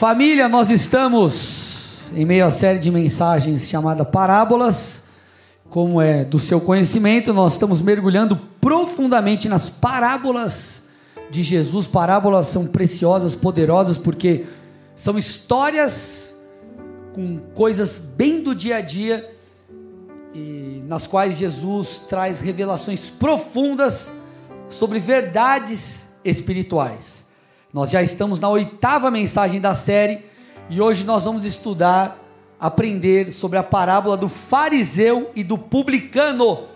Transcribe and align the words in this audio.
Família, 0.00 0.48
nós 0.48 0.70
estamos 0.70 1.98
em 2.14 2.24
meio 2.24 2.46
à 2.46 2.50
série 2.50 2.78
de 2.78 2.90
mensagens 2.90 3.68
chamada 3.68 4.02
Parábolas. 4.02 5.02
Como 5.68 6.00
é 6.00 6.24
do 6.24 6.38
seu 6.38 6.58
conhecimento, 6.58 7.34
nós 7.34 7.52
estamos 7.52 7.82
mergulhando 7.82 8.34
profundamente 8.34 9.46
nas 9.46 9.68
parábolas 9.68 10.80
de 11.30 11.42
Jesus. 11.42 11.86
Parábolas 11.86 12.46
são 12.46 12.66
preciosas, 12.66 13.34
poderosas, 13.34 13.98
porque 13.98 14.46
são 14.96 15.18
histórias 15.18 16.34
com 17.12 17.38
coisas 17.54 17.98
bem 17.98 18.42
do 18.42 18.54
dia 18.54 18.76
a 18.76 18.80
dia 18.80 19.30
e 20.34 20.82
nas 20.86 21.06
quais 21.06 21.36
Jesus 21.36 22.02
traz 22.08 22.40
revelações 22.40 23.10
profundas 23.10 24.10
sobre 24.70 24.98
verdades 24.98 26.06
espirituais. 26.24 27.19
Nós 27.72 27.90
já 27.92 28.02
estamos 28.02 28.40
na 28.40 28.48
oitava 28.48 29.12
mensagem 29.12 29.60
da 29.60 29.76
série 29.76 30.24
e 30.68 30.80
hoje 30.80 31.04
nós 31.04 31.22
vamos 31.22 31.44
estudar, 31.44 32.18
aprender 32.58 33.30
sobre 33.30 33.58
a 33.58 33.62
parábola 33.62 34.16
do 34.16 34.28
fariseu 34.28 35.30
e 35.36 35.44
do 35.44 35.56
publicano. 35.56 36.66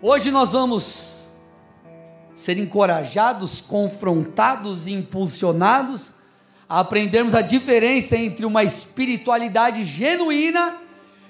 Hoje 0.00 0.30
nós 0.30 0.52
vamos 0.52 1.26
ser 2.34 2.56
encorajados, 2.56 3.60
confrontados 3.60 4.86
e 4.86 4.92
impulsionados 4.92 6.14
a 6.66 6.80
aprendermos 6.80 7.34
a 7.34 7.42
diferença 7.42 8.16
entre 8.16 8.46
uma 8.46 8.64
espiritualidade 8.64 9.84
genuína 9.84 10.78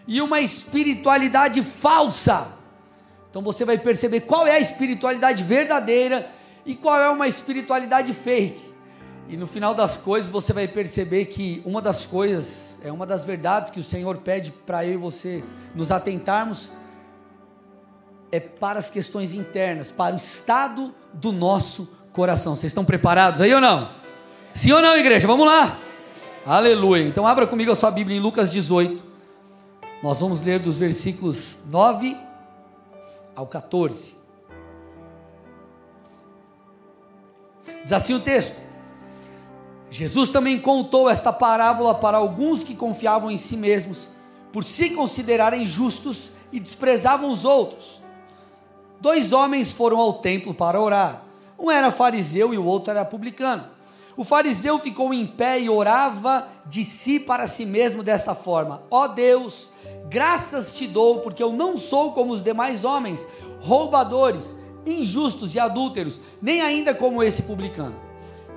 e 0.07 0.23
uma 0.23 0.41
espiritualidade 0.41 1.65
falsa. 1.65 2.47
Então 3.29 3.43
você 3.43 3.65
vai 3.65 3.77
perceber 3.77 4.21
qual 4.21 4.47
é 4.47 4.53
a 4.53 4.61
espiritualidade 4.61 5.43
verdadeira 5.43 6.31
e 6.65 6.77
qual 6.77 7.01
é 7.01 7.09
uma 7.09 7.27
espiritualidade 7.27 8.13
fake. 8.13 8.68
E 9.29 9.37
no 9.37 9.47
final 9.47 9.75
das 9.75 9.99
coisas 9.99 10.31
você 10.31 10.55
vai 10.55 10.67
perceber 10.67 11.27
que 11.27 11.63
uma 11.67 11.83
das 11.83 12.07
coisas, 12.07 12.79
é 12.83 12.91
uma 12.91 13.05
das 13.05 13.27
verdades 13.27 13.71
que 13.71 13.79
o 13.79 13.85
Senhor 13.85 14.17
pede 14.19 14.51
para 14.51 14.87
eu 14.87 14.95
e 14.95 14.97
você 14.97 15.45
nos 15.75 15.93
atentarmos 15.93 16.73
é 18.33 18.41
para 18.41 18.79
as 18.79 18.91
questões 18.91 19.35
internas, 19.35 19.91
para 19.91 20.15
o 20.15 20.19
estado 20.19 20.95
do 21.13 21.31
nosso 21.31 21.89
coração. 22.13 22.55
Vocês 22.55 22.71
estão 22.71 22.85
preparados 22.85 23.41
aí 23.41 23.55
ou 23.55 23.61
não? 23.61 23.91
Sim 24.55 24.73
ou 24.73 24.83
não, 24.83 24.97
igreja? 24.97 25.27
Vamos 25.27 25.47
lá. 25.47 25.79
Aleluia. 26.45 27.05
Então 27.05 27.27
abra 27.27 27.47
comigo 27.47 27.71
a 27.71 27.77
sua 27.77 27.91
Bíblia 27.91 28.17
em 28.17 28.21
Lucas 28.21 28.51
18. 28.51 29.05
Nós 30.03 30.21
vamos 30.21 30.41
ler 30.41 30.59
dos 30.59 30.79
versículos 30.79 31.59
9 31.67 32.17
ao 33.37 33.47
14. 33.47 34.15
Diz 37.83 37.93
assim 37.93 38.15
o 38.15 38.21
texto: 38.21 38.68
Jesus 39.91 40.31
também 40.31 40.59
contou 40.59 41.09
esta 41.09 41.33
parábola 41.33 41.95
para 41.95 42.19
alguns 42.19 42.63
que 42.63 42.75
confiavam 42.75 43.31
em 43.31 43.39
si 43.39 43.57
mesmos, 43.57 44.09
por 44.53 44.65
se 44.65 44.91
considerarem 44.91 45.67
justos 45.67 46.31
e 46.53 46.61
desprezavam 46.61 47.31
os 47.31 47.45
outros. 47.45 48.03
Dois 49.01 49.33
homens 49.33 49.73
foram 49.73 49.99
ao 49.99 50.15
templo 50.15 50.53
para 50.53 50.81
orar. 50.81 51.23
Um 51.59 51.71
era 51.71 51.91
fariseu 51.91 52.53
e 52.53 52.59
o 52.59 52.65
outro 52.65 52.91
era 52.91 53.05
publicano. 53.05 53.65
O 54.17 54.25
fariseu 54.25 54.79
ficou 54.79 55.15
em 55.15 55.27
pé 55.27 55.61
e 55.61 55.71
orava 55.71 56.49
de 56.67 56.85
si 56.85 57.21
para 57.21 57.47
si 57.47 57.65
mesmo 57.65 58.03
dessa 58.03 58.35
forma: 58.35 58.83
Ó 58.91 59.05
oh 59.05 59.09
Deus, 59.09 59.71
graças 60.09 60.75
te 60.75 60.87
dou, 60.87 61.21
porque 61.21 61.43
eu 61.43 61.53
não 61.53 61.77
sou 61.77 62.13
como 62.13 62.33
os 62.33 62.43
demais 62.43 62.85
homens, 62.85 63.27
roubadores 63.61 64.57
injustos 64.87 65.55
e 65.55 65.61
adúlteros, 65.61 66.21
nem 66.41 66.61
ainda 66.61 66.95
como 66.95 67.23
esse 67.23 67.43
publicano. 67.43 68.08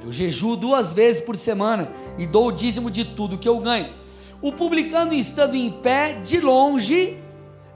Eu 0.04 0.12
jejuo 0.12 0.56
duas 0.56 0.94
vezes 0.94 1.24
por 1.24 1.38
semana 1.38 1.92
e 2.18 2.26
dou 2.26 2.48
o 2.48 2.52
dízimo 2.52 2.90
de 2.90 3.06
tudo 3.06 3.38
que 3.38 3.48
eu 3.48 3.60
ganho. 3.60 3.94
O 4.42 4.52
publicano, 4.52 5.14
estando 5.14 5.56
em 5.56 5.70
pé 5.70 6.14
de 6.24 6.40
longe, 6.40 7.20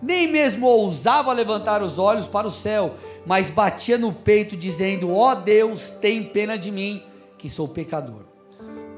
nem 0.02 0.28
mesmo 0.28 0.66
ousava 0.66 1.32
levantar 1.32 1.84
os 1.84 2.00
olhos 2.00 2.28
para 2.28 2.48
o 2.48 2.52
céu, 2.52 2.96
mas 3.26 3.52
batia 3.52 3.98
no 3.98 4.12
peito, 4.12 4.58
dizendo: 4.58 5.14
Ó 5.14 5.32
oh 5.32 5.36
Deus, 5.36 5.92
tem 5.92 6.24
pena 6.24 6.58
de 6.58 6.72
mim, 6.72 7.04
que 7.38 7.50
sou 7.50 7.68
pecador. 7.68 8.22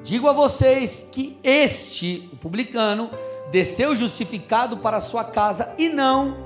Digo 0.04 0.30
a 0.30 0.34
vocês 0.34 1.08
que 1.12 1.38
este, 1.44 2.30
o 2.32 2.38
publicano, 2.38 3.10
desceu 3.52 3.94
justificado 3.96 4.78
para 4.78 5.02
sua 5.02 5.24
casa 5.24 5.74
e 5.78 5.90
não 5.90 6.38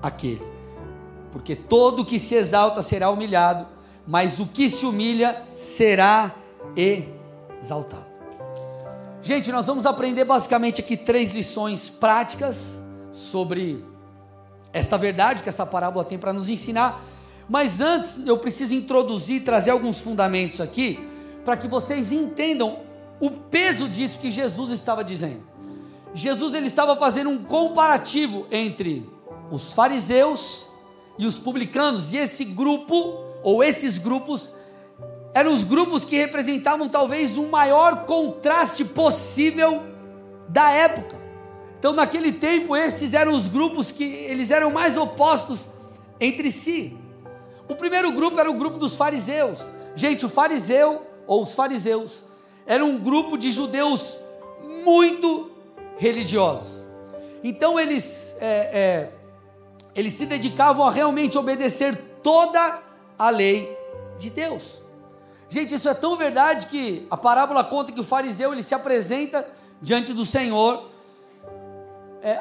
aquele 0.00 0.54
porque 1.34 1.56
todo 1.56 2.04
que 2.04 2.20
se 2.20 2.36
exalta 2.36 2.80
será 2.80 3.10
humilhado, 3.10 3.66
mas 4.06 4.38
o 4.38 4.46
que 4.46 4.70
se 4.70 4.84
humilha 4.84 5.42
será 5.54 6.34
exaltado. 6.76 8.06
Gente, 9.22 9.50
nós 9.50 9.66
vamos 9.66 9.86
aprender 9.86 10.24
basicamente 10.24 10.80
aqui 10.80 10.96
três 10.96 11.32
lições 11.32 11.88
práticas 11.88 12.82
sobre 13.10 13.82
esta 14.72 14.98
verdade 14.98 15.42
que 15.42 15.48
essa 15.48 15.64
parábola 15.64 16.04
tem 16.04 16.18
para 16.18 16.32
nos 16.32 16.48
ensinar. 16.50 17.02
Mas 17.48 17.80
antes, 17.80 18.18
eu 18.26 18.36
preciso 18.38 18.74
introduzir, 18.74 19.42
trazer 19.42 19.70
alguns 19.70 20.00
fundamentos 20.00 20.60
aqui, 20.60 20.98
para 21.44 21.56
que 21.56 21.68
vocês 21.68 22.12
entendam 22.12 22.80
o 23.20 23.30
peso 23.30 23.88
disso 23.88 24.18
que 24.18 24.30
Jesus 24.30 24.72
estava 24.72 25.04
dizendo. 25.04 25.42
Jesus 26.12 26.54
ele 26.54 26.66
estava 26.66 26.96
fazendo 26.96 27.30
um 27.30 27.42
comparativo 27.44 28.46
entre 28.50 29.08
os 29.50 29.72
fariseus 29.72 30.66
e 31.18 31.26
os 31.26 31.38
publicanos, 31.38 32.12
e 32.12 32.16
esse 32.16 32.44
grupo, 32.44 33.23
ou 33.44 33.62
esses 33.62 33.98
grupos, 33.98 34.50
eram 35.32 35.52
os 35.52 35.62
grupos 35.62 36.04
que 36.04 36.16
representavam 36.16 36.88
talvez 36.88 37.36
o 37.36 37.44
maior 37.44 38.04
contraste 38.06 38.84
possível 38.84 39.82
da 40.48 40.70
época. 40.70 41.16
Então, 41.78 41.92
naquele 41.92 42.32
tempo, 42.32 42.74
esses 42.74 43.12
eram 43.12 43.32
os 43.32 43.46
grupos 43.46 43.92
que 43.92 44.02
eles 44.02 44.50
eram 44.50 44.70
mais 44.70 44.96
opostos 44.96 45.68
entre 46.18 46.50
si. 46.50 46.96
O 47.68 47.74
primeiro 47.74 48.10
grupo 48.12 48.40
era 48.40 48.50
o 48.50 48.54
grupo 48.54 48.78
dos 48.78 48.96
fariseus. 48.96 49.58
Gente, 49.94 50.24
o 50.24 50.28
fariseu 50.28 51.02
ou 51.26 51.42
os 51.42 51.54
fariseus 51.54 52.24
era 52.66 52.84
um 52.84 52.98
grupo 52.98 53.36
de 53.36 53.52
judeus 53.52 54.16
muito 54.84 55.50
religiosos. 55.98 56.84
Então 57.42 57.78
eles 57.78 58.34
é, 58.40 58.46
é, 58.46 59.10
eles 59.94 60.14
se 60.14 60.24
dedicavam 60.24 60.86
a 60.86 60.90
realmente 60.90 61.36
obedecer 61.36 61.96
toda 62.22 62.82
a 63.18 63.30
lei 63.30 63.76
de 64.18 64.30
Deus. 64.30 64.82
Gente, 65.48 65.74
isso 65.74 65.88
é 65.88 65.94
tão 65.94 66.16
verdade 66.16 66.66
que 66.66 67.06
a 67.10 67.16
parábola 67.16 67.62
conta 67.62 67.92
que 67.92 68.00
o 68.00 68.04
fariseu 68.04 68.52
ele 68.52 68.62
se 68.62 68.74
apresenta 68.74 69.46
diante 69.80 70.12
do 70.12 70.24
Senhor, 70.24 70.90
é, 72.22 72.40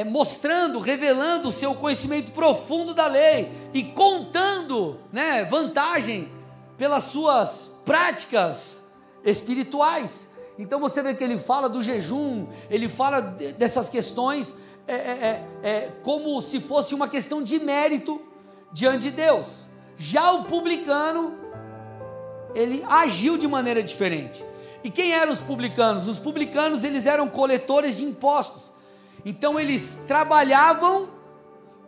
é, 0.00 0.04
mostrando, 0.04 0.78
revelando 0.78 1.48
o 1.48 1.52
seu 1.52 1.74
conhecimento 1.74 2.30
profundo 2.30 2.94
da 2.94 3.06
lei 3.06 3.52
e 3.74 3.82
contando, 3.82 5.00
né, 5.12 5.44
vantagem 5.44 6.30
pelas 6.78 7.04
suas 7.04 7.70
práticas 7.84 8.84
espirituais. 9.24 10.30
Então 10.58 10.78
você 10.78 11.02
vê 11.02 11.14
que 11.14 11.24
ele 11.24 11.36
fala 11.36 11.68
do 11.68 11.82
jejum, 11.82 12.46
ele 12.70 12.88
fala 12.88 13.20
dessas 13.20 13.88
questões 13.88 14.54
é, 14.86 14.94
é, 14.94 14.96
é, 14.96 15.68
é, 15.68 15.92
como 16.02 16.40
se 16.40 16.60
fosse 16.60 16.94
uma 16.94 17.08
questão 17.08 17.42
de 17.42 17.58
mérito 17.58 18.20
diante 18.72 19.04
de 19.04 19.10
Deus. 19.10 19.46
Já 19.96 20.32
o 20.32 20.44
publicano, 20.44 21.34
ele 22.54 22.84
agiu 22.88 23.36
de 23.36 23.46
maneira 23.46 23.82
diferente. 23.82 24.44
E 24.82 24.90
quem 24.90 25.12
eram 25.12 25.32
os 25.32 25.40
publicanos? 25.40 26.06
Os 26.06 26.18
publicanos, 26.18 26.84
eles 26.84 27.06
eram 27.06 27.28
coletores 27.28 27.96
de 27.96 28.04
impostos. 28.04 28.70
Então 29.24 29.58
eles 29.58 30.02
trabalhavam 30.06 31.08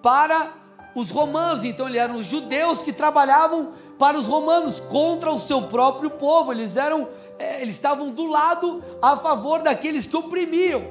para 0.03 0.53
os 0.95 1.11
romanos, 1.11 1.63
então 1.65 1.87
eles 1.87 2.01
eram 2.01 2.17
os 2.17 2.27
judeus 2.27 2.81
que 2.81 2.93
trabalhavam 2.93 3.73
para 3.99 4.19
os 4.19 4.27
romanos 4.27 4.81
contra 4.81 5.31
o 5.31 5.39
seu 5.39 5.63
próprio 5.63 6.11
povo. 6.11 6.53
Eles 6.53 6.77
eram 6.77 7.09
é, 7.39 7.61
eles 7.61 7.75
estavam 7.75 8.11
do 8.11 8.27
lado 8.27 8.83
a 9.01 9.17
favor 9.17 9.63
daqueles 9.63 10.07
que 10.07 10.17
oprimiam 10.17 10.85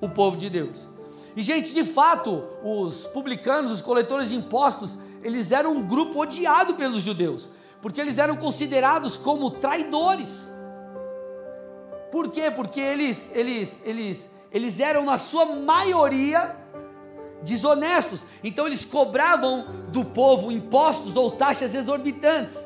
o 0.00 0.08
povo 0.08 0.36
de 0.36 0.48
Deus. 0.48 0.88
E, 1.34 1.42
gente, 1.42 1.72
de 1.72 1.84
fato, 1.84 2.44
os 2.62 3.06
publicanos, 3.06 3.72
os 3.72 3.82
coletores 3.82 4.28
de 4.28 4.36
impostos, 4.36 4.96
eles 5.22 5.52
eram 5.52 5.72
um 5.72 5.82
grupo 5.82 6.20
odiado 6.20 6.74
pelos 6.74 7.02
judeus, 7.02 7.48
porque 7.80 8.00
eles 8.00 8.18
eram 8.18 8.36
considerados 8.36 9.16
como 9.16 9.50
traidores. 9.50 10.52
Por 12.10 12.28
quê? 12.30 12.50
Porque 12.50 12.80
eles, 12.80 13.30
eles, 13.34 13.80
eles, 13.84 14.30
eles 14.50 14.80
eram, 14.80 15.04
na 15.04 15.18
sua 15.18 15.46
maioria, 15.46 16.56
desonestos. 17.42 18.24
Então, 18.44 18.66
eles 18.66 18.84
cobravam 18.84 19.66
do 19.88 20.04
povo 20.04 20.52
impostos 20.52 21.16
ou 21.16 21.30
taxas 21.30 21.74
exorbitantes. 21.74 22.62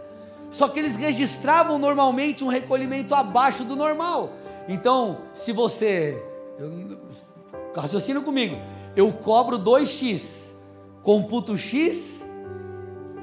Só 0.50 0.68
que 0.68 0.78
eles 0.78 0.96
registravam 0.96 1.78
normalmente 1.78 2.42
um 2.42 2.48
recolhimento 2.48 3.14
abaixo 3.14 3.64
do 3.64 3.76
normal. 3.76 4.32
Então, 4.68 5.18
se 5.32 5.52
você 5.52 6.20
raciocina 7.80 8.20
comigo. 8.20 8.56
Eu 8.94 9.12
cobro 9.12 9.58
2x, 9.58 10.52
computo 11.02 11.56
x, 11.56 12.25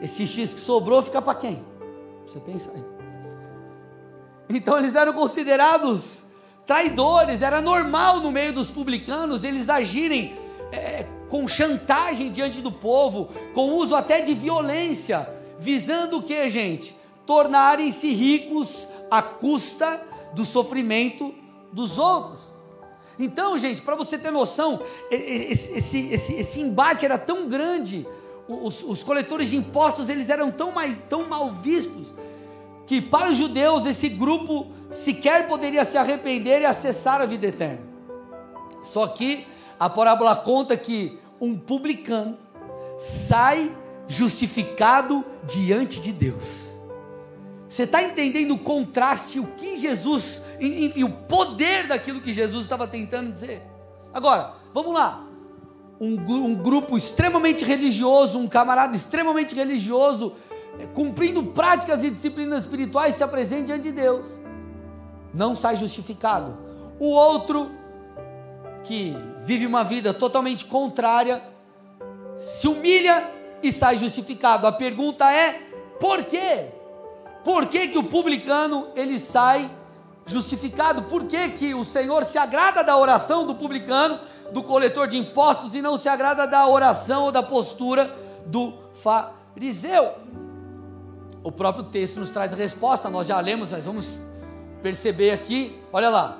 esse 0.03 0.27
x 0.27 0.53
que 0.53 0.59
sobrou 0.59 1.01
fica 1.01 1.21
para 1.21 1.33
quem? 1.33 1.65
Você 2.27 2.39
pensa 2.39 2.69
aí. 2.75 2.83
Então 4.49 4.77
eles 4.77 4.93
eram 4.93 5.13
considerados 5.13 6.25
traidores, 6.67 7.41
era 7.41 7.61
normal 7.61 8.19
no 8.19 8.29
meio 8.29 8.51
dos 8.51 8.69
publicanos 8.69 9.45
eles 9.45 9.69
agirem 9.69 10.37
é, 10.73 11.07
com 11.29 11.47
chantagem 11.47 12.31
diante 12.31 12.61
do 12.61 12.71
povo, 12.71 13.29
com 13.53 13.77
uso 13.77 13.95
até 13.95 14.19
de 14.19 14.33
violência, 14.33 15.29
visando 15.57 16.17
o 16.17 16.23
que, 16.23 16.49
gente? 16.49 16.95
Tornarem-se 17.25 18.11
ricos 18.13 18.85
à 19.09 19.21
custa 19.21 20.05
do 20.33 20.45
sofrimento 20.45 21.33
dos 21.71 21.97
outros. 21.97 22.39
Então, 23.17 23.57
gente, 23.57 23.81
para 23.81 23.95
você 23.95 24.17
ter 24.17 24.31
noção, 24.31 24.81
esse, 25.09 25.71
esse, 25.71 25.99
esse, 26.09 26.33
esse, 26.33 26.61
embate 26.61 27.05
era 27.05 27.17
tão 27.17 27.47
grande, 27.47 28.07
os, 28.47 28.83
os 28.83 29.03
coletores 29.03 29.49
de 29.49 29.57
impostos 29.57 30.09
eles 30.09 30.29
eram 30.29 30.51
tão, 30.51 30.71
mais, 30.71 30.97
tão 31.09 31.27
mal 31.27 31.51
vistos, 31.53 32.13
que 32.85 33.01
para 33.01 33.31
os 33.31 33.37
judeus 33.37 33.85
esse 33.85 34.09
grupo 34.09 34.67
sequer 34.91 35.47
poderia 35.47 35.85
se 35.85 35.97
arrepender 35.97 36.61
e 36.61 36.65
acessar 36.65 37.21
a 37.21 37.25
vida 37.25 37.47
eterna. 37.47 37.81
Só 38.83 39.07
que 39.07 39.47
a 39.79 39.89
parábola 39.89 40.35
conta 40.35 40.75
que 40.75 41.17
um 41.39 41.57
publicano 41.57 42.37
sai 42.99 43.75
justificado 44.07 45.23
diante 45.43 46.01
de 46.01 46.11
Deus. 46.11 46.63
Você 47.69 47.83
está 47.83 48.03
entendendo 48.03 48.53
o 48.53 48.59
contraste, 48.59 49.39
o 49.39 49.47
que 49.47 49.75
Jesus, 49.75 50.41
enfim, 50.59 51.03
o 51.03 51.09
poder 51.09 51.87
daquilo 51.87 52.21
que 52.21 52.31
Jesus 52.31 52.63
estava 52.63 52.87
tentando 52.87 53.31
dizer? 53.31 53.63
Agora, 54.13 54.53
vamos 54.73 54.93
lá. 54.93 55.25
Um, 55.99 56.15
um 56.29 56.55
grupo 56.55 56.97
extremamente 56.97 57.63
religioso, 57.63 58.39
um 58.39 58.47
camarada 58.47 58.95
extremamente 58.95 59.55
religioso, 59.55 60.33
é, 60.79 60.85
cumprindo 60.87 61.43
práticas 61.43 62.03
e 62.03 62.09
disciplinas 62.09 62.63
espirituais, 62.63 63.15
se 63.15 63.23
apresenta 63.23 63.65
diante 63.65 63.83
de 63.83 63.91
Deus. 63.91 64.27
Não 65.33 65.55
sai 65.55 65.75
justificado. 65.75 66.57
O 66.99 67.09
outro, 67.09 67.71
que 68.83 69.15
vive 69.41 69.65
uma 69.65 69.83
vida 69.83 70.13
totalmente 70.13 70.65
contrária, 70.65 71.41
se 72.37 72.67
humilha 72.67 73.29
e 73.61 73.71
sai 73.71 73.97
justificado. 73.97 74.67
A 74.67 74.71
pergunta 74.71 75.31
é: 75.31 75.61
por 75.99 76.23
quê? 76.25 76.69
Por 77.43 77.67
que, 77.67 77.89
que 77.89 77.97
o 77.97 78.03
publicano 78.03 78.87
ele 78.95 79.19
sai 79.19 79.69
justificado? 80.25 81.03
Por 81.03 81.25
que, 81.25 81.49
que 81.49 81.73
o 81.73 81.83
Senhor 81.83 82.23
se 82.25 82.37
agrada 82.37 82.83
da 82.83 82.97
oração 82.97 83.45
do 83.45 83.55
publicano, 83.55 84.19
do 84.53 84.63
coletor 84.63 85.07
de 85.07 85.17
impostos, 85.17 85.75
e 85.75 85.81
não 85.81 85.97
se 85.97 86.07
agrada 86.07 86.47
da 86.47 86.67
oração 86.67 87.23
ou 87.23 87.31
da 87.31 87.43
postura 87.43 88.15
do 88.45 88.73
fariseu? 89.01 90.13
O 91.43 91.51
próprio 91.51 91.85
texto 91.85 92.19
nos 92.19 92.29
traz 92.29 92.53
a 92.53 92.55
resposta, 92.55 93.09
nós 93.09 93.27
já 93.27 93.39
lemos, 93.39 93.71
mas 93.71 93.85
vamos 93.85 94.07
perceber 94.81 95.31
aqui, 95.31 95.77
olha 95.91 96.09
lá. 96.09 96.37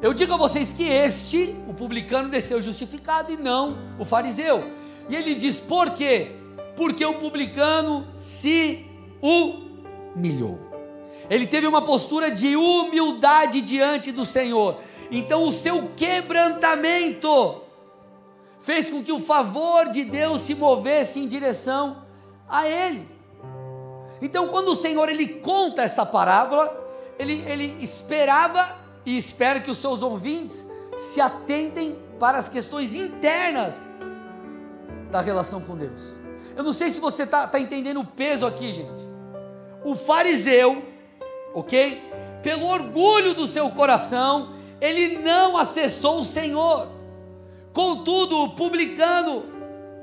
Eu 0.00 0.14
digo 0.14 0.32
a 0.34 0.36
vocês 0.36 0.72
que 0.72 0.84
este, 0.84 1.54
o 1.68 1.74
publicano, 1.74 2.28
desceu 2.28 2.60
justificado 2.60 3.32
e 3.32 3.36
não 3.36 3.76
o 3.98 4.04
fariseu. 4.04 4.64
E 5.08 5.16
ele 5.16 5.34
diz: 5.34 5.60
por 5.60 5.90
quê? 5.90 6.32
Porque 6.76 7.04
o 7.04 7.14
publicano 7.14 8.06
se 8.16 8.86
humilhou. 9.20 10.58
Ele 11.28 11.46
teve 11.46 11.66
uma 11.66 11.82
postura 11.82 12.30
de 12.30 12.56
humildade 12.56 13.60
diante 13.60 14.12
do 14.12 14.24
Senhor. 14.24 14.78
Então 15.10 15.44
o 15.44 15.52
seu 15.52 15.90
quebrantamento 15.96 17.62
fez 18.60 18.88
com 18.88 19.02
que 19.02 19.12
o 19.12 19.20
favor 19.20 19.90
de 19.90 20.04
Deus 20.04 20.42
se 20.42 20.54
movesse 20.54 21.20
em 21.20 21.26
direção 21.28 22.04
a 22.48 22.66
ele. 22.66 23.08
Então 24.22 24.48
quando 24.48 24.68
o 24.68 24.76
Senhor 24.76 25.08
ele 25.08 25.26
conta 25.26 25.82
essa 25.82 26.06
parábola, 26.06 26.82
ele, 27.18 27.44
ele 27.46 27.76
esperava 27.84 28.76
e 29.04 29.16
espera 29.16 29.60
que 29.60 29.70
os 29.70 29.78
seus 29.78 30.02
ouvintes 30.02 30.66
se 31.12 31.20
atentem 31.20 31.98
para 32.18 32.38
as 32.38 32.48
questões 32.48 32.94
internas 32.94 33.82
da 35.10 35.20
relação 35.20 35.60
com 35.60 35.76
Deus. 35.76 36.00
Eu 36.56 36.62
não 36.62 36.72
sei 36.72 36.90
se 36.90 37.00
você 37.00 37.24
está 37.24 37.46
tá 37.46 37.58
entendendo 37.58 38.00
o 38.00 38.04
peso 38.06 38.46
aqui, 38.46 38.72
gente. 38.72 39.04
O 39.84 39.94
fariseu, 39.94 40.82
ok? 41.52 42.02
Pelo 42.42 42.66
orgulho 42.66 43.34
do 43.34 43.46
seu 43.46 43.68
coração, 43.70 44.53
ele 44.80 45.18
não 45.18 45.56
acessou 45.56 46.20
o 46.20 46.24
Senhor. 46.24 46.88
Contudo, 47.72 48.38
o 48.38 48.54
publicano, 48.54 49.44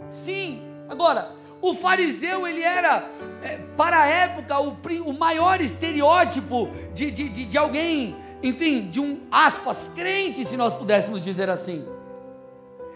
sim. 0.09 0.61
Agora, 0.89 1.31
o 1.61 1.73
fariseu, 1.73 2.47
ele 2.47 2.61
era, 2.61 3.09
é, 3.41 3.57
para 3.77 4.01
a 4.01 4.07
época, 4.07 4.59
o, 4.59 4.77
o 5.05 5.13
maior 5.13 5.61
estereótipo 5.61 6.69
de, 6.93 7.11
de, 7.11 7.29
de, 7.29 7.45
de 7.45 7.57
alguém 7.57 8.15
enfim, 8.43 8.89
de 8.89 8.99
um 8.99 9.19
aspas 9.31 9.89
crente, 9.93 10.45
se 10.45 10.57
nós 10.57 10.73
pudéssemos 10.73 11.23
dizer 11.23 11.49
assim. 11.49 11.85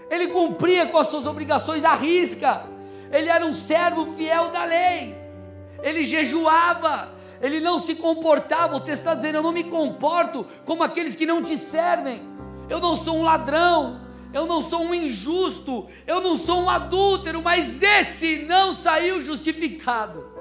Ele 0.09 0.27
cumpria 0.27 0.87
com 0.87 0.97
as 0.97 1.07
suas 1.07 1.25
obrigações 1.25 1.83
à 1.83 1.95
risca. 1.95 2.65
Ele 3.11 3.29
era 3.29 3.45
um 3.45 3.53
servo 3.53 4.05
fiel 4.15 4.49
da 4.49 4.65
lei. 4.65 5.15
Ele 5.83 6.03
jejuava. 6.03 7.13
Ele 7.41 7.59
não 7.59 7.79
se 7.79 7.95
comportava. 7.95 8.75
O 8.75 8.79
texto 8.79 9.01
está 9.01 9.15
dizendo: 9.15 9.37
Eu 9.37 9.43
não 9.43 9.51
me 9.51 9.63
comporto 9.63 10.45
como 10.65 10.83
aqueles 10.83 11.15
que 11.15 11.25
não 11.25 11.43
te 11.43 11.57
servem. 11.57 12.21
Eu 12.69 12.79
não 12.79 12.95
sou 12.97 13.17
um 13.17 13.23
ladrão. 13.23 14.01
Eu 14.33 14.45
não 14.45 14.61
sou 14.61 14.81
um 14.81 14.93
injusto. 14.93 15.87
Eu 16.05 16.21
não 16.21 16.35
sou 16.35 16.61
um 16.61 16.69
adúltero. 16.69 17.41
Mas 17.41 17.81
esse 17.81 18.39
não 18.39 18.73
saiu 18.73 19.21
justificado. 19.21 20.33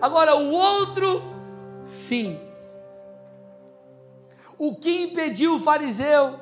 Agora, 0.00 0.36
o 0.36 0.50
outro 0.50 1.34
Sim. 1.86 2.40
O 4.56 4.74
que 4.74 5.02
impediu 5.02 5.56
o 5.56 5.60
fariseu 5.60 6.38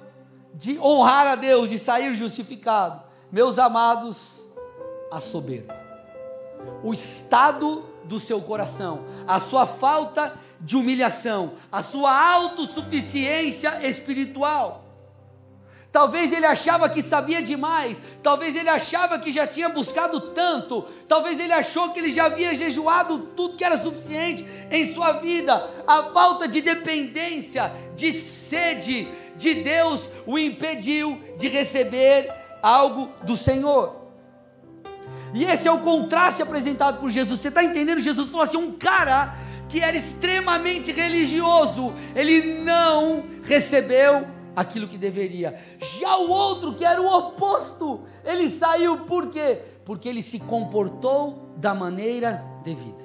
de 0.55 0.79
honrar 0.79 1.27
a 1.27 1.35
Deus, 1.35 1.71
de 1.71 1.79
sair 1.79 2.15
justificado? 2.15 3.03
Meus 3.31 3.59
amados, 3.59 4.45
a 5.11 5.21
soberba. 5.21 5.82
O 6.83 6.93
estado 6.93 7.85
do 8.05 8.19
seu 8.19 8.41
coração, 8.41 9.05
a 9.27 9.41
sua 9.41 9.67
falta 9.67 10.35
de 10.61 10.77
humilhação, 10.77 11.53
a 11.71 11.83
sua 11.83 12.13
autossuficiência 12.35 13.87
espiritual. 13.89 14.83
Talvez 15.93 16.33
ele 16.33 16.47
achava 16.47 16.89
que 16.89 17.03
sabia 17.03 17.43
demais, 17.43 18.01
talvez 18.23 18.57
ele 18.57 18.71
achava 18.71 19.19
que 19.19 19.31
já 19.31 19.47
tinha 19.47 19.69
buscado 19.69 20.21
tanto, 20.33 20.87
talvez 21.07 21.39
ele 21.39 21.53
achou 21.53 21.91
que 21.91 22.01
ele 22.01 22.11
já 22.11 22.25
havia 22.25 22.55
jejuado 22.55 23.19
tudo 23.37 23.59
que 23.59 23.65
era 23.65 23.79
suficiente 23.79 24.47
em 24.71 24.95
sua 24.95 25.13
vida. 25.13 25.69
A 25.87 26.05
falta 26.05 26.49
de 26.49 26.63
dependência, 26.63 27.71
de 27.95 28.11
sede 28.15 29.07
de 29.37 29.55
Deus 29.57 30.09
o 30.27 30.39
impediu 30.39 31.21
de 31.37 31.47
receber 31.49 32.33
algo 32.63 33.11
do 33.23 33.37
Senhor. 33.37 34.02
E 35.33 35.45
esse 35.45 35.67
é 35.67 35.73
o 35.73 35.81
contraste 35.81 36.43
apresentado 36.43 37.01
por 37.01 37.11
Jesus. 37.11 37.41
Você 37.41 37.49
está 37.49 37.65
entendendo? 37.65 38.01
Jesus 38.01 38.31
falou 38.31 38.47
assim: 38.47 38.57
um 38.57 38.73
cara 38.73 39.35
que 39.69 39.81
era 39.81 39.97
extremamente 39.97 40.93
religioso, 40.93 41.95
ele 42.15 42.61
não 42.63 43.25
recebeu 43.43 44.27
aquilo 44.55 44.87
que 44.87 44.99
deveria. 44.99 45.59
Já 45.81 46.17
o 46.19 46.31
outro, 46.31 46.75
que 46.75 46.85
era 46.85 47.01
o 47.01 47.07
oposto, 47.07 48.03
ele 48.25 48.51
saiu 48.51 48.99
por 48.99 49.31
quê? 49.31 49.61
Porque 49.85 50.09
ele 50.09 50.23
se 50.23 50.39
comportou 50.39 51.55
da 51.57 51.75
maneira 51.75 52.45
devida. 52.63 53.03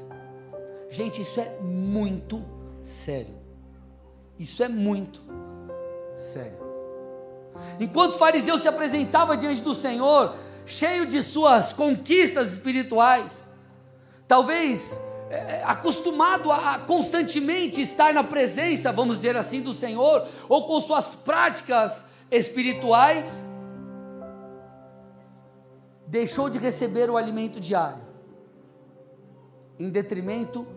Gente, 0.89 1.21
isso 1.21 1.39
é 1.39 1.49
muito 1.61 2.43
sério. 2.83 3.35
Isso 4.37 4.61
é 4.63 4.67
muito 4.67 5.21
sério. 6.15 6.67
Enquanto 7.79 8.15
o 8.15 8.17
fariseu 8.17 8.57
se 8.57 8.67
apresentava 8.67 9.35
diante 9.35 9.61
do 9.61 9.73
Senhor, 9.73 10.35
cheio 10.67 11.05
de 11.05 11.23
suas 11.23 11.71
conquistas 11.71 12.51
espirituais, 12.51 13.49
talvez 14.27 15.01
é, 15.29 15.35
é, 15.35 15.63
acostumado 15.65 16.51
a 16.51 16.77
constantemente 16.79 17.81
estar 17.81 18.13
na 18.13 18.23
presença, 18.23 18.91
vamos 18.91 19.15
dizer 19.15 19.37
assim, 19.37 19.61
do 19.61 19.73
Senhor, 19.73 20.27
ou 20.47 20.67
com 20.67 20.79
suas 20.81 21.15
práticas 21.15 22.05
espirituais, 22.29 23.47
deixou 26.05 26.49
de 26.49 26.57
receber 26.57 27.09
o 27.09 27.15
alimento 27.15 27.59
diário, 27.61 28.01
em 29.79 29.89
detrimento 29.89 30.67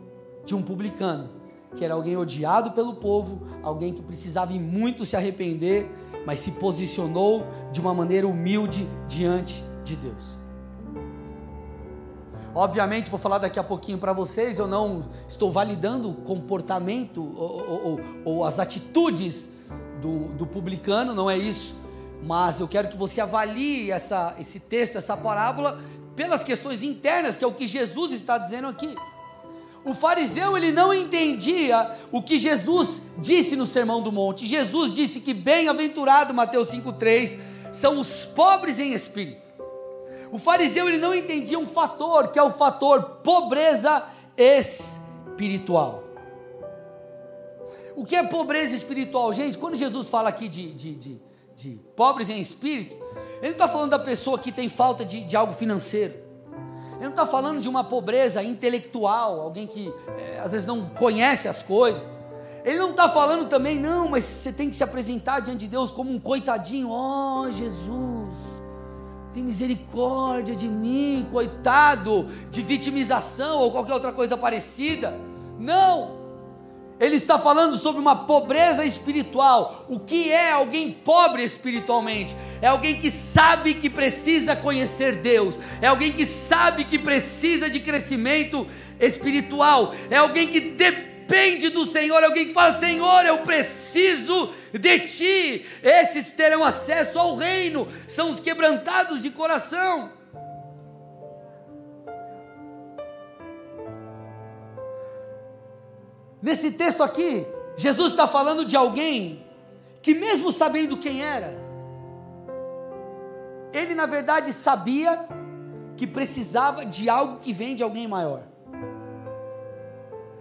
de 0.44 0.54
um 0.54 0.62
publicano, 0.62 1.30
que 1.74 1.84
era 1.84 1.94
alguém 1.94 2.16
odiado 2.16 2.72
pelo 2.72 2.94
povo, 2.94 3.46
alguém 3.60 3.92
que 3.92 4.02
precisava 4.02 4.52
muito 4.52 5.04
se 5.04 5.16
arrepender, 5.16 5.88
mas 6.24 6.40
se 6.40 6.52
posicionou 6.52 7.44
de 7.72 7.80
uma 7.80 7.94
maneira 7.94 8.26
humilde 8.26 8.88
diante 9.08 9.69
de 9.84 9.96
Deus. 9.96 10.40
Obviamente, 12.54 13.10
vou 13.10 13.18
falar 13.18 13.38
daqui 13.38 13.58
a 13.58 13.64
pouquinho 13.64 13.98
para 13.98 14.12
vocês, 14.12 14.58
eu 14.58 14.66
não 14.66 15.04
estou 15.28 15.52
validando 15.52 16.10
o 16.10 16.14
comportamento 16.14 17.22
ou, 17.36 17.84
ou, 17.84 18.00
ou 18.24 18.44
as 18.44 18.58
atitudes 18.58 19.48
do, 20.00 20.28
do, 20.30 20.46
publicano, 20.46 21.14
não 21.14 21.30
é 21.30 21.38
isso. 21.38 21.74
Mas 22.24 22.60
eu 22.60 22.66
quero 22.66 22.88
que 22.88 22.96
você 22.96 23.20
avalie 23.20 23.90
essa, 23.90 24.34
esse 24.38 24.58
texto, 24.58 24.98
essa 24.98 25.16
parábola, 25.16 25.78
pelas 26.16 26.42
questões 26.42 26.82
internas, 26.82 27.36
que 27.36 27.44
é 27.44 27.46
o 27.46 27.52
que 27.52 27.68
Jesus 27.68 28.12
está 28.12 28.36
dizendo 28.36 28.66
aqui. 28.66 28.96
O 29.84 29.94
fariseu 29.94 30.56
ele 30.56 30.72
não 30.72 30.92
entendia 30.92 31.96
o 32.10 32.20
que 32.20 32.38
Jesus 32.38 33.00
disse 33.16 33.56
no 33.56 33.64
Sermão 33.64 34.02
do 34.02 34.12
Monte. 34.12 34.44
Jesus 34.44 34.92
disse 34.92 35.20
que 35.20 35.32
bem-aventurado, 35.32 36.34
Mateus 36.34 36.68
5:3, 36.68 37.38
são 37.72 37.98
os 37.98 38.26
pobres 38.26 38.78
em 38.78 38.92
espírito. 38.92 39.49
O 40.32 40.38
fariseu 40.38 40.88
ele 40.88 40.98
não 40.98 41.14
entendia 41.14 41.58
um 41.58 41.66
fator, 41.66 42.28
que 42.28 42.38
é 42.38 42.42
o 42.42 42.50
fator 42.50 43.02
pobreza 43.22 44.04
espiritual. 44.36 46.04
O 47.96 48.04
que 48.04 48.14
é 48.16 48.22
pobreza 48.22 48.76
espiritual, 48.76 49.32
gente? 49.32 49.58
Quando 49.58 49.76
Jesus 49.76 50.08
fala 50.08 50.28
aqui 50.28 50.48
de, 50.48 50.72
de, 50.72 50.94
de, 50.94 51.22
de 51.56 51.70
pobres 51.96 52.30
em 52.30 52.40
espírito, 52.40 52.94
ele 53.38 53.48
não 53.48 53.50
está 53.50 53.68
falando 53.68 53.90
da 53.90 53.98
pessoa 53.98 54.38
que 54.38 54.52
tem 54.52 54.68
falta 54.68 55.04
de, 55.04 55.24
de 55.24 55.36
algo 55.36 55.52
financeiro. 55.52 56.14
Ele 56.94 57.04
não 57.04 57.10
está 57.10 57.26
falando 57.26 57.60
de 57.60 57.68
uma 57.68 57.82
pobreza 57.82 58.42
intelectual, 58.42 59.40
alguém 59.40 59.66
que 59.66 59.92
é, 60.18 60.38
às 60.38 60.52
vezes 60.52 60.66
não 60.66 60.86
conhece 60.90 61.48
as 61.48 61.62
coisas. 61.62 62.02
Ele 62.62 62.78
não 62.78 62.90
está 62.90 63.08
falando 63.08 63.48
também, 63.48 63.78
não, 63.78 64.08
mas 64.08 64.24
você 64.24 64.52
tem 64.52 64.68
que 64.68 64.76
se 64.76 64.84
apresentar 64.84 65.40
diante 65.40 65.60
de 65.60 65.68
Deus 65.68 65.90
como 65.92 66.12
um 66.12 66.20
coitadinho. 66.20 66.90
Oh, 66.90 67.50
Jesus, 67.50 68.09
tem 69.32 69.42
misericórdia 69.42 70.56
de 70.56 70.66
mim, 70.66 71.26
coitado, 71.30 72.28
de 72.50 72.62
vitimização 72.62 73.58
ou 73.58 73.70
qualquer 73.70 73.94
outra 73.94 74.12
coisa 74.12 74.36
parecida. 74.36 75.16
Não. 75.58 76.18
Ele 76.98 77.16
está 77.16 77.38
falando 77.38 77.76
sobre 77.76 78.00
uma 78.00 78.26
pobreza 78.26 78.84
espiritual. 78.84 79.86
O 79.88 80.00
que 80.00 80.30
é 80.30 80.50
alguém 80.50 80.92
pobre 80.92 81.42
espiritualmente? 81.42 82.36
É 82.60 82.66
alguém 82.66 82.98
que 82.98 83.10
sabe 83.10 83.74
que 83.74 83.88
precisa 83.88 84.54
conhecer 84.54 85.16
Deus, 85.16 85.58
é 85.80 85.86
alguém 85.86 86.12
que 86.12 86.26
sabe 86.26 86.84
que 86.84 86.98
precisa 86.98 87.70
de 87.70 87.80
crescimento 87.80 88.66
espiritual, 88.98 89.94
é 90.10 90.16
alguém 90.16 90.48
que 90.48 90.60
depende 90.60 91.19
do 91.70 91.86
Senhor, 91.86 92.22
alguém 92.22 92.46
que 92.46 92.52
fala: 92.52 92.78
Senhor, 92.78 93.24
eu 93.24 93.38
preciso 93.38 94.52
de 94.72 94.98
ti. 95.00 95.66
Esses 95.82 96.32
terão 96.32 96.64
acesso 96.64 97.18
ao 97.18 97.36
reino, 97.36 97.86
são 98.08 98.30
os 98.30 98.40
quebrantados 98.40 99.22
de 99.22 99.30
coração. 99.30 100.10
Nesse 106.42 106.70
texto 106.72 107.02
aqui, 107.02 107.46
Jesus 107.76 108.12
está 108.12 108.26
falando 108.26 108.64
de 108.64 108.76
alguém 108.76 109.44
que, 110.02 110.14
mesmo 110.14 110.52
sabendo 110.52 110.96
quem 110.96 111.22
era, 111.22 111.54
ele 113.72 113.94
na 113.94 114.06
verdade 114.06 114.52
sabia 114.52 115.28
que 115.96 116.06
precisava 116.06 116.84
de 116.84 117.10
algo 117.10 117.38
que 117.40 117.52
vem 117.52 117.76
de 117.76 117.82
alguém 117.82 118.08
maior. 118.08 118.49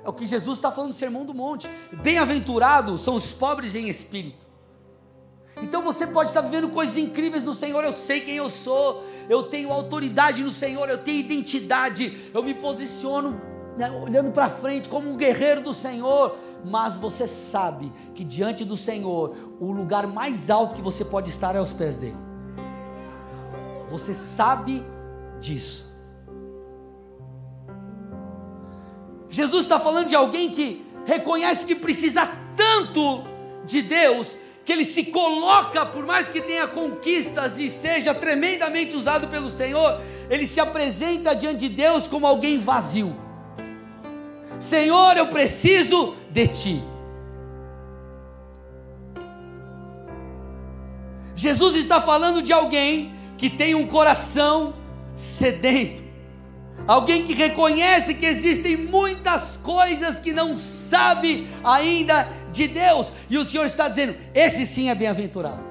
É 0.10 0.12
o 0.12 0.13
que 0.13 0.25
Jesus 0.25 0.58
está 0.58 0.72
falando 0.72 0.89
no 0.89 0.96
Sermão 0.96 1.24
do 1.24 1.36
Monte. 1.36 1.70
Bem-aventurados 2.01 3.01
são 3.01 3.13
os 3.13 3.32
pobres 3.32 3.75
em 3.75 3.88
espírito. 3.88 4.44
Então 5.62 5.84
você 5.84 6.08
pode 6.08 6.30
estar 6.30 6.42
vivendo 6.42 6.70
coisas 6.70 6.98
incríveis 6.98 7.44
no 7.44 7.54
Senhor. 7.54 7.84
Eu 7.84 7.94
sei 7.94 8.22
quem 8.22 8.36
eu 8.36 8.50
sou, 8.50 9.04
eu 9.30 9.44
tenho 9.44 9.72
autoridade 9.72 10.42
no 10.42 10.50
Senhor, 10.50 10.89
eu 10.89 10.98
tenho 10.98 11.20
identidade, 11.20 12.32
eu 12.34 12.42
me 12.42 12.56
posiciono 12.56 13.39
né, 13.78 13.92
olhando 13.92 14.32
para 14.32 14.50
frente 14.50 14.89
como 14.89 15.08
um 15.08 15.16
guerreiro 15.16 15.62
do 15.62 15.75
Senhor, 15.75 16.36
mas 16.66 16.98
você 16.98 17.28
sabe 17.28 17.94
que 18.16 18.24
diante 18.24 18.66
do 18.66 18.75
Senhor, 18.75 19.36
o 19.60 19.72
lugar 19.72 20.08
mais 20.08 20.50
alto 20.50 20.74
que 20.74 20.82
você 20.82 21.06
pode 21.06 21.30
estar 21.30 21.54
é 21.54 21.60
aos 21.60 21.72
pés 21.72 21.96
dele. 21.96 22.18
Você 23.88 24.16
sabe 24.16 24.84
disso. 25.39 25.88
Jesus 29.29 29.63
está 29.63 29.79
falando 29.79 30.07
de 30.07 30.15
alguém 30.15 30.50
que 30.50 30.83
reconhece 31.05 31.65
que 31.65 31.75
precisa 31.75 32.29
tanto 32.55 33.24
de 33.65 33.81
Deus, 33.81 34.36
que 34.65 34.74
ele 34.74 34.86
se 34.86 35.05
coloca, 35.05 35.86
por 35.86 36.05
mais 36.05 36.27
que 36.27 36.41
tenha 36.41 36.67
conquistas 36.67 37.57
e 37.57 37.69
seja 37.69 38.13
tremendamente 38.13 38.95
usado 38.95 39.27
pelo 39.27 39.50
Senhor, 39.50 40.01
ele 40.29 40.45
se 40.45 40.59
apresenta 40.59 41.36
diante 41.36 41.59
de 41.59 41.69
Deus 41.69 42.07
como 42.07 42.27
alguém 42.27 42.57
vazio. 42.57 43.15
Senhor, 44.59 45.15
eu 45.15 45.27
preciso 45.27 46.15
de 46.29 46.48
ti. 46.48 46.83
Jesus 51.36 51.77
está 51.77 52.01
falando 52.01 52.41
de 52.41 52.51
alguém 52.51 53.13
que 53.38 53.50
tem 53.50 53.74
um 53.74 53.88
coração 53.88 54.74
sedento, 55.15 56.03
alguém 56.88 57.24
que 57.24 57.33
reconhece 57.33 58.13
que 58.13 58.25
existem 58.25 58.75
muitas 58.77 59.57
coisas 59.57 60.19
que 60.19 60.33
não 60.33 60.55
sabe 60.55 61.48
ainda 61.63 62.27
de 62.51 62.67
Deus, 62.67 63.12
e 63.29 63.38
o 63.38 63.45
Senhor 63.45 63.65
está 63.65 63.88
dizendo: 63.88 64.15
esse 64.33 64.65
sim 64.65 64.89
é 64.89 64.95
bem-aventurado. 64.95 65.63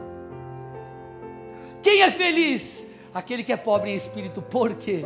Quem 1.83 2.03
é 2.03 2.11
feliz? 2.11 2.87
Aquele 3.15 3.43
que 3.43 3.53
é 3.53 3.57
pobre 3.57 3.91
em 3.91 3.97
espírito, 3.97 4.43
por 4.43 4.75
quê? 4.75 5.05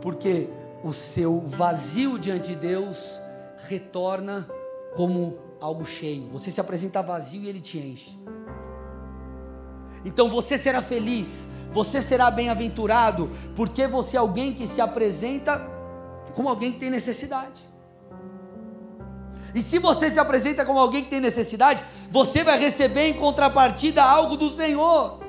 Porque 0.00 0.48
o 0.82 0.92
seu 0.92 1.40
vazio 1.40 2.18
diante 2.18 2.48
de 2.48 2.56
Deus 2.56 3.20
retorna 3.68 4.48
como 4.94 5.38
algo 5.60 5.86
cheio. 5.86 6.28
Você 6.28 6.50
se 6.50 6.60
apresenta 6.60 7.02
vazio 7.02 7.42
e 7.42 7.48
ele 7.48 7.60
te 7.60 7.78
enche. 7.78 8.18
Então 10.04 10.28
você 10.28 10.58
será 10.58 10.82
feliz, 10.82 11.46
você 11.72 12.02
será 12.02 12.30
bem-aventurado, 12.30 13.30
porque 13.56 13.86
você 13.86 14.16
é 14.16 14.20
alguém 14.20 14.52
que 14.52 14.66
se 14.66 14.80
apresenta 14.80 15.60
como 16.34 16.48
alguém 16.48 16.72
que 16.72 16.78
tem 16.78 16.90
necessidade. 16.90 17.62
E 19.54 19.62
se 19.62 19.78
você 19.78 20.10
se 20.10 20.18
apresenta 20.18 20.64
como 20.64 20.78
alguém 20.78 21.04
que 21.04 21.10
tem 21.10 21.20
necessidade, 21.20 21.82
você 22.10 22.42
vai 22.42 22.58
receber 22.58 23.08
em 23.08 23.14
contrapartida 23.14 24.02
algo 24.02 24.36
do 24.36 24.48
Senhor. 24.50 25.20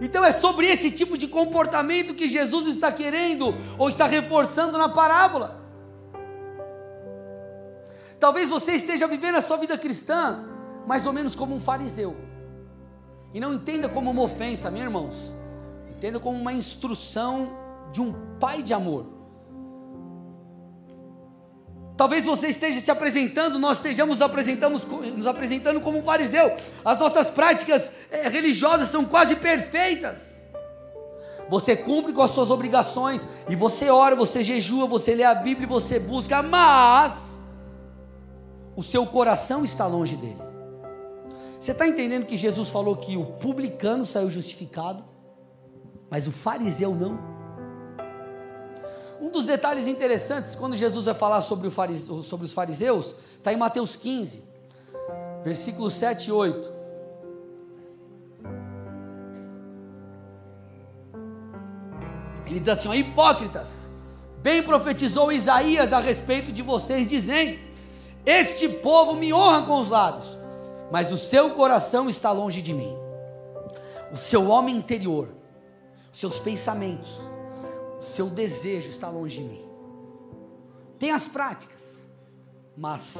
Então 0.00 0.24
é 0.24 0.32
sobre 0.32 0.66
esse 0.66 0.90
tipo 0.90 1.16
de 1.16 1.26
comportamento 1.26 2.14
que 2.14 2.28
Jesus 2.28 2.68
está 2.68 2.92
querendo 2.92 3.54
ou 3.78 3.88
está 3.88 4.06
reforçando 4.06 4.76
na 4.76 4.88
parábola. 4.88 5.64
Talvez 8.20 8.50
você 8.50 8.72
esteja 8.72 9.06
vivendo 9.06 9.36
a 9.36 9.42
sua 9.42 9.56
vida 9.56 9.76
cristã 9.76 10.44
mais 10.86 11.06
ou 11.06 11.12
menos 11.12 11.34
como 11.34 11.54
um 11.54 11.60
fariseu. 11.60 12.16
E 13.36 13.40
não 13.40 13.52
entenda 13.52 13.86
como 13.86 14.10
uma 14.10 14.22
ofensa, 14.22 14.70
meus 14.70 14.86
irmãos. 14.86 15.14
Entenda 15.90 16.18
como 16.18 16.40
uma 16.40 16.54
instrução 16.54 17.50
de 17.92 18.00
um 18.00 18.14
pai 18.40 18.62
de 18.62 18.72
amor. 18.72 19.04
Talvez 21.98 22.24
você 22.24 22.46
esteja 22.48 22.80
se 22.80 22.90
apresentando, 22.90 23.58
nós 23.58 23.76
estejamos 23.76 24.22
apresentamos, 24.22 24.86
nos 24.86 25.26
apresentando 25.26 25.82
como 25.82 25.98
um 25.98 26.02
fariseu. 26.02 26.56
As 26.82 26.98
nossas 26.98 27.28
práticas 27.28 27.92
é, 28.10 28.26
religiosas 28.26 28.88
são 28.88 29.04
quase 29.04 29.36
perfeitas. 29.36 30.42
Você 31.50 31.76
cumpre 31.76 32.14
com 32.14 32.22
as 32.22 32.30
suas 32.30 32.50
obrigações, 32.50 33.26
e 33.50 33.54
você 33.54 33.90
ora, 33.90 34.16
você 34.16 34.42
jejua, 34.42 34.86
você 34.86 35.14
lê 35.14 35.24
a 35.24 35.34
Bíblia, 35.34 35.68
você 35.68 35.98
busca, 35.98 36.42
mas 36.42 37.38
o 38.74 38.82
seu 38.82 39.04
coração 39.06 39.62
está 39.62 39.86
longe 39.86 40.16
dele. 40.16 40.45
Você 41.60 41.72
está 41.72 41.86
entendendo 41.86 42.26
que 42.26 42.36
Jesus 42.36 42.68
falou 42.68 42.96
que 42.96 43.16
o 43.16 43.24
publicano 43.24 44.04
saiu 44.04 44.30
justificado, 44.30 45.04
mas 46.10 46.26
o 46.26 46.32
fariseu 46.32 46.94
não? 46.94 47.18
Um 49.20 49.30
dos 49.30 49.46
detalhes 49.46 49.86
interessantes, 49.86 50.54
quando 50.54 50.76
Jesus 50.76 51.06
vai 51.06 51.14
falar 51.14 51.40
sobre, 51.40 51.70
fariseu, 51.70 52.22
sobre 52.22 52.46
os 52.46 52.52
fariseus, 52.52 53.14
está 53.38 53.52
em 53.52 53.56
Mateus 53.56 53.96
15, 53.96 54.44
versículos 55.42 55.94
7 55.94 56.28
e 56.28 56.32
8. 56.32 56.76
Ele 62.46 62.60
diz 62.60 62.68
assim: 62.68 62.88
ó, 62.88 62.94
hipócritas, 62.94 63.90
bem 64.38 64.62
profetizou 64.62 65.32
Isaías 65.32 65.92
a 65.92 65.98
respeito 65.98 66.52
de 66.52 66.62
vocês, 66.62 67.08
dizendo: 67.08 67.58
Este 68.24 68.68
povo 68.68 69.14
me 69.14 69.32
honra 69.32 69.62
com 69.62 69.80
os 69.80 69.88
lábios, 69.88 70.38
mas 70.90 71.12
o 71.12 71.18
seu 71.18 71.50
coração 71.50 72.08
está 72.08 72.30
longe 72.30 72.62
de 72.62 72.72
mim. 72.72 72.96
O 74.12 74.16
seu 74.16 74.48
homem 74.48 74.76
interior, 74.76 75.28
os 76.12 76.18
seus 76.18 76.38
pensamentos, 76.38 77.10
seu 78.00 78.28
desejo 78.28 78.88
está 78.88 79.10
longe 79.10 79.40
de 79.40 79.44
mim. 79.44 79.64
Tem 80.98 81.10
as 81.10 81.26
práticas, 81.26 81.80
mas 82.76 83.16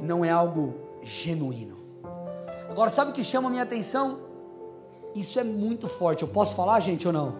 não 0.00 0.24
é 0.24 0.30
algo 0.30 0.74
genuíno. 1.02 1.76
Agora, 2.68 2.90
sabe 2.90 3.10
o 3.10 3.14
que 3.14 3.24
chama 3.24 3.48
a 3.48 3.50
minha 3.50 3.62
atenção? 3.62 4.20
Isso 5.14 5.40
é 5.40 5.44
muito 5.44 5.88
forte. 5.88 6.22
Eu 6.22 6.28
posso 6.28 6.54
falar, 6.54 6.78
gente, 6.80 7.06
ou 7.06 7.12
não? 7.12 7.36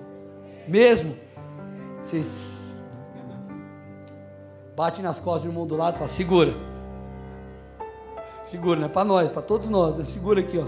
Mesmo? 0.67 1.17
Vocês 2.03 2.59
bate 4.75 5.03
nas 5.03 5.21
costas 5.21 5.43
do 5.43 5.49
irmão 5.49 5.67
do 5.67 5.77
lado 5.77 5.95
e 5.95 5.99
fala: 5.99 6.09
segura. 6.09 6.68
Segura, 8.49 8.81
não 8.81 8.87
é 8.87 8.89
para 8.89 9.05
nós, 9.05 9.31
para 9.31 9.43
todos 9.43 9.69
nós, 9.69 9.99
né? 9.99 10.07
Segura 10.07 10.41
aqui, 10.41 10.59
ó. 10.59 10.65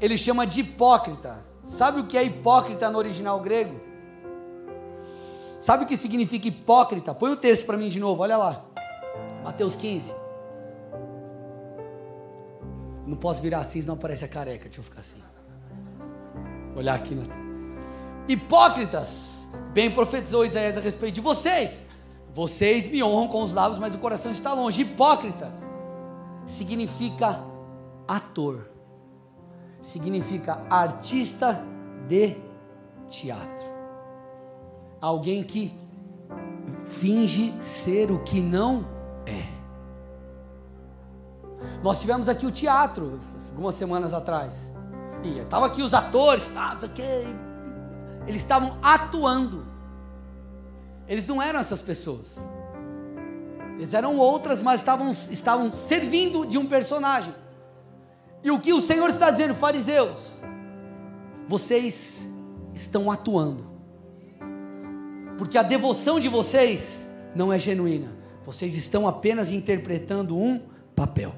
Ele 0.00 0.18
chama 0.18 0.44
de 0.44 0.60
hipócrita. 0.60 1.38
Sabe 1.62 2.00
o 2.00 2.06
que 2.06 2.18
é 2.18 2.24
hipócrita 2.24 2.90
no 2.90 2.98
original 2.98 3.38
grego? 3.38 3.80
Sabe 5.60 5.84
o 5.84 5.86
que 5.86 5.96
significa 5.96 6.48
hipócrita? 6.48 7.14
Põe 7.14 7.30
o 7.30 7.36
texto 7.36 7.64
para 7.64 7.76
mim 7.76 7.88
de 7.88 8.00
novo, 8.00 8.22
olha 8.22 8.36
lá. 8.36 8.64
Mateus 9.44 9.76
15. 9.76 10.12
Não 13.06 13.16
posso 13.16 13.40
virar 13.40 13.60
assim, 13.60 13.80
senão 13.80 13.94
aparece 13.94 14.24
a 14.24 14.28
careca. 14.28 14.64
Deixa 14.64 14.80
eu 14.80 14.84
ficar 14.84 14.98
assim. 14.98 15.22
Olhar 16.74 16.94
aqui, 16.94 17.14
né? 17.14 17.28
Hipócritas, 18.26 19.46
bem 19.72 19.92
profetizou 19.92 20.44
Isaías 20.44 20.76
a 20.76 20.80
respeito 20.80 21.14
de 21.14 21.20
vocês. 21.20 21.84
Vocês 22.34 22.88
me 22.88 23.00
honram 23.00 23.28
com 23.28 23.44
os 23.44 23.54
lábios, 23.54 23.78
mas 23.78 23.94
o 23.94 23.98
coração 23.98 24.32
está 24.32 24.52
longe. 24.52 24.82
Hipócrita 24.82 25.61
significa 26.46 27.44
ator, 28.06 28.68
significa 29.80 30.64
artista 30.68 31.64
de 32.08 32.36
teatro 33.08 33.72
alguém 35.02 35.42
que 35.42 35.76
finge 36.86 37.52
ser 37.60 38.12
o 38.12 38.20
que 38.20 38.40
não 38.40 38.86
é. 39.26 39.42
Nós 41.82 42.00
tivemos 42.00 42.28
aqui 42.28 42.46
o 42.46 42.50
teatro 42.52 43.18
algumas 43.50 43.74
semanas 43.74 44.14
atrás. 44.14 44.72
E 45.24 45.38
estavam 45.40 45.66
aqui 45.66 45.82
os 45.82 45.92
atores, 45.92 46.46
tá, 46.48 46.78
eles 48.26 48.40
estavam 48.40 48.76
atuando. 48.80 49.66
Eles 51.08 51.26
não 51.26 51.42
eram 51.42 51.58
essas 51.58 51.82
pessoas. 51.82 52.38
Eles 53.76 53.94
eram 53.94 54.18
outras, 54.18 54.62
mas 54.62 54.80
estavam, 54.80 55.14
estavam 55.30 55.74
servindo 55.74 56.46
de 56.46 56.58
um 56.58 56.66
personagem. 56.66 57.34
E 58.42 58.50
o 58.50 58.60
que 58.60 58.72
o 58.72 58.80
Senhor 58.80 59.10
está 59.10 59.30
dizendo, 59.30 59.54
fariseus? 59.54 60.40
Vocês 61.48 62.28
estão 62.74 63.10
atuando 63.10 63.72
porque 65.42 65.58
a 65.58 65.62
devoção 65.64 66.20
de 66.20 66.28
vocês 66.28 67.04
não 67.34 67.52
é 67.52 67.58
genuína. 67.58 68.12
Vocês 68.44 68.76
estão 68.76 69.08
apenas 69.08 69.50
interpretando 69.50 70.38
um 70.38 70.60
papel. 70.94 71.34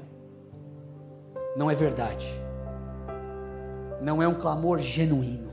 Não 1.57 1.71
é 1.71 1.75
verdade. 1.75 2.27
Não 4.03 4.23
é 4.23 4.29
um 4.29 4.35
clamor 4.35 4.81
genuíno. 4.81 5.51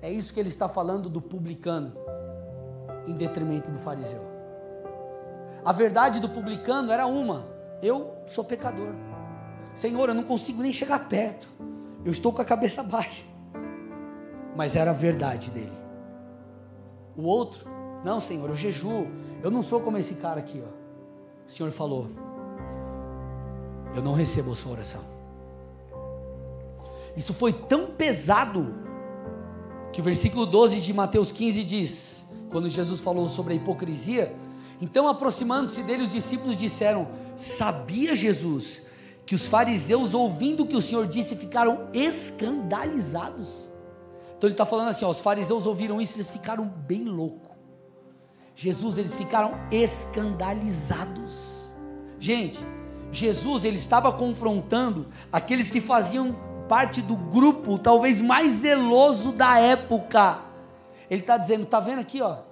É 0.00 0.10
isso 0.10 0.34
que 0.34 0.40
ele 0.40 0.48
está 0.48 0.68
falando 0.68 1.08
do 1.08 1.20
publicano, 1.20 1.92
em 3.06 3.14
detrimento 3.14 3.70
do 3.70 3.78
fariseu. 3.78 4.31
A 5.64 5.72
verdade 5.72 6.20
do 6.20 6.28
publicano 6.28 6.90
era 6.92 7.06
uma: 7.06 7.46
eu 7.82 8.14
sou 8.26 8.44
pecador. 8.44 8.94
Senhor, 9.74 10.08
eu 10.08 10.14
não 10.14 10.22
consigo 10.22 10.62
nem 10.62 10.72
chegar 10.72 11.08
perto. 11.08 11.48
Eu 12.04 12.12
estou 12.12 12.32
com 12.32 12.42
a 12.42 12.44
cabeça 12.44 12.82
baixa. 12.82 13.24
Mas 14.54 14.76
era 14.76 14.90
a 14.90 14.94
verdade 14.94 15.50
dele. 15.50 15.72
O 17.16 17.22
outro, 17.22 17.68
não, 18.04 18.20
Senhor, 18.20 18.48
eu 18.48 18.56
jejuo. 18.56 19.06
Eu 19.42 19.50
não 19.50 19.62
sou 19.62 19.80
como 19.80 19.98
esse 19.98 20.14
cara 20.14 20.40
aqui, 20.40 20.62
ó. 20.64 21.46
O 21.46 21.50
Senhor 21.50 21.70
falou: 21.72 22.08
Eu 23.94 24.02
não 24.02 24.14
recebo 24.14 24.52
a 24.52 24.54
sua 24.54 24.72
oração. 24.72 25.00
Isso 27.16 27.34
foi 27.34 27.52
tão 27.52 27.88
pesado 27.88 28.74
que 29.92 30.00
o 30.00 30.04
versículo 30.04 30.46
12 30.46 30.80
de 30.80 30.94
Mateus 30.94 31.30
15 31.30 31.64
diz, 31.64 32.26
quando 32.50 32.68
Jesus 32.68 33.00
falou 33.00 33.28
sobre 33.28 33.52
a 33.52 33.56
hipocrisia, 33.56 34.34
então 34.82 35.06
aproximando-se 35.06 35.80
dele 35.84 36.02
os 36.02 36.10
discípulos 36.10 36.58
disseram: 36.58 37.06
Sabia 37.36 38.16
Jesus 38.16 38.82
que 39.24 39.36
os 39.36 39.46
fariseus 39.46 40.12
ouvindo 40.12 40.64
o 40.64 40.66
que 40.66 40.74
o 40.74 40.82
Senhor 40.82 41.06
disse 41.06 41.36
ficaram 41.36 41.88
escandalizados? 41.94 43.70
Então 44.36 44.48
ele 44.48 44.54
está 44.54 44.66
falando 44.66 44.88
assim: 44.88 45.04
ó, 45.04 45.10
os 45.10 45.20
fariseus 45.20 45.66
ouviram 45.66 46.00
isso, 46.00 46.18
eles 46.18 46.32
ficaram 46.32 46.66
bem 46.66 47.04
loucos. 47.04 47.52
Jesus, 48.56 48.98
eles 48.98 49.14
ficaram 49.14 49.52
escandalizados. 49.70 51.70
Gente, 52.18 52.58
Jesus, 53.12 53.64
ele 53.64 53.78
estava 53.78 54.12
confrontando 54.12 55.06
aqueles 55.32 55.70
que 55.70 55.80
faziam 55.80 56.34
parte 56.68 57.00
do 57.00 57.14
grupo, 57.14 57.78
talvez 57.78 58.20
mais 58.20 58.54
zeloso 58.54 59.30
da 59.30 59.60
época. 59.60 60.40
Ele 61.08 61.20
está 61.20 61.36
dizendo: 61.36 61.62
está 61.62 61.78
vendo 61.78 62.00
aqui, 62.00 62.20
ó? 62.20 62.50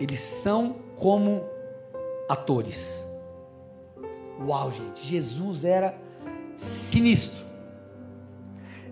Eles 0.00 0.20
são 0.20 0.76
como 0.96 1.42
atores. 2.28 3.04
Uau, 4.46 4.70
gente, 4.70 5.04
Jesus 5.04 5.64
era 5.64 5.94
sinistro. 6.56 7.44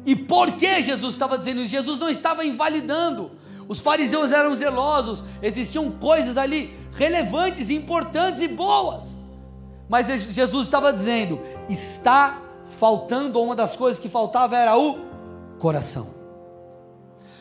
E 0.04 0.16
por 0.16 0.52
que 0.52 0.80
Jesus 0.80 1.14
estava 1.14 1.38
dizendo 1.38 1.60
isso? 1.60 1.70
Jesus 1.70 1.98
não 1.98 2.08
estava 2.08 2.44
invalidando. 2.44 3.32
Os 3.68 3.80
fariseus 3.80 4.32
eram 4.32 4.54
zelosos, 4.54 5.24
existiam 5.40 5.90
coisas 5.90 6.36
ali 6.36 6.76
relevantes, 6.92 7.70
importantes 7.70 8.42
e 8.42 8.48
boas. 8.48 9.22
Mas 9.88 10.06
Jesus 10.06 10.66
estava 10.66 10.92
dizendo: 10.92 11.40
está 11.68 12.40
faltando, 12.78 13.40
uma 13.40 13.54
das 13.54 13.76
coisas 13.76 14.00
que 14.00 14.08
faltava 14.08 14.56
era 14.56 14.76
o 14.76 14.98
coração. 15.58 16.08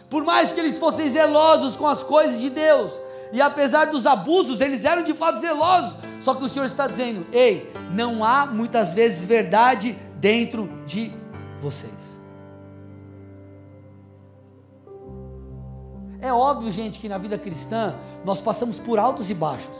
Por 0.09 0.23
mais 0.23 0.51
que 0.51 0.59
eles 0.59 0.77
fossem 0.77 1.09
zelosos 1.09 1.75
com 1.75 1.87
as 1.87 2.03
coisas 2.03 2.39
de 2.39 2.49
Deus, 2.49 2.99
e 3.31 3.41
apesar 3.41 3.85
dos 3.85 4.05
abusos, 4.05 4.59
eles 4.59 4.83
eram 4.83 5.03
de 5.03 5.13
fato 5.13 5.39
zelosos. 5.39 5.97
Só 6.19 6.35
que 6.35 6.43
o 6.43 6.49
Senhor 6.49 6.65
está 6.65 6.87
dizendo: 6.87 7.25
ei, 7.31 7.71
não 7.91 8.23
há 8.23 8.45
muitas 8.45 8.93
vezes 8.93 9.23
verdade 9.23 9.97
dentro 10.19 10.69
de 10.85 11.11
vocês. 11.59 12.21
É 16.21 16.31
óbvio, 16.31 16.71
gente, 16.71 16.99
que 16.99 17.09
na 17.09 17.17
vida 17.17 17.37
cristã 17.37 17.95
nós 18.23 18.39
passamos 18.39 18.77
por 18.77 18.99
altos 18.99 19.31
e 19.31 19.33
baixos. 19.33 19.75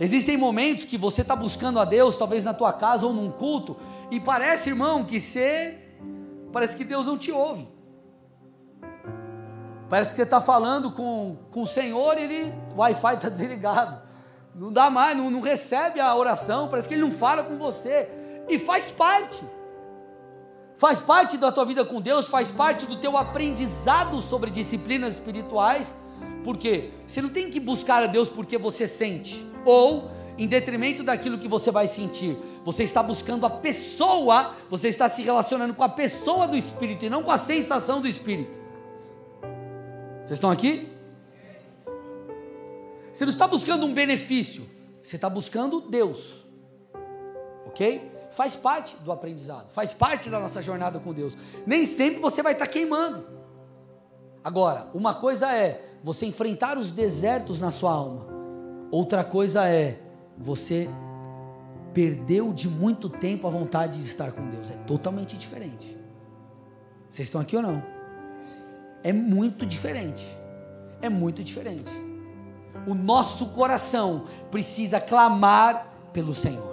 Existem 0.00 0.36
momentos 0.36 0.84
que 0.84 0.96
você 0.96 1.20
está 1.20 1.36
buscando 1.36 1.78
a 1.78 1.84
Deus, 1.84 2.16
talvez 2.16 2.42
na 2.44 2.54
tua 2.54 2.72
casa 2.72 3.06
ou 3.06 3.12
num 3.12 3.30
culto, 3.30 3.76
e 4.10 4.18
parece, 4.18 4.70
irmão, 4.70 5.04
que 5.04 5.20
você. 5.20 5.78
Parece 6.50 6.76
que 6.76 6.82
Deus 6.82 7.06
não 7.06 7.16
te 7.16 7.30
ouve. 7.30 7.68
Parece 9.90 10.12
que 10.12 10.16
você 10.16 10.22
está 10.22 10.40
falando 10.40 10.92
com, 10.92 11.36
com 11.50 11.62
o 11.62 11.66
Senhor 11.66 12.16
e 12.16 12.22
ele, 12.22 12.54
o 12.74 12.78
Wi-Fi 12.78 13.14
está 13.16 13.28
desligado. 13.28 14.00
Não 14.54 14.72
dá 14.72 14.88
mais, 14.88 15.16
não, 15.16 15.30
não 15.30 15.40
recebe 15.40 16.00
a 16.00 16.14
oração, 16.14 16.68
parece 16.68 16.88
que 16.88 16.94
ele 16.94 17.02
não 17.02 17.10
fala 17.10 17.42
com 17.42 17.58
você. 17.58 18.08
E 18.48 18.58
faz 18.58 18.90
parte 18.90 19.44
faz 20.80 20.98
parte 20.98 21.36
da 21.36 21.52
tua 21.52 21.66
vida 21.66 21.84
com 21.84 22.00
Deus, 22.00 22.26
faz 22.26 22.50
parte 22.50 22.86
do 22.86 22.96
teu 22.96 23.18
aprendizado 23.18 24.22
sobre 24.22 24.50
disciplinas 24.50 25.12
espirituais, 25.16 25.94
porque 26.42 26.88
você 27.06 27.20
não 27.20 27.28
tem 27.28 27.50
que 27.50 27.60
buscar 27.60 28.02
a 28.02 28.06
Deus 28.06 28.30
porque 28.30 28.56
você 28.56 28.88
sente, 28.88 29.46
ou 29.66 30.10
em 30.38 30.46
detrimento 30.46 31.02
daquilo 31.04 31.36
que 31.36 31.46
você 31.46 31.70
vai 31.70 31.86
sentir, 31.86 32.34
você 32.64 32.82
está 32.82 33.02
buscando 33.02 33.44
a 33.44 33.50
pessoa, 33.50 34.54
você 34.70 34.88
está 34.88 35.10
se 35.10 35.20
relacionando 35.20 35.74
com 35.74 35.84
a 35.84 35.88
pessoa 35.88 36.48
do 36.48 36.56
Espírito 36.56 37.04
e 37.04 37.10
não 37.10 37.22
com 37.22 37.30
a 37.30 37.36
sensação 37.36 38.00
do 38.00 38.08
Espírito. 38.08 38.59
Vocês 40.30 40.38
estão 40.38 40.50
aqui? 40.52 40.88
Você 43.12 43.24
não 43.24 43.32
está 43.32 43.48
buscando 43.48 43.84
um 43.84 43.92
benefício, 43.92 44.64
você 45.02 45.16
está 45.16 45.28
buscando 45.28 45.80
Deus, 45.80 46.46
ok? 47.66 48.12
faz 48.30 48.54
parte 48.54 48.94
do 49.02 49.10
aprendizado, 49.10 49.72
faz 49.72 49.92
parte 49.92 50.30
da 50.30 50.38
nossa 50.38 50.62
jornada 50.62 51.00
com 51.00 51.12
Deus. 51.12 51.36
Nem 51.66 51.84
sempre 51.84 52.20
você 52.20 52.44
vai 52.44 52.52
estar 52.52 52.68
queimando. 52.68 53.26
Agora, 54.44 54.86
uma 54.94 55.14
coisa 55.14 55.52
é 55.52 55.84
você 56.04 56.26
enfrentar 56.26 56.78
os 56.78 56.92
desertos 56.92 57.60
na 57.60 57.72
sua 57.72 57.90
alma, 57.90 58.24
outra 58.88 59.24
coisa 59.24 59.68
é 59.68 60.00
você 60.38 60.88
perdeu 61.92 62.52
de 62.52 62.68
muito 62.68 63.08
tempo 63.08 63.48
a 63.48 63.50
vontade 63.50 63.98
de 63.98 64.06
estar 64.06 64.30
com 64.30 64.48
Deus. 64.48 64.70
É 64.70 64.76
totalmente 64.86 65.36
diferente. 65.36 65.98
Vocês 67.08 67.26
estão 67.26 67.40
aqui 67.40 67.56
ou 67.56 67.62
não? 67.62 67.99
É 69.02 69.12
muito 69.12 69.64
diferente. 69.64 70.26
É 71.00 71.08
muito 71.08 71.42
diferente. 71.42 71.90
O 72.86 72.94
nosso 72.94 73.46
coração 73.46 74.26
precisa 74.50 75.00
clamar 75.00 75.86
pelo 76.12 76.34
Senhor 76.34 76.70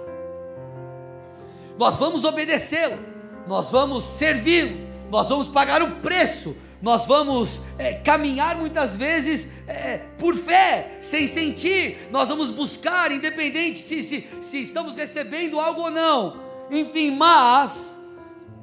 nós 1.78 1.96
vamos 1.96 2.24
obedecê-lo, 2.24 2.98
nós 3.46 3.70
vamos 3.70 4.02
servi-lo, 4.02 4.76
nós 5.10 5.28
vamos 5.28 5.48
pagar 5.48 5.80
o 5.80 5.92
preço, 5.96 6.56
nós 6.82 7.06
vamos 7.06 7.60
é, 7.78 7.94
caminhar 7.94 8.56
muitas 8.56 8.96
vezes 8.96 9.48
é, 9.66 9.98
por 10.18 10.34
fé, 10.34 10.98
sem 11.00 11.28
sentir, 11.28 12.08
nós 12.10 12.28
vamos 12.28 12.50
buscar, 12.50 13.12
independente 13.12 13.78
se, 13.78 14.02
se, 14.02 14.28
se 14.42 14.58
estamos 14.58 14.94
recebendo 14.94 15.60
algo 15.60 15.82
ou 15.82 15.90
não, 15.90 16.40
enfim, 16.68 17.12
mas 17.12 17.96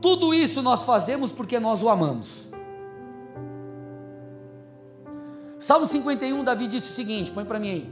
tudo 0.02 0.34
isso 0.34 0.62
nós 0.62 0.84
fazemos 0.84 1.32
porque 1.32 1.58
nós 1.58 1.82
o 1.82 1.90
amamos. 1.90 2.45
Salmo 5.66 5.88
51, 5.88 6.44
Davi 6.44 6.68
disse 6.68 6.92
o 6.92 6.94
seguinte: 6.94 7.32
põe 7.32 7.44
para 7.44 7.58
mim 7.58 7.70
aí. 7.72 7.90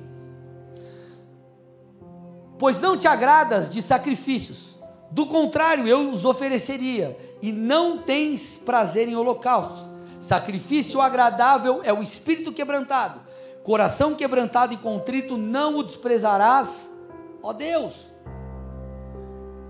Pois 2.59 2.79
não 2.79 2.95
te 2.95 3.07
agradas 3.07 3.71
de 3.71 3.81
sacrifícios, 3.81 4.77
do 5.09 5.25
contrário, 5.25 5.87
eu 5.87 6.07
os 6.09 6.23
ofereceria, 6.23 7.17
e 7.41 7.51
não 7.51 7.97
tens 7.97 8.57
prazer 8.57 9.07
em 9.07 9.15
holocaustos. 9.15 9.89
Sacrifício 10.21 11.01
agradável 11.01 11.81
é 11.83 11.91
o 11.91 12.03
espírito 12.03 12.53
quebrantado. 12.53 13.19
Coração 13.63 14.13
quebrantado 14.13 14.71
e 14.75 14.77
contrito 14.77 15.35
não 15.35 15.79
o 15.79 15.83
desprezarás, 15.83 16.93
ó 17.41 17.53
Deus. 17.53 18.13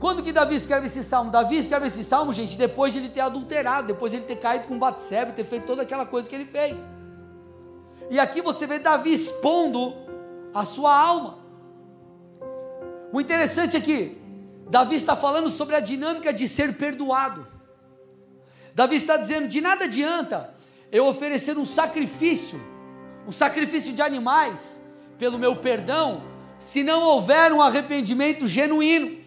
Quando 0.01 0.21
que 0.21 0.33
Davi 0.33 0.57
escreve 0.57 0.87
esse 0.87 1.03
salmo? 1.03 1.31
Davi 1.31 1.55
escreve 1.55 1.87
esse 1.87 2.03
salmo, 2.03 2.33
gente, 2.33 2.57
depois 2.57 2.91
de 2.91 2.99
ele 2.99 3.09
ter 3.09 3.21
adulterado, 3.21 3.87
depois 3.87 4.11
de 4.11 4.17
ele 4.17 4.25
ter 4.25 4.35
caído 4.35 4.67
com 4.67 4.77
Batseba, 4.77 5.31
ter 5.31 5.45
feito 5.45 5.65
toda 5.65 5.83
aquela 5.83 6.05
coisa 6.05 6.27
que 6.27 6.35
ele 6.35 6.43
fez. 6.43 6.75
E 8.09 8.19
aqui 8.19 8.41
você 8.41 8.67
vê 8.67 8.79
Davi 8.79 9.13
expondo 9.13 9.93
a 10.53 10.65
sua 10.65 10.95
alma. 10.95 11.39
O 13.11 13.21
interessante 13.21 13.77
é 13.77 13.81
que 13.81 14.17
Davi 14.69 14.95
está 14.95 15.15
falando 15.15 15.49
sobre 15.49 15.75
a 15.75 15.79
dinâmica 15.79 16.33
de 16.33 16.47
ser 16.47 16.75
perdoado. 16.75 17.47
Davi 18.73 18.95
está 18.95 19.17
dizendo: 19.17 19.47
de 19.47 19.61
nada 19.61 19.85
adianta 19.85 20.53
eu 20.91 21.07
oferecer 21.07 21.57
um 21.57 21.65
sacrifício, 21.65 22.61
um 23.27 23.31
sacrifício 23.31 23.93
de 23.93 24.01
animais, 24.01 24.79
pelo 25.17 25.37
meu 25.37 25.55
perdão, 25.55 26.23
se 26.59 26.83
não 26.83 27.03
houver 27.03 27.51
um 27.51 27.61
arrependimento 27.61 28.47
genuíno. 28.47 29.23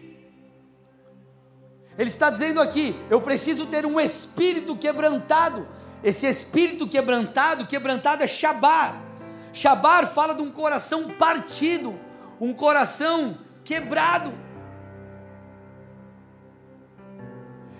Ele 1.97 2.09
está 2.09 2.29
dizendo 2.29 2.61
aqui: 2.61 2.95
eu 3.09 3.21
preciso 3.21 3.65
ter 3.65 3.85
um 3.85 3.99
espírito 3.99 4.75
quebrantado. 4.75 5.67
Esse 6.03 6.27
espírito 6.27 6.87
quebrantado, 6.87 7.65
quebrantado 7.65 8.23
é 8.23 8.27
Shabar. 8.27 9.01
Shabar 9.51 10.07
fala 10.07 10.35
de 10.35 10.41
um 10.41 10.51
coração 10.51 11.11
partido, 11.15 11.99
um 12.39 12.53
coração 12.53 13.39
quebrado. 13.63 14.33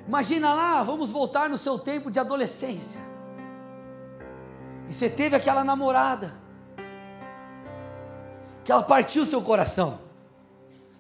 Imagina 0.08 0.54
lá, 0.54 0.82
vamos 0.84 1.12
voltar 1.12 1.50
no 1.50 1.58
seu 1.58 1.78
tempo 1.78 2.10
de 2.10 2.20
adolescência. 2.20 3.00
E 4.90 4.94
você 4.94 5.10
teve 5.10 5.36
aquela 5.36 5.64
namorada, 5.64 6.34
que 8.64 8.72
ela 8.72 8.84
partiu 8.84 9.26
seu 9.26 9.42
coração. 9.42 10.00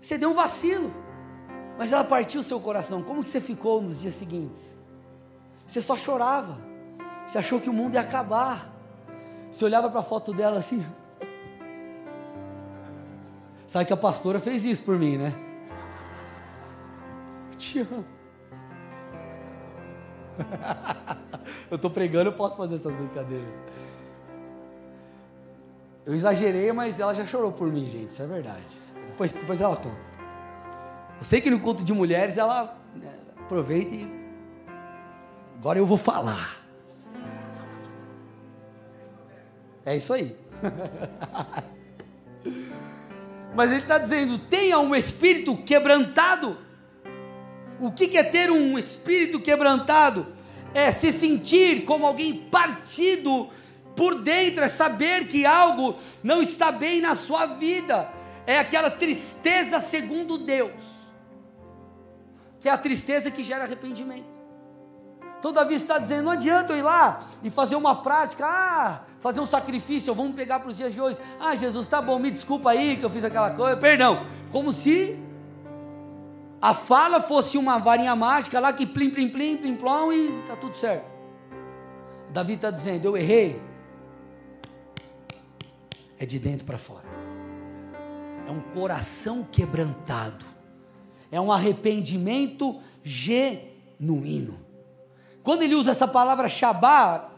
Você 0.02 0.18
deu 0.18 0.32
um 0.32 0.34
vacilo, 0.34 0.94
mas 1.78 1.92
ela 1.94 2.04
partiu 2.04 2.44
seu 2.44 2.60
coração. 2.60 3.02
Como 3.02 3.24
que 3.24 3.30
você 3.30 3.42
ficou 3.42 3.82
nos 3.82 4.00
dias 4.00 4.16
seguintes? 4.16 4.76
Você 5.66 5.82
só 5.82 5.96
chorava. 5.96 6.67
Você 7.28 7.38
achou 7.38 7.60
que 7.60 7.70
o 7.70 7.74
mundo 7.74 7.96
ia 7.96 8.02
acabar. 8.02 8.70
Você 9.52 9.66
olhava 9.66 9.90
para 9.90 10.00
a 10.00 10.04
foto 10.04 10.34
dela 10.34 10.58
assim. 10.58 10.86
Sabe 13.68 13.86
que 13.86 13.94
a 13.94 13.98
pastora 13.98 14.40
fez 14.40 14.64
isso 14.64 14.84
por 14.84 14.98
mim, 14.98 15.18
né? 15.18 15.34
Te 17.58 17.80
amo. 17.80 18.06
eu 21.70 21.76
estou 21.76 21.92
pregando, 21.92 22.30
eu 22.30 22.34
posso 22.34 22.56
fazer 22.56 22.76
essas 22.76 22.96
brincadeiras. 22.96 23.50
Eu 26.06 26.14
exagerei, 26.16 26.72
mas 26.72 27.00
ela 27.00 27.14
já 27.14 27.26
chorou 27.26 27.52
por 27.52 27.68
mim, 27.68 27.90
gente. 27.90 28.12
Isso 28.12 28.22
é 28.22 28.28
verdade. 28.28 28.66
Depois, 29.08 29.34
depois 29.34 29.60
ela 29.60 29.76
conta. 29.76 30.18
Eu 31.18 31.24
sei 31.26 31.42
que 31.42 31.50
no 31.50 31.60
culto 31.60 31.84
de 31.84 31.92
mulheres 31.92 32.38
ela 32.38 32.78
né, 32.96 33.14
aproveita 33.38 33.94
e. 33.94 34.18
Agora 35.58 35.78
eu 35.78 35.86
vou 35.86 35.98
falar. 35.98 36.67
É 39.88 39.96
isso 39.96 40.14
aí. 40.14 40.38
Mas 43.56 43.72
ele 43.72 43.82
está 43.82 43.98
dizendo: 43.98 44.38
tenha 44.38 44.78
um 44.78 44.96
espírito 44.96 45.58
quebrantado 45.58 46.68
o 47.80 47.92
que 47.92 48.18
é 48.18 48.24
ter 48.24 48.50
um 48.50 48.78
espírito 48.78 49.40
quebrantado? 49.40 50.28
É 50.74 50.92
se 50.92 51.12
sentir 51.12 51.86
como 51.86 52.06
alguém 52.06 52.34
partido 52.34 53.50
por 53.96 54.22
dentro, 54.22 54.64
é 54.64 54.68
saber 54.68 55.28
que 55.28 55.46
algo 55.46 55.96
não 56.24 56.42
está 56.42 56.72
bem 56.72 57.02
na 57.02 57.16
sua 57.16 57.46
vida. 57.46 58.10
É 58.46 58.60
aquela 58.60 58.90
tristeza 58.90 59.80
segundo 59.80 60.38
Deus, 60.38 60.82
que 62.60 62.70
é 62.70 62.72
a 62.72 62.78
tristeza 62.78 63.30
que 63.30 63.44
gera 63.44 63.64
arrependimento. 63.64 64.38
Todavia 65.42 65.78
está 65.78 66.00
dizendo: 66.00 66.24
não 66.24 66.32
adianta 66.32 66.74
eu 66.74 66.78
ir 66.78 66.84
lá 66.84 67.28
e 67.44 67.50
fazer 67.50 67.76
uma 67.76 68.02
prática, 68.02 68.46
ah, 68.48 69.02
fazer 69.20 69.40
um 69.40 69.46
sacrifício, 69.46 70.14
vamos 70.14 70.36
pegar 70.36 70.60
para 70.60 70.70
os 70.70 70.78
dias 70.78 70.94
de 70.94 71.02
hoje. 71.02 71.20
Ah, 71.40 71.56
Jesus, 71.56 71.88
tá 71.88 72.02
bom, 72.02 72.20
me 72.20 72.32
desculpa 72.32 72.72
aí 72.72 72.98
que 72.98 73.04
eu 73.04 73.10
fiz 73.10 73.24
aquela 73.24 73.52
coisa, 73.52 73.76
perdão. 73.78 74.26
Como 74.52 74.72
se 74.72 75.18
a 76.62 76.74
fala 76.74 77.22
fosse 77.22 77.58
uma 77.58 77.78
varinha 77.78 78.16
mágica 78.16 78.60
lá 78.60 78.74
que 78.74 78.86
plim, 78.86 79.10
plim, 79.10 79.30
plim, 79.30 79.58
plim, 79.58 79.76
plom 79.76 80.12
e 80.12 80.40
está 80.42 80.56
tudo 80.56 80.76
certo. 80.76 81.06
Davi 82.32 82.54
está 82.54 82.72
dizendo: 82.72 83.06
Eu 83.06 83.18
errei. 83.18 83.62
É 86.20 86.26
de 86.26 86.40
dentro 86.40 86.66
para 86.66 86.78
fora. 86.78 87.06
É 88.48 88.52
um 88.52 88.60
coração 88.60 89.46
quebrantado. 89.52 90.46
É 91.32 91.40
um 91.40 91.52
arrependimento 91.52 92.80
genuíno. 93.04 94.60
Quando 95.44 95.62
ele 95.62 95.76
usa 95.76 95.92
essa 95.92 96.08
palavra 96.08 96.50
shabar, 96.50 97.37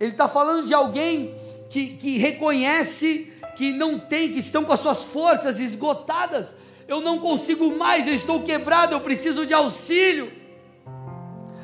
ele 0.00 0.12
está 0.12 0.28
falando 0.28 0.66
de 0.66 0.74
alguém 0.74 1.34
que, 1.68 1.90
que 1.90 2.18
reconhece 2.18 3.32
que 3.54 3.72
não 3.72 3.98
tem, 3.98 4.32
que 4.32 4.38
estão 4.40 4.64
com 4.64 4.72
as 4.72 4.80
suas 4.80 5.04
forças 5.04 5.60
esgotadas 5.60 6.56
eu 6.90 7.00
não 7.00 7.20
consigo 7.20 7.70
mais, 7.78 8.08
eu 8.08 8.14
estou 8.14 8.42
quebrado, 8.42 8.96
eu 8.96 9.00
preciso 9.00 9.46
de 9.46 9.54
auxílio. 9.54 10.32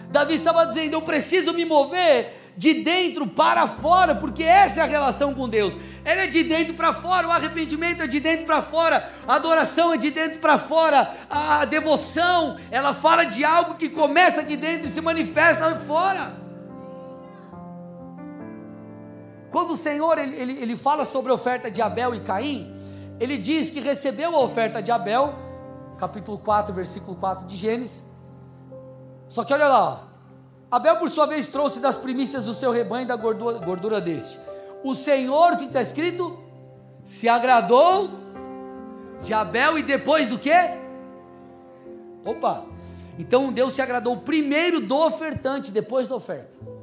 Davi 0.08 0.34
estava 0.34 0.64
dizendo: 0.64 0.94
eu 0.94 1.02
preciso 1.02 1.52
me 1.52 1.64
mover 1.64 2.32
de 2.56 2.74
dentro 2.74 3.26
para 3.26 3.66
fora, 3.66 4.14
porque 4.14 4.44
essa 4.44 4.78
é 4.78 4.82
a 4.84 4.86
relação 4.86 5.34
com 5.34 5.48
Deus. 5.48 5.76
Ela 6.04 6.22
é 6.22 6.26
de 6.28 6.44
dentro 6.44 6.74
para 6.74 6.92
fora, 6.92 7.26
o 7.26 7.32
arrependimento 7.32 8.04
é 8.04 8.06
de 8.06 8.20
dentro 8.20 8.46
para 8.46 8.62
fora, 8.62 9.10
a 9.26 9.34
adoração 9.34 9.92
é 9.92 9.96
de 9.96 10.12
dentro 10.12 10.38
para 10.38 10.58
fora, 10.58 11.12
a 11.28 11.64
devoção, 11.64 12.56
ela 12.70 12.94
fala 12.94 13.24
de 13.24 13.44
algo 13.44 13.74
que 13.74 13.88
começa 13.88 14.42
aqui 14.42 14.56
dentro 14.56 14.86
e 14.86 14.92
se 14.92 15.00
manifesta 15.00 15.74
fora. 15.74 16.45
Quando 19.56 19.72
o 19.72 19.76
Senhor 19.78 20.18
ele, 20.18 20.36
ele, 20.36 20.52
ele 20.60 20.76
fala 20.76 21.06
sobre 21.06 21.32
a 21.32 21.34
oferta 21.34 21.70
de 21.70 21.80
Abel 21.80 22.14
e 22.14 22.20
Caim, 22.20 22.76
ele 23.18 23.38
diz 23.38 23.70
que 23.70 23.80
recebeu 23.80 24.36
a 24.36 24.40
oferta 24.42 24.82
de 24.82 24.92
Abel, 24.92 25.32
capítulo 25.96 26.36
4, 26.36 26.74
versículo 26.74 27.16
4 27.16 27.46
de 27.46 27.56
Gênesis. 27.56 28.02
Só 29.30 29.44
que 29.44 29.54
olha 29.54 29.66
lá, 29.66 30.08
Abel 30.70 30.96
por 30.98 31.08
sua 31.08 31.24
vez 31.24 31.48
trouxe 31.48 31.80
das 31.80 31.96
primícias 31.96 32.44
do 32.44 32.52
seu 32.52 32.70
rebanho 32.70 33.08
da 33.08 33.16
gordura, 33.16 33.58
gordura 33.60 33.98
deste. 33.98 34.38
O 34.84 34.94
Senhor, 34.94 35.54
o 35.54 35.56
que 35.56 35.64
está 35.64 35.80
escrito? 35.80 36.38
Se 37.06 37.26
agradou 37.26 38.10
de 39.22 39.32
Abel 39.32 39.78
e 39.78 39.82
depois 39.82 40.28
do 40.28 40.38
que? 40.38 40.52
Opa! 42.26 42.62
Então 43.18 43.50
Deus 43.50 43.72
se 43.72 43.80
agradou 43.80 44.18
primeiro 44.18 44.82
do 44.82 44.98
ofertante, 44.98 45.72
depois 45.72 46.06
da 46.06 46.14
oferta. 46.14 46.75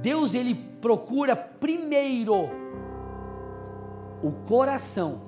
Deus 0.00 0.34
ele 0.34 0.54
procura 0.80 1.34
primeiro 1.36 2.48
o 4.22 4.32
coração. 4.46 5.20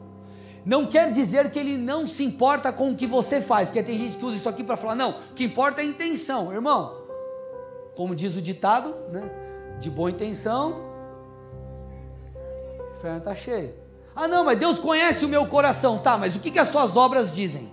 Não 0.64 0.86
quer 0.86 1.10
dizer 1.10 1.50
que 1.50 1.58
ele 1.58 1.78
não 1.78 2.06
se 2.06 2.24
importa 2.24 2.72
com 2.72 2.90
o 2.90 2.96
que 2.96 3.06
você 3.06 3.40
faz, 3.40 3.68
porque 3.68 3.82
tem 3.82 3.96
gente 3.96 4.16
que 4.16 4.24
usa 4.24 4.36
isso 4.36 4.48
aqui 4.48 4.62
para 4.62 4.76
falar, 4.76 4.94
não, 4.94 5.10
o 5.10 5.34
que 5.34 5.44
importa 5.44 5.80
é 5.80 5.84
a 5.84 5.88
intenção, 5.88 6.52
irmão. 6.52 6.94
Como 7.96 8.14
diz 8.14 8.36
o 8.36 8.42
ditado, 8.42 8.94
né? 9.10 9.30
De 9.80 9.88
boa 9.90 10.10
intenção, 10.10 10.82
o 12.80 12.96
inferno 12.96 13.18
está 13.18 13.34
cheio. 13.34 13.74
Ah, 14.14 14.26
não, 14.26 14.44
mas 14.44 14.58
Deus 14.58 14.78
conhece 14.78 15.24
o 15.24 15.28
meu 15.28 15.46
coração, 15.46 15.98
tá? 15.98 16.18
Mas 16.18 16.34
o 16.34 16.40
que, 16.40 16.50
que 16.50 16.58
as 16.58 16.68
suas 16.68 16.96
obras 16.96 17.32
dizem? 17.32 17.72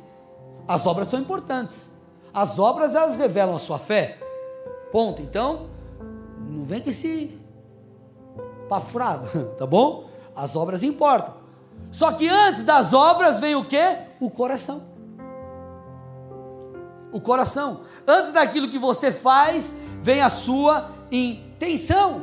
As 0.68 0.86
obras 0.86 1.08
são 1.08 1.20
importantes. 1.20 1.90
As 2.34 2.60
obras 2.60 2.96
elas 2.96 3.16
revelam 3.16 3.56
a 3.56 3.60
sua 3.60 3.80
fé. 3.80 4.20
Ponto. 4.96 5.22
Então, 5.22 5.68
não 6.48 6.64
vem 6.64 6.80
com 6.80 6.90
esse 6.90 7.38
papo 8.70 8.86
furado, 8.86 9.28
tá 9.60 9.68
bom? 9.68 10.08
As 10.34 10.56
obras 10.56 10.84
importam. 10.84 11.34
Só 11.92 12.14
que 12.14 12.30
antes 12.30 12.64
das 12.64 12.94
obras 12.94 13.42
vem 13.42 13.56
o 13.56 13.66
que? 13.66 13.78
O 14.22 14.30
coração. 14.30 14.84
O 17.12 17.20
coração. 17.20 17.82
Antes 18.08 18.32
daquilo 18.32 18.70
que 18.70 18.80
você 18.80 19.12
faz, 19.12 19.74
vem 20.02 20.22
a 20.22 20.30
sua 20.30 20.92
intenção. 21.12 22.22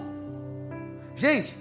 Gente, 1.14 1.54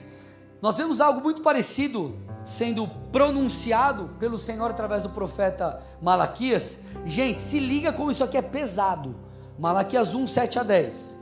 nós 0.61 0.77
vemos 0.77 1.01
algo 1.01 1.19
muito 1.19 1.41
parecido 1.41 2.17
sendo 2.45 2.87
pronunciado 3.11 4.11
pelo 4.17 4.37
Senhor 4.37 4.71
através 4.71 5.03
do 5.03 5.09
profeta 5.09 5.83
Malaquias. 6.01 6.79
Gente, 7.05 7.41
se 7.41 7.59
liga 7.59 7.91
como 7.91 8.11
isso 8.11 8.23
aqui 8.23 8.37
é 8.37 8.41
pesado. 8.41 9.29
Malaquias 9.57 10.13
1, 10.13 10.27
7 10.27 10.59
a 10.59 10.63
10. 10.63 11.19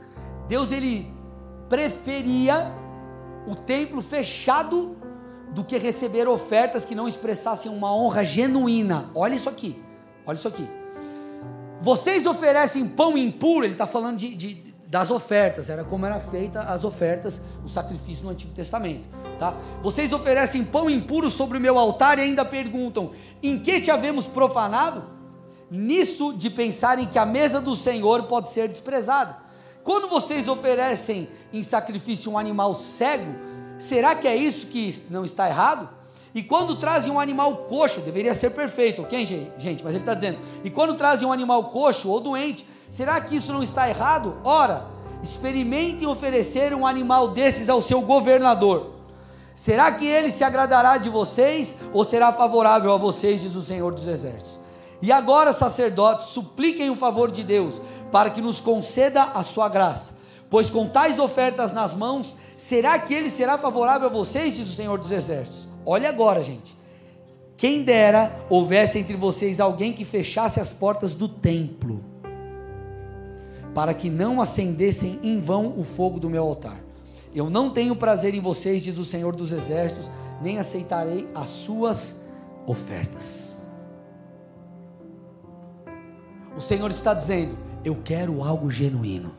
Deus 0.48 0.72
ele 0.72 1.10
preferia 1.68 2.72
o 3.46 3.54
templo 3.54 4.02
fechado 4.02 4.96
do 5.52 5.64
que 5.64 5.78
receber 5.78 6.28
ofertas 6.28 6.84
que 6.84 6.94
não 6.94 7.08
expressassem 7.08 7.70
uma 7.70 7.94
honra 7.94 8.24
genuína. 8.24 9.10
Olha 9.14 9.34
isso 9.34 9.48
aqui, 9.48 9.82
olha 10.26 10.36
isso 10.36 10.48
aqui. 10.48 10.68
Vocês 11.80 12.26
oferecem 12.26 12.86
pão 12.86 13.16
impuro, 13.16 13.64
ele 13.64 13.72
está 13.72 13.86
falando 13.86 14.18
de, 14.18 14.34
de, 14.34 14.74
das 14.86 15.10
ofertas, 15.10 15.70
era 15.70 15.82
como 15.82 16.04
era 16.04 16.20
feita 16.20 16.60
as 16.62 16.84
ofertas, 16.84 17.40
o 17.64 17.68
sacrifício 17.68 18.24
no 18.24 18.30
Antigo 18.30 18.52
Testamento. 18.52 19.08
Tá? 19.38 19.54
Vocês 19.82 20.12
oferecem 20.12 20.64
pão 20.64 20.90
impuro 20.90 21.30
sobre 21.30 21.56
o 21.56 21.60
meu 21.60 21.78
altar 21.78 22.18
e 22.18 22.22
ainda 22.22 22.44
perguntam: 22.44 23.12
em 23.42 23.58
que 23.58 23.80
te 23.80 23.90
havemos 23.90 24.26
profanado? 24.26 25.19
Nisso 25.70 26.32
de 26.32 26.50
pensarem 26.50 27.06
que 27.06 27.18
a 27.18 27.24
mesa 27.24 27.60
do 27.60 27.76
Senhor 27.76 28.24
pode 28.24 28.50
ser 28.50 28.68
desprezada. 28.68 29.36
Quando 29.84 30.08
vocês 30.08 30.48
oferecem 30.48 31.28
em 31.52 31.62
sacrifício 31.62 32.32
um 32.32 32.38
animal 32.38 32.74
cego, 32.74 33.34
será 33.78 34.14
que 34.14 34.26
é 34.26 34.36
isso 34.36 34.66
que 34.66 35.00
não 35.08 35.24
está 35.24 35.48
errado? 35.48 35.88
E 36.34 36.42
quando 36.42 36.76
trazem 36.76 37.12
um 37.12 37.18
animal 37.18 37.56
coxo, 37.68 38.00
deveria 38.00 38.34
ser 38.34 38.50
perfeito, 38.50 39.02
ok, 39.02 39.26
gente? 39.58 39.82
Mas 39.82 39.94
ele 39.94 40.02
está 40.02 40.14
dizendo: 40.14 40.38
e 40.62 40.70
quando 40.70 40.94
trazem 40.94 41.26
um 41.26 41.32
animal 41.32 41.64
coxo 41.64 42.08
ou 42.08 42.20
doente, 42.20 42.66
será 42.90 43.20
que 43.20 43.36
isso 43.36 43.52
não 43.52 43.62
está 43.62 43.88
errado? 43.88 44.36
Ora, 44.44 44.86
experimentem 45.22 46.06
oferecer 46.06 46.74
um 46.74 46.86
animal 46.86 47.28
desses 47.28 47.68
ao 47.68 47.80
seu 47.80 48.00
governador. 48.00 48.92
Será 49.56 49.90
que 49.92 50.06
ele 50.06 50.30
se 50.30 50.44
agradará 50.44 50.98
de 50.98 51.08
vocês 51.08 51.76
ou 51.92 52.04
será 52.04 52.32
favorável 52.32 52.92
a 52.92 52.96
vocês, 52.96 53.42
diz 53.42 53.54
o 53.54 53.62
Senhor 53.62 53.92
dos 53.92 54.06
Exércitos? 54.06 54.59
E 55.02 55.10
agora, 55.10 55.52
sacerdotes, 55.52 56.28
supliquem 56.28 56.90
o 56.90 56.94
favor 56.94 57.30
de 57.30 57.42
Deus 57.42 57.80
para 58.12 58.30
que 58.30 58.40
nos 58.40 58.60
conceda 58.60 59.22
a 59.22 59.42
sua 59.42 59.68
graça, 59.68 60.14
pois 60.50 60.68
com 60.68 60.86
tais 60.86 61.18
ofertas 61.18 61.72
nas 61.72 61.94
mãos, 61.94 62.36
será 62.58 62.98
que 62.98 63.14
ele 63.14 63.30
será 63.30 63.56
favorável 63.56 64.08
a 64.08 64.12
vocês, 64.12 64.56
diz 64.56 64.68
o 64.68 64.74
Senhor 64.74 64.98
dos 64.98 65.10
Exércitos? 65.10 65.68
Olha 65.86 66.08
agora, 66.08 66.42
gente. 66.42 66.78
Quem 67.56 67.82
dera 67.82 68.44
houvesse 68.48 68.98
entre 68.98 69.16
vocês 69.16 69.60
alguém 69.60 69.92
que 69.92 70.04
fechasse 70.04 70.60
as 70.60 70.72
portas 70.72 71.14
do 71.14 71.28
templo, 71.28 72.02
para 73.74 73.94
que 73.94 74.10
não 74.10 74.40
acendessem 74.40 75.20
em 75.22 75.38
vão 75.38 75.78
o 75.78 75.84
fogo 75.84 76.18
do 76.18 76.28
meu 76.28 76.42
altar. 76.42 76.80
Eu 77.34 77.48
não 77.48 77.70
tenho 77.70 77.94
prazer 77.94 78.34
em 78.34 78.40
vocês, 78.40 78.82
diz 78.82 78.98
o 78.98 79.04
Senhor 79.04 79.36
dos 79.36 79.52
Exércitos, 79.52 80.10
nem 80.42 80.58
aceitarei 80.58 81.28
as 81.34 81.48
suas 81.50 82.16
ofertas. 82.66 83.49
O 86.56 86.60
Senhor 86.60 86.90
está 86.90 87.14
dizendo: 87.14 87.56
Eu 87.84 87.96
quero 88.04 88.42
algo 88.42 88.70
genuíno, 88.70 89.34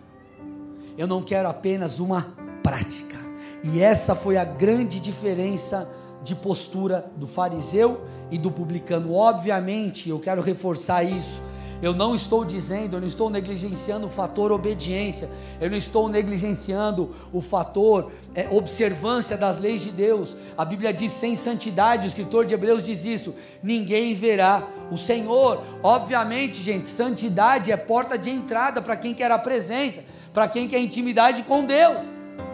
eu 0.97 1.07
não 1.07 1.21
quero 1.21 1.49
apenas 1.49 1.99
uma 1.99 2.33
prática. 2.63 3.19
E 3.63 3.79
essa 3.79 4.15
foi 4.15 4.37
a 4.37 4.43
grande 4.43 4.99
diferença 4.99 5.87
de 6.23 6.35
postura 6.35 7.11
do 7.15 7.27
fariseu 7.27 8.01
e 8.29 8.37
do 8.37 8.51
publicano. 8.51 9.13
Obviamente, 9.13 10.09
eu 10.09 10.19
quero 10.19 10.41
reforçar 10.41 11.03
isso. 11.03 11.41
Eu 11.81 11.93
não 11.93 12.13
estou 12.13 12.45
dizendo, 12.45 12.95
eu 12.95 12.99
não 12.99 13.07
estou 13.07 13.29
negligenciando 13.29 14.05
o 14.05 14.09
fator 14.09 14.51
obediência, 14.51 15.29
eu 15.59 15.69
não 15.69 15.77
estou 15.77 16.07
negligenciando 16.07 17.15
o 17.33 17.41
fator 17.41 18.11
é, 18.35 18.47
observância 18.51 19.35
das 19.35 19.57
leis 19.57 19.81
de 19.81 19.91
Deus. 19.91 20.37
A 20.55 20.63
Bíblia 20.63 20.93
diz 20.93 21.11
sem 21.11 21.35
santidade, 21.35 22.05
o 22.05 22.07
escritor 22.07 22.45
de 22.45 22.53
Hebreus 22.53 22.85
diz 22.85 23.03
isso: 23.03 23.35
ninguém 23.63 24.13
verá 24.13 24.63
o 24.91 24.97
Senhor. 24.97 25.63
Obviamente, 25.81 26.61
gente, 26.61 26.87
santidade 26.87 27.71
é 27.71 27.77
porta 27.77 28.17
de 28.17 28.29
entrada 28.29 28.81
para 28.81 28.95
quem 28.95 29.13
quer 29.13 29.31
a 29.31 29.39
presença, 29.39 30.03
para 30.31 30.47
quem 30.47 30.67
quer 30.67 30.79
intimidade 30.79 31.41
com 31.43 31.65
Deus. 31.65 31.97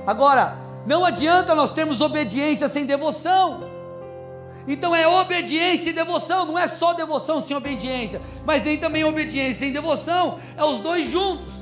Agora, 0.06 0.58
não 0.86 1.04
adianta 1.04 1.54
nós 1.54 1.74
termos 1.74 2.00
obediência 2.00 2.70
sem 2.70 2.86
devoção. 2.86 3.77
Então 4.68 4.94
é 4.94 5.08
obediência 5.08 5.90
e 5.90 5.94
devoção, 5.94 6.46
não 6.46 6.60
é 6.60 6.68
só 6.68 6.94
devoção 6.94 7.42
sem 7.42 7.56
obediência, 7.56 8.22
mas 8.46 8.64
nem 8.64 8.78
também 8.78 9.04
obediência 9.04 9.60
sem 9.60 9.72
devoção, 9.72 10.40
é 10.58 10.64
os 10.64 10.80
dois 10.80 11.10
juntos. 11.10 11.54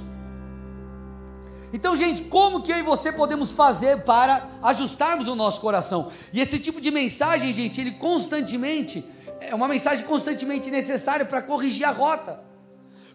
Então, 1.72 1.96
gente, 1.96 2.24
como 2.24 2.62
que 2.62 2.72
eu 2.72 2.78
e 2.78 2.82
você 2.82 3.12
podemos 3.12 3.52
fazer 3.52 4.04
para 4.04 4.48
ajustarmos 4.64 5.28
o 5.28 5.36
nosso 5.36 5.60
coração? 5.60 6.10
E 6.32 6.40
esse 6.40 6.58
tipo 6.58 6.80
de 6.80 6.90
mensagem, 6.90 7.52
gente, 7.52 7.82
ele 7.82 7.92
constantemente 7.92 9.06
é 9.40 9.54
uma 9.54 9.68
mensagem 9.68 10.06
constantemente 10.06 10.72
necessária 10.72 11.26
para 11.26 11.42
corrigir 11.42 11.86
a 11.86 11.92
rota. 11.92 12.40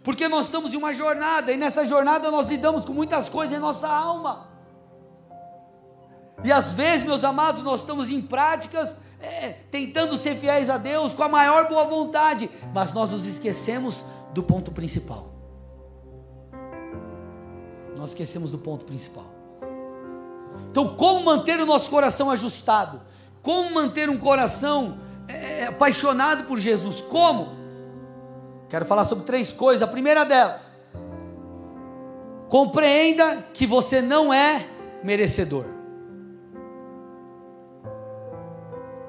Porque 0.02 0.28
nós 0.28 0.46
estamos 0.46 0.72
em 0.72 0.76
uma 0.76 0.92
jornada 0.92 1.52
e 1.52 1.56
nessa 1.56 1.84
jornada 1.84 2.30
nós 2.30 2.48
lidamos 2.48 2.84
com 2.84 2.92
muitas 2.92 3.28
coisas 3.28 3.56
em 3.56 3.60
nossa 3.60 3.88
alma. 3.88 4.48
E 6.42 6.50
às 6.50 6.74
vezes, 6.74 7.04
meus 7.04 7.22
amados, 7.22 7.62
nós 7.62 7.80
estamos 7.80 8.08
em 8.08 8.20
práticas, 8.20 8.96
é, 9.20 9.54
tentando 9.70 10.16
ser 10.16 10.36
fiéis 10.36 10.70
a 10.70 10.78
Deus 10.78 11.12
com 11.12 11.22
a 11.22 11.28
maior 11.28 11.68
boa 11.68 11.84
vontade, 11.84 12.50
mas 12.72 12.92
nós 12.92 13.10
nos 13.10 13.26
esquecemos 13.26 14.02
do 14.32 14.42
ponto 14.42 14.70
principal. 14.70 15.28
Nós 17.96 18.10
esquecemos 18.10 18.50
do 18.50 18.58
ponto 18.58 18.84
principal. 18.84 19.26
Então, 20.70 20.96
como 20.96 21.24
manter 21.24 21.60
o 21.60 21.66
nosso 21.66 21.90
coração 21.90 22.30
ajustado? 22.30 23.00
Como 23.42 23.74
manter 23.74 24.08
um 24.08 24.16
coração 24.16 24.98
é, 25.28 25.62
é 25.62 25.66
apaixonado 25.66 26.44
por 26.44 26.58
Jesus? 26.58 27.00
Como? 27.00 27.58
Quero 28.68 28.84
falar 28.84 29.04
sobre 29.04 29.24
três 29.24 29.52
coisas. 29.52 29.82
A 29.82 29.90
primeira 29.90 30.24
delas, 30.24 30.72
compreenda 32.48 33.48
que 33.52 33.66
você 33.66 34.00
não 34.00 34.32
é 34.32 34.64
merecedor. 35.02 35.79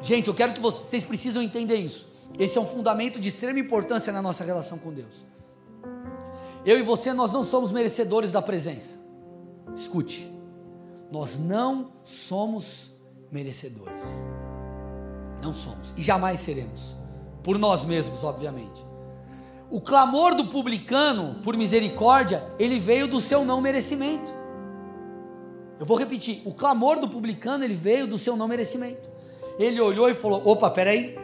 Gente, 0.01 0.27
eu 0.27 0.33
quero 0.33 0.53
que 0.53 0.59
vocês 0.59 1.03
precisam 1.03 1.41
entender 1.41 1.75
isso. 1.75 2.09
Esse 2.39 2.57
é 2.57 2.61
um 2.61 2.65
fundamento 2.65 3.19
de 3.19 3.29
extrema 3.29 3.59
importância 3.59 4.11
na 4.11 4.21
nossa 4.21 4.43
relação 4.43 4.77
com 4.77 4.91
Deus. 4.91 5.25
Eu 6.65 6.79
e 6.79 6.81
você, 6.81 7.13
nós 7.13 7.31
não 7.31 7.43
somos 7.43 7.71
merecedores 7.71 8.31
da 8.31 8.41
presença. 8.41 8.99
Escute, 9.75 10.31
nós 11.11 11.37
não 11.37 11.91
somos 12.03 12.91
merecedores. 13.31 13.93
Não 15.41 15.53
somos 15.53 15.93
e 15.97 16.01
jamais 16.01 16.39
seremos. 16.39 16.95
Por 17.43 17.57
nós 17.57 17.83
mesmos, 17.83 18.23
obviamente. 18.23 18.85
O 19.69 19.81
clamor 19.81 20.35
do 20.35 20.45
publicano 20.45 21.41
por 21.43 21.55
misericórdia, 21.57 22.43
ele 22.59 22.79
veio 22.79 23.07
do 23.07 23.21
seu 23.21 23.43
não 23.43 23.61
merecimento. 23.61 24.31
Eu 25.79 25.85
vou 25.85 25.97
repetir: 25.97 26.41
o 26.45 26.53
clamor 26.53 26.99
do 26.99 27.09
publicano, 27.09 27.63
ele 27.63 27.73
veio 27.73 28.05
do 28.05 28.17
seu 28.17 28.35
não 28.35 28.47
merecimento. 28.47 29.10
Ele 29.61 29.79
olhou 29.79 30.09
e 30.09 30.15
falou: 30.15 30.41
opa, 30.43 30.71
peraí, 30.71 31.15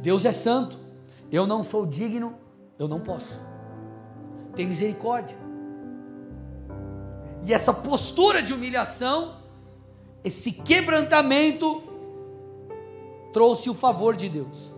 Deus 0.00 0.24
é 0.24 0.32
santo, 0.32 0.78
eu 1.32 1.48
não 1.48 1.64
sou 1.64 1.84
digno, 1.84 2.38
eu 2.78 2.86
não 2.86 3.00
posso. 3.00 3.40
Tem 4.54 4.66
misericórdia. 4.66 5.36
E 7.44 7.52
essa 7.52 7.74
postura 7.74 8.40
de 8.40 8.54
humilhação, 8.54 9.36
esse 10.22 10.52
quebrantamento, 10.52 11.82
trouxe 13.32 13.68
o 13.68 13.74
favor 13.74 14.14
de 14.14 14.28
Deus. 14.28 14.72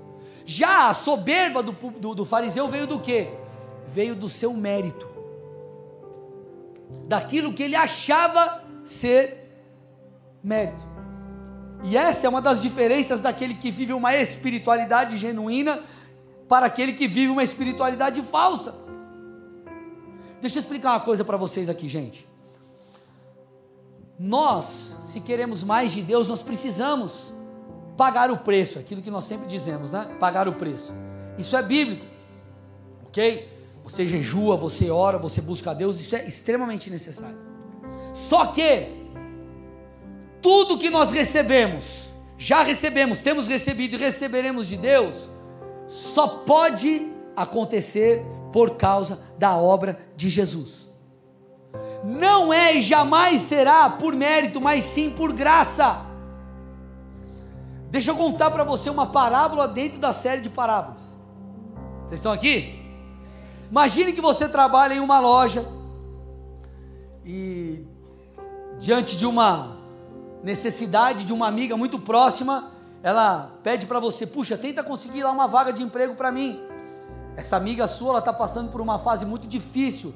Já 0.47 0.89
a 0.89 0.95
soberba 0.95 1.63
do, 1.63 1.73
do, 1.73 2.15
do 2.15 2.25
fariseu 2.25 2.69
veio 2.69 2.87
do 2.87 2.99
que? 2.99 3.29
Veio 3.87 4.15
do 4.15 4.31
seu 4.31 4.55
mérito, 4.55 5.07
daquilo 7.07 7.53
que 7.53 7.63
ele 7.63 7.77
achava 7.77 8.65
ser 8.85 9.47
mérito. 10.43 10.96
E 11.85 11.97
essa 11.97 12.27
é 12.27 12.29
uma 12.29 12.41
das 12.41 12.63
diferenças 12.63 13.21
daquele 13.21 13.55
que 13.55 13.71
vive 13.71 13.93
uma 13.93 14.15
espiritualidade 14.17 15.17
genuína 15.17 15.83
para 16.49 16.67
aquele 16.67 16.93
que 16.93 17.07
vive 17.07 17.29
uma 17.29 17.43
espiritualidade 17.43 18.23
falsa. 18.23 18.75
Deixa 20.41 20.59
eu 20.59 20.63
explicar 20.63 20.91
uma 20.93 21.01
coisa 21.01 21.25
para 21.25 21.37
vocês 21.37 21.69
aqui, 21.69 21.89
gente. 21.89 22.27
Nós, 24.19 24.97
se 25.03 25.21
queremos 25.21 25.63
mais 25.63 25.93
de 25.93 26.03
Deus, 26.03 26.29
nós 26.29 26.43
precisamos 26.43 27.33
pagar 27.97 28.31
o 28.31 28.39
preço, 28.39 28.79
aquilo 28.79 29.03
que 29.03 29.11
nós 29.11 29.25
sempre 29.25 29.47
dizemos, 29.47 29.91
né? 29.91 30.17
Pagar 30.19 30.49
o 30.49 30.53
preço. 30.53 30.95
Isso 31.39 31.57
é 31.57 31.63
bíblico, 31.63 32.05
ok? 33.07 33.49
Você 33.85 34.07
jejua, 34.07 34.57
você 34.57 34.91
ora, 34.91 35.19
você 35.19 35.41
busca 35.41 35.71
a 35.71 35.75
Deus, 35.75 36.01
isso 36.01 36.17
é 36.17 36.27
extremamente 36.27 36.91
necessário. 36.91 37.39
Só 38.15 38.47
que 38.47 39.06
tudo 40.43 40.79
que 40.79 40.91
nós 40.91 41.11
recebemos, 41.11 42.13
já 42.39 42.63
recebemos, 42.63 43.21
temos 43.21 43.49
recebido 43.49 43.97
e 43.97 43.99
receberemos 43.99 44.69
de 44.69 44.77
Deus, 44.77 45.31
só 45.87 46.27
pode 46.27 47.11
acontecer 47.35 48.25
por 48.53 48.77
causa 48.77 49.21
da 49.39 49.57
obra 49.57 49.99
de 50.17 50.29
Jesus. 50.29 50.87
Não 52.05 52.53
é 52.53 52.77
e 52.77 52.83
jamais 52.83 53.43
será 53.43 53.89
por 53.91 54.15
mérito, 54.15 54.61
mas 54.61 54.85
sim 54.85 55.11
por 55.11 55.33
graça. 55.33 56.07
Deixa 57.91 58.11
eu 58.11 58.17
contar 58.17 58.51
para 58.51 58.65
você 58.65 58.91
uma 58.91 59.07
parábola 59.07 59.67
dentro 59.67 59.99
da 59.99 60.13
série 60.13 60.41
de 60.41 60.51
parábolas. 60.51 61.03
Vocês 62.07 62.19
estão 62.19 62.33
aqui? 62.33 62.83
Imagine 63.71 64.13
que 64.13 64.21
você 64.21 64.49
trabalha 64.49 64.95
em 64.95 65.01
uma 65.01 65.19
loja 65.19 65.67
e 67.25 67.85
diante 68.79 69.17
de 69.17 69.27
uma 69.27 69.76
necessidade 70.47 71.25
de 71.25 71.33
uma 71.33 71.49
amiga 71.49 71.77
muito 71.77 71.99
próxima, 71.99 72.71
ela 73.03 73.51
pede 73.65 73.85
para 73.85 73.99
você: 73.99 74.25
puxa, 74.25 74.57
tenta 74.57 74.85
conseguir 74.85 75.25
lá 75.25 75.33
uma 75.33 75.49
vaga 75.49 75.73
de 75.73 75.83
emprego 75.83 76.15
para 76.15 76.31
mim. 76.31 76.61
Essa 77.37 77.57
amiga 77.57 77.89
sua, 77.89 78.11
ela 78.11 78.19
está 78.21 78.33
passando 78.33 78.71
por 78.71 78.81
uma 78.81 78.97
fase 78.97 79.27
muito 79.27 79.49
difícil, 79.49 80.15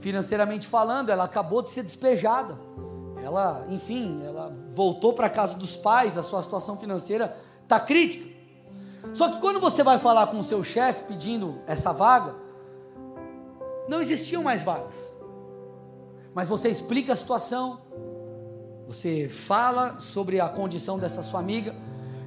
financeiramente 0.00 0.66
falando, 0.66 1.08
ela 1.08 1.24
acabou 1.24 1.62
de 1.62 1.70
ser 1.70 1.82
despejada. 1.82 2.58
Ela, 3.24 3.64
enfim, 3.70 4.22
ela 4.22 4.54
voltou 4.70 5.14
para 5.14 5.30
casa 5.30 5.54
dos 5.54 5.74
pais, 5.76 6.18
a 6.18 6.22
sua 6.22 6.42
situação 6.42 6.76
financeira 6.76 7.34
está 7.62 7.80
crítica. 7.80 8.28
Só 9.14 9.30
que 9.30 9.40
quando 9.40 9.58
você 9.58 9.82
vai 9.82 9.98
falar 9.98 10.26
com 10.26 10.38
o 10.38 10.44
seu 10.44 10.62
chefe 10.62 11.04
pedindo 11.04 11.58
essa 11.66 11.90
vaga, 11.90 12.34
não 13.88 14.02
existiam 14.02 14.42
mais 14.42 14.62
vagas. 14.62 14.94
Mas 16.34 16.50
você 16.50 16.68
explica 16.68 17.14
a 17.14 17.16
situação, 17.16 17.80
você 18.88 19.28
fala 19.28 20.00
sobre 20.00 20.40
a 20.40 20.48
condição 20.48 20.98
dessa 20.98 21.22
sua 21.22 21.40
amiga, 21.40 21.76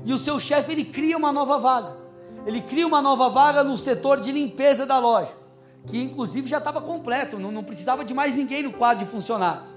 e 0.06 0.14
o 0.14 0.18
seu 0.18 0.40
chefe 0.40 0.72
ele 0.72 0.86
cria 0.86 1.18
uma 1.18 1.34
nova 1.34 1.58
vaga. 1.58 1.98
Ele 2.46 2.62
cria 2.62 2.86
uma 2.86 3.02
nova 3.02 3.30
vaga 3.30 3.64
no 3.64 3.76
setor 3.76 4.20
de 4.20 4.32
limpeza 4.32 4.86
da 4.86 5.00
loja, 5.00 5.32
que 5.88 6.00
inclusive 6.04 6.48
já 6.48 6.60
estava 6.60 6.80
completo, 6.80 7.40
não, 7.40 7.52
não 7.52 7.64
precisava 7.64 8.06
de 8.06 8.14
mais 8.14 8.36
ninguém 8.36 8.62
no 8.62 8.72
quadro 8.74 9.04
de 9.04 9.10
funcionários. 9.10 9.76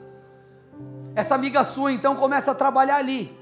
Essa 1.15 1.35
amiga 1.35 1.65
sua 1.65 1.91
então 1.91 2.15
começa 2.17 2.51
a 2.51 2.55
trabalhar 2.55 2.97
ali. 2.97 3.35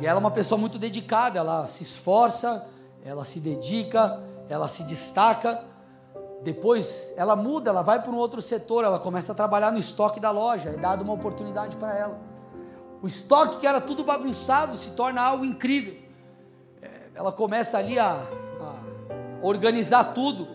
E 0.00 0.06
ela 0.06 0.18
é 0.18 0.20
uma 0.20 0.30
pessoa 0.30 0.56
muito 0.56 0.78
dedicada, 0.78 1.40
ela 1.40 1.66
se 1.66 1.82
esforça, 1.82 2.64
ela 3.04 3.24
se 3.24 3.40
dedica, 3.40 4.22
ela 4.48 4.68
se 4.68 4.84
destaca. 4.84 5.64
Depois 6.44 7.12
ela 7.16 7.34
muda, 7.34 7.70
ela 7.70 7.82
vai 7.82 8.00
para 8.00 8.12
um 8.12 8.16
outro 8.16 8.40
setor, 8.40 8.84
ela 8.84 9.00
começa 9.00 9.32
a 9.32 9.34
trabalhar 9.34 9.72
no 9.72 9.78
estoque 9.78 10.20
da 10.20 10.30
loja, 10.30 10.70
é 10.70 10.76
dada 10.76 11.02
uma 11.02 11.12
oportunidade 11.12 11.74
para 11.74 11.98
ela. 11.98 12.31
O 13.02 13.08
estoque 13.08 13.58
que 13.58 13.66
era 13.66 13.80
tudo 13.80 14.04
bagunçado 14.04 14.76
se 14.76 14.90
torna 14.90 15.20
algo 15.20 15.44
incrível. 15.44 15.96
É, 16.80 16.88
ela 17.16 17.32
começa 17.32 17.76
ali 17.76 17.98
a, 17.98 18.12
a 18.60 18.74
organizar 19.42 20.14
tudo. 20.14 20.46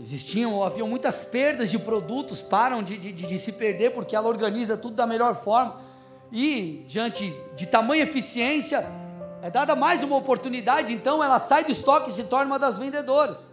Existiam, 0.00 0.62
haviam 0.62 0.86
muitas 0.86 1.24
perdas 1.24 1.72
de 1.72 1.78
produtos, 1.78 2.40
param 2.40 2.84
de, 2.84 2.96
de, 2.96 3.12
de 3.12 3.38
se 3.38 3.50
perder 3.50 3.92
porque 3.92 4.14
ela 4.14 4.28
organiza 4.28 4.76
tudo 4.76 4.94
da 4.94 5.08
melhor 5.08 5.34
forma. 5.34 5.80
E 6.30 6.84
diante 6.86 7.34
de 7.56 7.66
tamanha 7.66 8.04
eficiência, 8.04 8.86
é 9.42 9.50
dada 9.50 9.74
mais 9.74 10.04
uma 10.04 10.16
oportunidade, 10.16 10.92
então 10.92 11.22
ela 11.22 11.40
sai 11.40 11.64
do 11.64 11.72
estoque 11.72 12.10
e 12.10 12.12
se 12.12 12.24
torna 12.24 12.46
uma 12.46 12.58
das 12.60 12.78
vendedoras. 12.78 13.50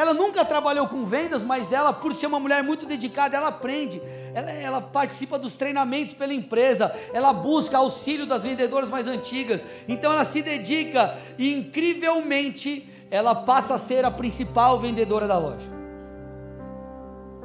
Ela 0.00 0.14
nunca 0.14 0.46
trabalhou 0.46 0.88
com 0.88 1.04
vendas, 1.04 1.44
mas 1.44 1.74
ela, 1.74 1.92
por 1.92 2.14
ser 2.14 2.26
uma 2.26 2.40
mulher 2.40 2.62
muito 2.62 2.86
dedicada, 2.86 3.36
ela 3.36 3.48
aprende. 3.48 4.00
Ela, 4.32 4.50
ela, 4.50 4.80
participa 4.80 5.38
dos 5.38 5.54
treinamentos 5.54 6.14
pela 6.14 6.32
empresa. 6.32 6.90
Ela 7.12 7.34
busca 7.34 7.76
auxílio 7.76 8.24
das 8.24 8.44
vendedoras 8.44 8.88
mais 8.88 9.06
antigas. 9.06 9.62
Então 9.86 10.10
ela 10.10 10.24
se 10.24 10.40
dedica 10.40 11.18
e, 11.36 11.54
incrivelmente, 11.54 12.88
ela 13.10 13.34
passa 13.34 13.74
a 13.74 13.78
ser 13.78 14.06
a 14.06 14.10
principal 14.10 14.78
vendedora 14.78 15.28
da 15.28 15.36
loja. 15.36 15.68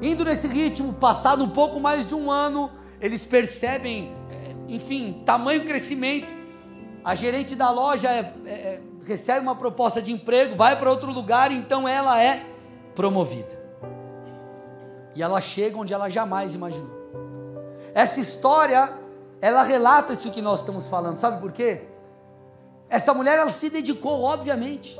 Indo 0.01 0.23
nesse 0.23 0.47
ritmo, 0.47 0.93
passado 0.93 1.43
um 1.43 1.49
pouco 1.49 1.77
mais 1.77 2.07
de 2.07 2.15
um 2.15 2.31
ano, 2.31 2.71
eles 3.01 3.25
percebem, 3.25 4.13
é, 4.31 4.73
enfim, 4.73 5.21
tamanho 5.25 5.65
crescimento. 5.65 6.33
A 7.03 7.15
gerente 7.15 7.53
da 7.53 7.69
loja 7.69 8.09
é, 8.09 8.33
é, 8.45 8.51
é 8.51 8.81
recebe 9.05 9.39
uma 9.39 9.55
proposta 9.55 10.01
de 10.01 10.11
emprego, 10.11 10.55
vai 10.55 10.77
para 10.77 10.89
outro 10.89 11.11
lugar, 11.11 11.51
então 11.51 11.87
ela 11.87 12.21
é 12.21 12.45
promovida. 12.95 13.63
E 15.15 15.23
ela 15.23 15.39
chega 15.39 15.77
onde 15.77 15.93
ela 15.93 16.09
jamais 16.09 16.55
imaginou. 16.55 16.93
Essa 17.93 18.19
história, 18.19 18.93
ela 19.41 19.63
relata 19.63 20.13
isso 20.13 20.31
que 20.31 20.41
nós 20.41 20.59
estamos 20.59 20.89
falando, 20.89 21.17
sabe 21.17 21.39
por 21.39 21.51
quê? 21.51 21.83
Essa 22.89 23.13
mulher, 23.13 23.39
ela 23.39 23.51
se 23.51 23.69
dedicou, 23.69 24.23
obviamente. 24.23 24.99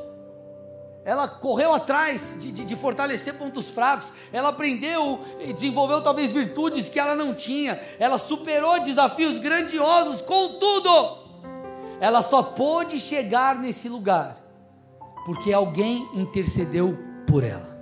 Ela 1.03 1.27
correu 1.27 1.71
atrás 1.71 2.35
de, 2.39 2.51
de, 2.51 2.65
de, 2.65 2.75
fortalecer 2.75 3.35
pontos 3.35 3.69
fracos. 3.69 4.11
Ela 4.33 4.49
aprendeu 4.49 5.19
e 5.39 5.53
desenvolveu 5.53 6.01
talvez 6.01 6.31
virtudes 6.31 6.89
que 6.89 6.99
ela 6.99 7.15
não 7.15 7.35
tinha. 7.35 7.79
Ela 7.99 8.17
superou 8.17 8.79
desafios 8.79 9.37
grandiosos. 9.37 10.19
Contudo, 10.21 11.24
ela 11.99 12.21
só 12.21 12.43
pôde 12.43 12.99
chegar 12.99 13.55
nesse 13.55 13.87
lugar 13.89 14.37
porque 15.25 15.51
alguém 15.51 16.07
intercedeu 16.13 16.97
por 17.25 17.43
ela. 17.43 17.75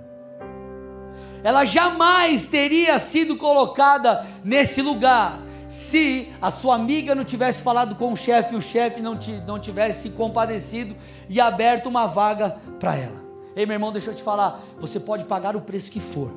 Ela 1.42 1.66
jamais 1.66 2.46
teria 2.46 2.98
sido 2.98 3.36
colocada 3.36 4.26
nesse 4.42 4.80
lugar 4.80 5.38
se 5.68 6.32
a 6.40 6.50
sua 6.50 6.76
amiga 6.76 7.14
não 7.14 7.24
tivesse 7.24 7.62
falado 7.62 7.96
com 7.96 8.12
o 8.12 8.16
chefe, 8.16 8.56
o 8.56 8.62
chefe 8.62 9.02
não, 9.02 9.18
não 9.46 9.58
tivesse 9.58 10.02
se 10.02 10.10
compadecido 10.10 10.96
e 11.28 11.38
aberto 11.38 11.86
uma 11.86 12.06
vaga 12.06 12.56
para 12.80 12.96
ela. 12.96 13.22
Ei, 13.54 13.66
meu 13.66 13.74
irmão, 13.74 13.92
deixa 13.92 14.10
eu 14.10 14.14
te 14.14 14.22
falar: 14.22 14.62
você 14.78 14.98
pode 14.98 15.24
pagar 15.24 15.54
o 15.54 15.60
preço 15.60 15.90
que 15.90 16.00
for. 16.00 16.30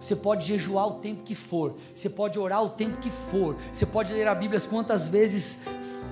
Você 0.00 0.14
pode 0.14 0.46
jejuar 0.46 0.86
o 0.86 0.94
tempo 0.94 1.22
que 1.22 1.34
for, 1.34 1.76
você 1.94 2.10
pode 2.10 2.38
orar 2.38 2.62
o 2.62 2.68
tempo 2.68 2.98
que 2.98 3.10
for, 3.10 3.56
você 3.72 3.86
pode 3.86 4.12
ler 4.12 4.28
a 4.28 4.34
Bíblia 4.34 4.60
quantas 4.60 5.08
vezes 5.08 5.58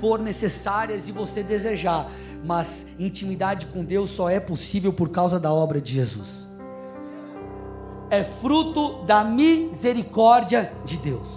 for 0.03 0.19
necessárias 0.19 1.07
e 1.07 1.13
você 1.13 1.45
desejar, 1.45 2.11
mas 2.45 2.85
intimidade 2.99 3.67
com 3.67 3.85
Deus 3.85 4.11
só 4.11 4.29
é 4.29 4.41
possível 4.41 4.93
por 4.93 5.11
causa 5.11 5.39
da 5.39 5.53
obra 5.53 5.81
de 5.81 5.93
Jesus. 5.93 6.49
É 8.11 8.25
fruto 8.25 9.05
da 9.05 9.23
misericórdia 9.23 10.73
de 10.85 10.97
Deus. 10.97 11.29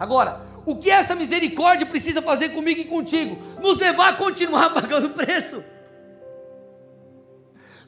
Agora, 0.00 0.44
o 0.66 0.74
que 0.74 0.90
essa 0.90 1.14
misericórdia 1.14 1.86
precisa 1.86 2.20
fazer 2.20 2.48
comigo 2.48 2.80
e 2.80 2.86
contigo? 2.86 3.38
Nos 3.62 3.78
levar 3.78 4.08
a 4.08 4.16
continuar 4.16 4.70
pagando 4.74 5.10
preço. 5.10 5.62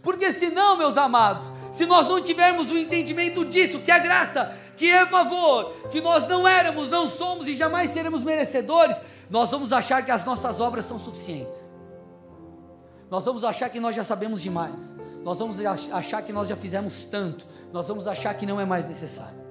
Porque 0.00 0.32
senão, 0.32 0.76
meus 0.76 0.96
amados, 0.96 1.50
se 1.78 1.86
nós 1.86 2.08
não 2.08 2.20
tivermos 2.20 2.72
o 2.72 2.76
entendimento 2.76 3.44
disso, 3.44 3.78
que 3.78 3.92
é 3.92 4.00
graça, 4.00 4.52
que 4.76 4.90
é 4.90 5.06
favor, 5.06 5.72
que 5.92 6.00
nós 6.00 6.26
não 6.26 6.46
éramos, 6.46 6.90
não 6.90 7.06
somos 7.06 7.46
e 7.46 7.54
jamais 7.54 7.92
seremos 7.92 8.24
merecedores, 8.24 9.00
nós 9.30 9.48
vamos 9.52 9.72
achar 9.72 10.04
que 10.04 10.10
as 10.10 10.24
nossas 10.24 10.60
obras 10.60 10.86
são 10.86 10.98
suficientes. 10.98 11.72
Nós 13.08 13.24
vamos 13.24 13.44
achar 13.44 13.70
que 13.70 13.78
nós 13.78 13.94
já 13.94 14.02
sabemos 14.02 14.42
demais. 14.42 14.92
Nós 15.22 15.38
vamos 15.38 15.64
achar 15.64 16.20
que 16.20 16.32
nós 16.32 16.48
já 16.48 16.56
fizemos 16.56 17.04
tanto. 17.04 17.46
Nós 17.72 17.86
vamos 17.86 18.08
achar 18.08 18.34
que 18.34 18.44
não 18.44 18.60
é 18.60 18.64
mais 18.64 18.84
necessário. 18.84 19.47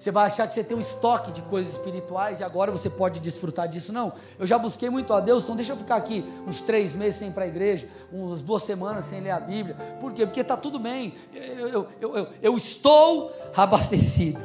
Você 0.00 0.10
vai 0.10 0.28
achar 0.28 0.48
que 0.48 0.54
você 0.54 0.64
tem 0.64 0.74
um 0.74 0.80
estoque 0.80 1.30
de 1.30 1.42
coisas 1.42 1.74
espirituais 1.74 2.40
e 2.40 2.42
agora 2.42 2.72
você 2.72 2.88
pode 2.88 3.20
desfrutar 3.20 3.68
disso. 3.68 3.92
Não, 3.92 4.14
eu 4.38 4.46
já 4.46 4.56
busquei 4.56 4.88
muito 4.88 5.12
a 5.12 5.20
Deus, 5.20 5.42
então 5.42 5.54
deixa 5.54 5.72
eu 5.72 5.76
ficar 5.76 5.96
aqui 5.96 6.24
uns 6.46 6.62
três 6.62 6.96
meses 6.96 7.18
sem 7.18 7.28
ir 7.28 7.32
para 7.32 7.44
a 7.44 7.46
igreja, 7.46 7.86
umas 8.10 8.40
duas 8.40 8.62
semanas 8.62 9.04
sem 9.04 9.20
ler 9.20 9.32
a 9.32 9.38
Bíblia. 9.38 9.76
Por 10.00 10.14
quê? 10.14 10.24
Porque 10.24 10.40
está 10.40 10.56
tudo 10.56 10.78
bem. 10.78 11.16
Eu, 11.34 11.86
eu, 12.00 12.16
eu, 12.16 12.28
eu 12.40 12.56
estou 12.56 13.30
abastecido. 13.54 14.42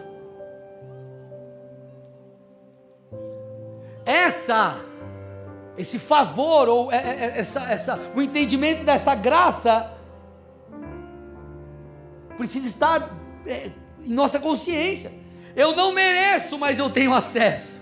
essa 4.05 4.77
esse 5.77 5.97
favor 5.97 6.67
ou 6.67 6.91
é, 6.91 6.97
é, 6.97 6.99
é, 6.99 7.39
essa, 7.39 7.61
essa, 7.61 7.99
o 8.13 8.21
entendimento 8.21 8.83
dessa 8.83 9.15
graça 9.15 9.89
precisa 12.35 12.67
estar 12.67 13.09
em 14.01 14.13
nossa 14.13 14.37
consciência. 14.37 15.24
Eu 15.55 15.75
não 15.75 15.93
mereço, 15.93 16.57
mas 16.57 16.77
eu 16.77 16.89
tenho 16.89 17.13
acesso. 17.13 17.81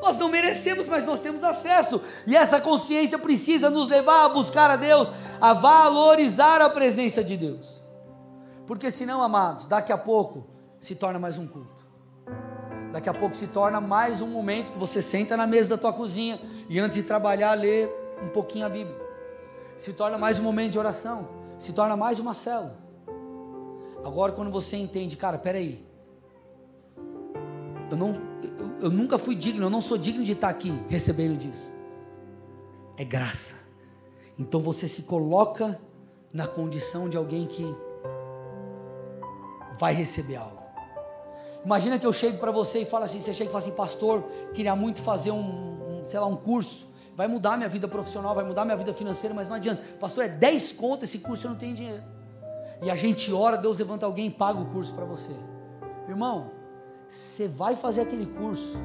Nós 0.00 0.16
não 0.16 0.28
merecemos, 0.28 0.86
mas 0.86 1.04
nós 1.04 1.20
temos 1.20 1.42
acesso. 1.42 2.00
E 2.26 2.36
essa 2.36 2.60
consciência 2.60 3.18
precisa 3.18 3.68
nos 3.70 3.88
levar 3.88 4.26
a 4.26 4.28
buscar 4.28 4.70
a 4.70 4.76
Deus, 4.76 5.10
a 5.40 5.52
valorizar 5.52 6.60
a 6.60 6.70
presença 6.70 7.24
de 7.24 7.36
Deus. 7.36 7.82
Porque 8.66 8.90
senão, 8.90 9.22
amados, 9.22 9.66
daqui 9.66 9.92
a 9.92 9.98
pouco 9.98 10.46
se 10.78 10.94
torna 10.94 11.18
mais 11.18 11.38
um 11.38 11.46
culto. 11.46 11.86
Daqui 12.92 13.08
a 13.08 13.14
pouco 13.14 13.36
se 13.36 13.46
torna 13.46 13.80
mais 13.80 14.22
um 14.22 14.28
momento 14.28 14.72
que 14.72 14.78
você 14.78 15.02
senta 15.02 15.36
na 15.36 15.46
mesa 15.46 15.70
da 15.70 15.78
tua 15.78 15.92
cozinha 15.92 16.40
e 16.68 16.78
antes 16.78 16.96
de 16.96 17.02
trabalhar 17.02 17.54
lê 17.54 17.86
um 18.22 18.28
pouquinho 18.28 18.66
a 18.66 18.68
Bíblia. 18.68 18.96
Se 19.76 19.92
torna 19.92 20.16
mais 20.16 20.38
um 20.38 20.42
momento 20.42 20.72
de 20.72 20.78
oração, 20.78 21.28
se 21.58 21.72
torna 21.72 21.96
mais 21.96 22.18
uma 22.18 22.34
célula. 22.34 22.76
Agora 24.04 24.32
quando 24.32 24.50
você 24.50 24.76
entende, 24.76 25.16
cara, 25.16 25.38
peraí, 25.38 25.87
eu 27.90 27.96
não, 27.96 28.20
eu, 28.42 28.70
eu 28.82 28.90
nunca 28.90 29.18
fui 29.18 29.34
digno, 29.34 29.66
eu 29.66 29.70
não 29.70 29.80
sou 29.80 29.96
digno 29.96 30.22
de 30.22 30.32
estar 30.32 30.48
aqui 30.48 30.72
recebendo 30.88 31.38
disso. 31.38 31.70
É 32.96 33.04
graça. 33.04 33.54
Então 34.38 34.60
você 34.60 34.86
se 34.86 35.02
coloca 35.02 35.80
na 36.32 36.46
condição 36.46 37.08
de 37.08 37.16
alguém 37.16 37.46
que 37.46 37.64
vai 39.78 39.94
receber 39.94 40.36
algo. 40.36 40.58
Imagina 41.64 41.98
que 41.98 42.06
eu 42.06 42.12
chego 42.12 42.38
para 42.38 42.50
você 42.50 42.80
e 42.80 42.84
falo 42.84 43.04
assim, 43.04 43.20
você 43.20 43.34
chega 43.34 43.50
e 43.50 43.52
fala 43.52 43.64
assim, 43.64 43.74
pastor, 43.74 44.22
queria 44.54 44.76
muito 44.76 45.02
fazer 45.02 45.30
um, 45.30 46.02
um, 46.02 46.06
sei 46.06 46.18
lá, 46.20 46.26
um 46.26 46.36
curso, 46.36 46.86
vai 47.14 47.26
mudar 47.26 47.56
minha 47.56 47.68
vida 47.68 47.88
profissional, 47.88 48.34
vai 48.34 48.44
mudar 48.44 48.64
minha 48.64 48.76
vida 48.76 48.94
financeira, 48.94 49.34
mas 49.34 49.48
não 49.48 49.56
adianta. 49.56 49.82
Pastor, 49.98 50.24
é 50.24 50.28
10 50.28 50.72
contas 50.72 51.08
esse 51.08 51.18
curso, 51.18 51.46
eu 51.46 51.50
não 51.50 51.58
tenho 51.58 51.74
dinheiro. 51.74 52.02
E 52.80 52.90
a 52.90 52.96
gente 52.96 53.32
ora, 53.32 53.56
Deus 53.56 53.78
levanta 53.78 54.06
alguém 54.06 54.28
e 54.28 54.30
paga 54.30 54.60
o 54.60 54.66
curso 54.66 54.94
para 54.94 55.04
você. 55.04 55.32
Irmão, 56.08 56.52
você 57.10 57.48
vai 57.48 57.76
fazer 57.76 58.02
aquele 58.02 58.26
curso, 58.26 58.78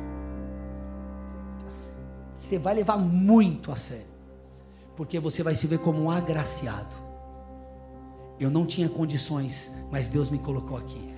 você 2.35 2.57
vai 2.59 2.75
levar 2.75 2.97
muito 2.97 3.71
a 3.71 3.75
sério. 3.75 4.13
Porque 4.95 5.19
você 5.19 5.41
vai 5.41 5.55
se 5.55 5.65
ver 5.65 5.79
como 5.79 6.03
um 6.03 6.11
agraciado. 6.11 6.95
Eu 8.39 8.49
não 8.49 8.65
tinha 8.65 8.87
condições, 8.89 9.71
mas 9.91 10.07
Deus 10.07 10.29
me 10.29 10.37
colocou 10.37 10.77
aqui. 10.77 11.13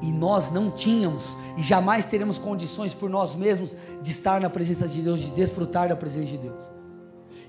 E 0.00 0.12
nós 0.12 0.52
não 0.52 0.70
tínhamos 0.70 1.36
e 1.56 1.62
jamais 1.62 2.06
teremos 2.06 2.38
condições 2.38 2.94
por 2.94 3.10
nós 3.10 3.34
mesmos 3.34 3.74
de 4.00 4.10
estar 4.12 4.40
na 4.40 4.48
presença 4.48 4.86
de 4.86 5.02
Deus, 5.02 5.20
de 5.20 5.30
desfrutar 5.32 5.88
da 5.88 5.96
presença 5.96 6.26
de 6.26 6.38
Deus. 6.38 6.62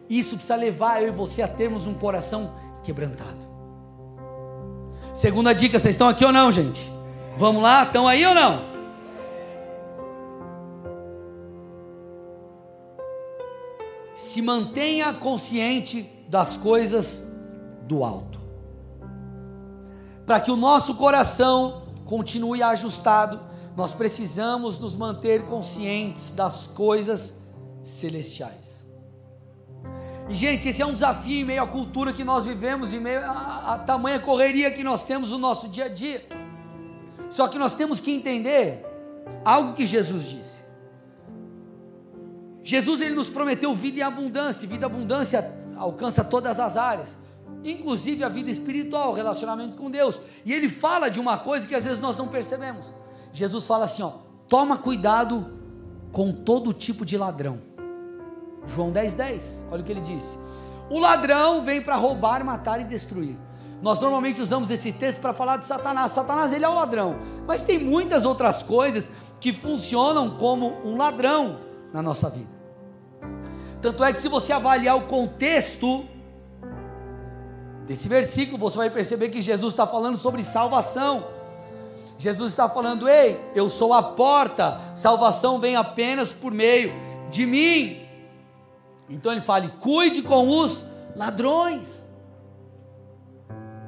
Isso 0.09 0.31
precisa 0.31 0.55
levar 0.55 1.03
eu 1.03 1.09
e 1.09 1.11
você 1.11 1.43
a 1.43 1.47
termos 1.47 1.85
um 1.85 1.93
coração 1.93 2.51
quebrantado. 2.83 3.47
Segunda 5.13 5.53
dica, 5.53 5.77
vocês 5.79 5.93
estão 5.93 6.07
aqui 6.07 6.25
ou 6.25 6.31
não, 6.31 6.51
gente? 6.51 6.91
Vamos 7.37 7.61
lá? 7.61 7.83
Estão 7.83 8.07
aí 8.07 8.25
ou 8.25 8.33
não? 8.33 8.68
Se 14.29 14.43
mantenha 14.43 15.11
consciente 15.11 16.07
das 16.27 16.55
coisas 16.55 17.23
do 17.87 18.03
alto. 18.03 18.39
Para 20.23 20.39
que 20.39 20.51
o 20.51 20.55
nosso 20.55 20.93
coração 20.93 21.87
continue 22.05 22.61
ajustado, 22.61 23.39
nós 23.75 23.91
precisamos 23.91 24.77
nos 24.77 24.95
manter 24.95 25.45
conscientes 25.45 26.29
das 26.29 26.67
coisas 26.67 27.35
celestiais. 27.83 28.85
E, 30.29 30.35
gente, 30.35 30.69
esse 30.69 30.79
é 30.79 30.85
um 30.85 30.93
desafio 30.93 31.41
em 31.41 31.45
meio 31.45 31.63
à 31.63 31.67
cultura 31.67 32.13
que 32.13 32.23
nós 32.23 32.45
vivemos, 32.45 32.93
em 32.93 32.99
meio 32.99 33.21
à, 33.21 33.73
à 33.73 33.79
tamanha 33.79 34.19
correria 34.19 34.69
que 34.69 34.83
nós 34.83 35.01
temos 35.01 35.31
no 35.31 35.39
nosso 35.39 35.67
dia 35.67 35.85
a 35.85 35.89
dia. 35.89 36.23
Só 37.31 37.47
que 37.47 37.57
nós 37.57 37.73
temos 37.73 37.99
que 37.99 38.11
entender 38.11 38.85
algo 39.43 39.73
que 39.73 39.87
Jesus 39.87 40.29
disse. 40.29 40.58
Jesus 42.69 43.01
ele 43.01 43.15
nos 43.15 43.31
prometeu 43.31 43.73
vida 43.73 43.99
em 43.99 44.03
abundância, 44.03 44.63
e 44.63 44.67
vida 44.67 44.85
abundância 44.85 45.51
alcança 45.75 46.23
todas 46.23 46.59
as 46.59 46.77
áreas, 46.77 47.17
inclusive 47.63 48.23
a 48.23 48.29
vida 48.29 48.51
espiritual, 48.51 49.11
relacionamento 49.11 49.75
com 49.75 49.89
Deus. 49.89 50.21
E 50.45 50.53
ele 50.53 50.69
fala 50.69 51.09
de 51.09 51.19
uma 51.19 51.35
coisa 51.39 51.67
que 51.67 51.73
às 51.73 51.83
vezes 51.83 51.99
nós 51.99 52.15
não 52.15 52.27
percebemos. 52.27 52.85
Jesus 53.33 53.65
fala 53.65 53.85
assim, 53.85 54.03
ó: 54.03 54.11
"Toma 54.47 54.77
cuidado 54.77 55.51
com 56.11 56.31
todo 56.31 56.71
tipo 56.71 57.03
de 57.03 57.17
ladrão". 57.17 57.57
João 58.67 58.91
10, 58.91 59.15
10, 59.15 59.63
olha 59.71 59.81
o 59.81 59.83
que 59.83 59.91
ele 59.91 60.01
disse. 60.01 60.37
O 60.91 60.99
ladrão 60.99 61.63
vem 61.63 61.81
para 61.81 61.95
roubar, 61.95 62.45
matar 62.45 62.79
e 62.79 62.83
destruir. 62.83 63.35
Nós 63.81 63.99
normalmente 63.99 64.43
usamos 64.43 64.69
esse 64.69 64.91
texto 64.91 65.19
para 65.19 65.33
falar 65.33 65.57
de 65.57 65.65
Satanás. 65.65 66.11
Satanás 66.11 66.53
ele 66.53 66.65
é 66.65 66.69
o 66.69 66.75
ladrão, 66.75 67.15
mas 67.47 67.63
tem 67.63 67.79
muitas 67.79 68.25
outras 68.25 68.61
coisas 68.61 69.09
que 69.39 69.51
funcionam 69.51 70.37
como 70.37 70.67
um 70.85 70.95
ladrão 70.97 71.57
na 71.91 72.03
nossa 72.03 72.29
vida. 72.29 72.58
Tanto 73.81 74.03
é 74.03 74.11
que 74.11 74.21
se 74.21 74.27
você 74.27 74.51
avaliar 74.51 74.97
o 74.97 75.03
contexto 75.03 76.05
desse 77.85 78.07
versículo, 78.07 78.57
você 78.57 78.77
vai 78.77 78.89
perceber 78.89 79.29
que 79.29 79.41
Jesus 79.41 79.73
está 79.73 79.87
falando 79.87 80.17
sobre 80.17 80.43
salvação. 80.43 81.27
Jesus 82.17 82.51
está 82.51 82.67
falando: 82.67 83.07
Ei, 83.07 83.39
eu 83.55 83.69
sou 83.69 83.93
a 83.93 84.03
porta, 84.03 84.79
salvação 84.95 85.59
vem 85.59 85.75
apenas 85.75 86.33
por 86.33 86.51
meio 86.51 86.91
de 87.29 87.45
mim. 87.45 88.05
Então 89.09 89.31
ele 89.31 89.41
fala: 89.41 89.69
cuide 89.79 90.21
com 90.21 90.47
os 90.49 90.83
ladrões. 91.15 92.03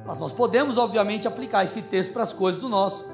Mas 0.04 0.18
nós 0.18 0.32
podemos, 0.32 0.78
obviamente, 0.78 1.28
aplicar 1.28 1.64
esse 1.64 1.82
texto 1.82 2.12
para 2.12 2.22
as 2.22 2.32
coisas 2.32 2.60
do 2.60 2.68
nosso 2.68 3.04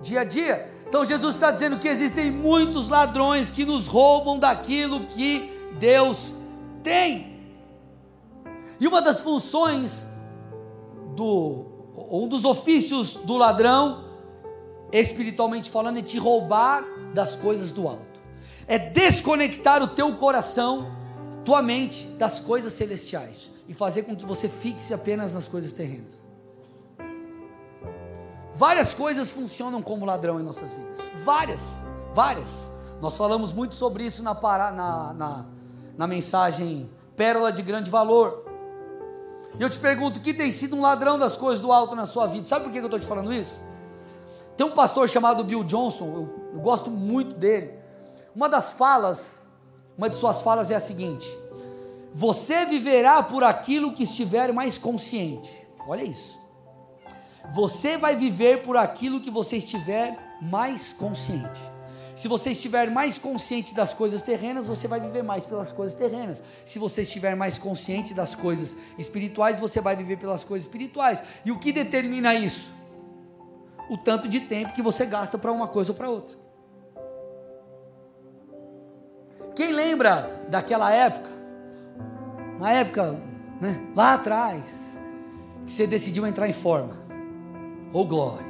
dia 0.00 0.20
a 0.20 0.24
dia. 0.24 0.71
Então 0.92 1.06
Jesus 1.06 1.36
está 1.36 1.50
dizendo 1.50 1.78
que 1.78 1.88
existem 1.88 2.30
muitos 2.30 2.86
ladrões 2.86 3.50
que 3.50 3.64
nos 3.64 3.86
roubam 3.86 4.38
daquilo 4.38 5.06
que 5.06 5.50
Deus 5.80 6.34
tem. 6.82 7.40
E 8.78 8.86
uma 8.86 9.00
das 9.00 9.22
funções 9.22 10.04
do, 11.16 11.64
um 12.10 12.28
dos 12.28 12.44
ofícios 12.44 13.14
do 13.14 13.38
ladrão, 13.38 14.04
espiritualmente 14.92 15.70
falando, 15.70 15.98
é 15.98 16.02
te 16.02 16.18
roubar 16.18 16.84
das 17.14 17.34
coisas 17.36 17.72
do 17.72 17.88
alto 17.88 18.12
é 18.66 18.78
desconectar 18.78 19.82
o 19.82 19.88
teu 19.88 20.14
coração, 20.14 20.92
tua 21.42 21.62
mente 21.62 22.06
das 22.18 22.38
coisas 22.38 22.72
celestiais 22.72 23.50
e 23.68 23.74
fazer 23.74 24.02
com 24.02 24.14
que 24.14 24.26
você 24.26 24.46
fixe 24.46 24.92
apenas 24.94 25.32
nas 25.32 25.48
coisas 25.48 25.72
terrenas. 25.72 26.22
Várias 28.54 28.92
coisas 28.92 29.30
funcionam 29.30 29.80
como 29.80 30.04
ladrão 30.04 30.38
em 30.38 30.42
nossas 30.42 30.70
vidas. 30.72 30.98
Várias, 31.24 31.60
várias. 32.14 32.70
Nós 33.00 33.16
falamos 33.16 33.52
muito 33.52 33.74
sobre 33.74 34.04
isso 34.04 34.22
na, 34.22 34.34
na, 34.34 35.12
na, 35.12 35.46
na 35.96 36.06
mensagem 36.06 36.90
Pérola 37.16 37.50
de 37.50 37.62
Grande 37.62 37.90
Valor. 37.90 38.44
E 39.58 39.62
eu 39.62 39.70
te 39.70 39.78
pergunto: 39.78 40.20
que 40.20 40.34
tem 40.34 40.52
sido 40.52 40.76
um 40.76 40.80
ladrão 40.80 41.18
das 41.18 41.36
coisas 41.36 41.60
do 41.60 41.72
alto 41.72 41.94
na 41.94 42.06
sua 42.06 42.26
vida? 42.26 42.46
Sabe 42.46 42.64
por 42.64 42.72
que 42.72 42.78
eu 42.78 42.84
estou 42.84 43.00
te 43.00 43.06
falando 43.06 43.32
isso? 43.32 43.60
Tem 44.56 44.66
um 44.66 44.72
pastor 44.72 45.08
chamado 45.08 45.42
Bill 45.42 45.64
Johnson, 45.64 46.04
eu, 46.04 46.50
eu 46.54 46.60
gosto 46.60 46.90
muito 46.90 47.34
dele. 47.34 47.72
Uma 48.34 48.48
das 48.48 48.72
falas, 48.72 49.42
uma 49.96 50.08
de 50.08 50.16
suas 50.16 50.42
falas 50.42 50.70
é 50.70 50.74
a 50.74 50.80
seguinte: 50.80 51.26
Você 52.14 52.66
viverá 52.66 53.22
por 53.22 53.42
aquilo 53.42 53.92
que 53.92 54.04
estiver 54.04 54.52
mais 54.52 54.76
consciente. 54.78 55.66
Olha 55.86 56.02
isso. 56.02 56.41
Você 57.50 57.96
vai 57.98 58.14
viver 58.16 58.62
por 58.62 58.76
aquilo 58.76 59.20
que 59.20 59.30
você 59.30 59.56
estiver 59.56 60.36
mais 60.40 60.92
consciente. 60.92 61.60
Se 62.16 62.28
você 62.28 62.50
estiver 62.50 62.90
mais 62.90 63.18
consciente 63.18 63.74
das 63.74 63.92
coisas 63.92 64.22
terrenas, 64.22 64.68
você 64.68 64.86
vai 64.86 65.00
viver 65.00 65.22
mais 65.22 65.44
pelas 65.44 65.72
coisas 65.72 65.96
terrenas. 65.96 66.42
Se 66.64 66.78
você 66.78 67.02
estiver 67.02 67.34
mais 67.34 67.58
consciente 67.58 68.14
das 68.14 68.34
coisas 68.34 68.76
espirituais, 68.98 69.58
você 69.58 69.80
vai 69.80 69.96
viver 69.96 70.18
pelas 70.18 70.44
coisas 70.44 70.66
espirituais. 70.66 71.22
E 71.44 71.50
o 71.50 71.58
que 71.58 71.72
determina 71.72 72.34
isso? 72.34 72.70
O 73.90 73.98
tanto 73.98 74.28
de 74.28 74.40
tempo 74.40 74.72
que 74.74 74.82
você 74.82 75.04
gasta 75.04 75.36
para 75.36 75.50
uma 75.50 75.66
coisa 75.66 75.90
ou 75.90 75.96
para 75.96 76.08
outra. 76.08 76.36
Quem 79.56 79.72
lembra 79.72 80.46
daquela 80.48 80.92
época? 80.92 81.30
Uma 82.56 82.70
época, 82.70 83.20
né, 83.60 83.80
lá 83.96 84.14
atrás, 84.14 84.96
que 85.66 85.72
você 85.72 85.86
decidiu 85.86 86.26
entrar 86.26 86.48
em 86.48 86.52
forma. 86.52 87.01
Oh, 87.92 88.04
glória. 88.04 88.46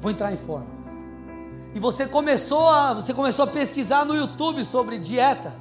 Vou 0.00 0.10
entrar 0.10 0.32
em 0.32 0.36
forma. 0.36 0.78
E 1.74 1.80
você 1.80 2.06
começou 2.06 2.68
a, 2.68 2.94
você 2.94 3.12
começou 3.14 3.44
a 3.44 3.48
pesquisar 3.48 4.04
no 4.04 4.14
YouTube 4.14 4.64
sobre 4.64 4.98
dieta, 4.98 5.52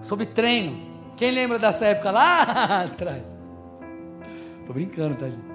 sobre 0.00 0.26
treino. 0.26 0.90
Quem 1.16 1.30
lembra 1.30 1.58
dessa 1.58 1.86
época 1.86 2.10
lá 2.10 2.82
atrás? 2.84 3.22
Tô 4.66 4.72
brincando, 4.72 5.16
tá, 5.16 5.26
gente? 5.26 5.50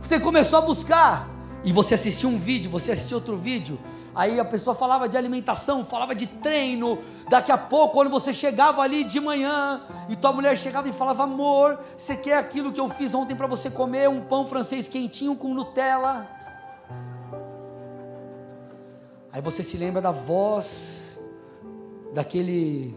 Você 0.00 0.18
começou 0.18 0.58
a 0.58 0.62
buscar 0.62 1.28
e 1.64 1.72
você 1.72 1.94
assistiu 1.94 2.28
um 2.28 2.38
vídeo, 2.38 2.70
você 2.70 2.92
assistiu 2.92 3.18
outro 3.18 3.36
vídeo, 3.36 3.78
aí 4.14 4.40
a 4.40 4.44
pessoa 4.44 4.74
falava 4.74 5.08
de 5.08 5.16
alimentação, 5.16 5.84
falava 5.84 6.14
de 6.14 6.26
treino, 6.26 6.98
daqui 7.28 7.52
a 7.52 7.58
pouco, 7.58 7.94
quando 7.94 8.10
você 8.10 8.34
chegava 8.34 8.82
ali 8.82 9.04
de 9.04 9.20
manhã, 9.20 9.82
e 10.08 10.16
tua 10.16 10.32
mulher 10.32 10.56
chegava 10.56 10.88
e 10.88 10.92
falava, 10.92 11.24
amor, 11.24 11.78
você 11.96 12.16
quer 12.16 12.38
aquilo 12.38 12.72
que 12.72 12.80
eu 12.80 12.88
fiz 12.88 13.14
ontem 13.14 13.36
para 13.36 13.46
você 13.46 13.70
comer, 13.70 14.08
um 14.08 14.20
pão 14.20 14.46
francês 14.46 14.88
quentinho 14.88 15.36
com 15.36 15.54
Nutella? 15.54 16.28
Aí 19.32 19.40
você 19.40 19.62
se 19.62 19.76
lembra 19.76 20.02
da 20.02 20.10
voz 20.10 21.18
daquele 22.12 22.94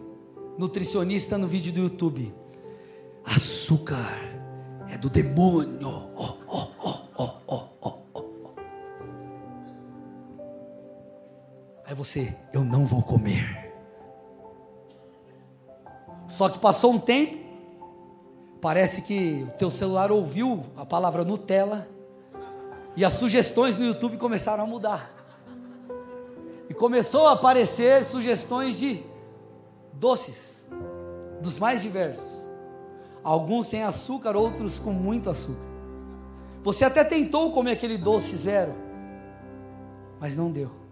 nutricionista 0.57 1.37
no 1.37 1.47
vídeo 1.47 1.71
do 1.71 1.81
YouTube, 1.81 2.33
açúcar 3.23 4.33
é 4.89 4.97
do 4.97 5.09
demônio, 5.09 5.87
oh, 5.87 6.37
oh, 6.47 6.67
oh, 6.83 6.97
oh, 7.17 7.31
oh, 7.47 7.74
Aí 11.87 11.93
você, 11.93 12.35
eu 12.51 12.63
não 12.63 12.85
vou 12.85 13.03
comer. 13.03 13.71
Só 16.27 16.49
que 16.49 16.57
passou 16.57 16.93
um 16.93 16.99
tempo, 16.99 17.37
parece 18.59 19.03
que 19.03 19.45
o 19.47 19.51
teu 19.51 19.69
celular 19.69 20.11
ouviu 20.11 20.63
a 20.75 20.83
palavra 20.83 21.23
Nutella 21.23 21.87
e 22.95 23.05
as 23.05 23.13
sugestões 23.13 23.77
no 23.77 23.85
YouTube 23.85 24.17
começaram 24.17 24.63
a 24.63 24.67
mudar. 24.67 25.11
E 26.67 26.73
começou 26.73 27.27
a 27.27 27.33
aparecer 27.33 28.03
sugestões 28.03 28.77
de 28.77 29.03
doces, 29.93 30.67
dos 31.39 31.59
mais 31.59 31.83
diversos. 31.83 32.43
Alguns 33.23 33.67
sem 33.67 33.83
açúcar, 33.83 34.35
outros 34.35 34.79
com 34.79 34.91
muito 34.91 35.29
açúcar. 35.29 35.61
Você 36.63 36.83
até 36.83 37.03
tentou 37.03 37.51
comer 37.51 37.73
aquele 37.73 37.99
doce 37.99 38.35
zero, 38.35 38.73
mas 40.19 40.35
não 40.35 40.51
deu 40.51 40.84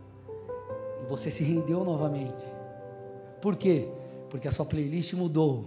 você 1.07 1.29
se 1.29 1.43
rendeu 1.43 1.83
novamente. 1.83 2.45
Por 3.41 3.55
quê? 3.55 3.87
Porque 4.29 4.47
a 4.47 4.51
sua 4.51 4.65
playlist 4.65 5.13
mudou. 5.13 5.65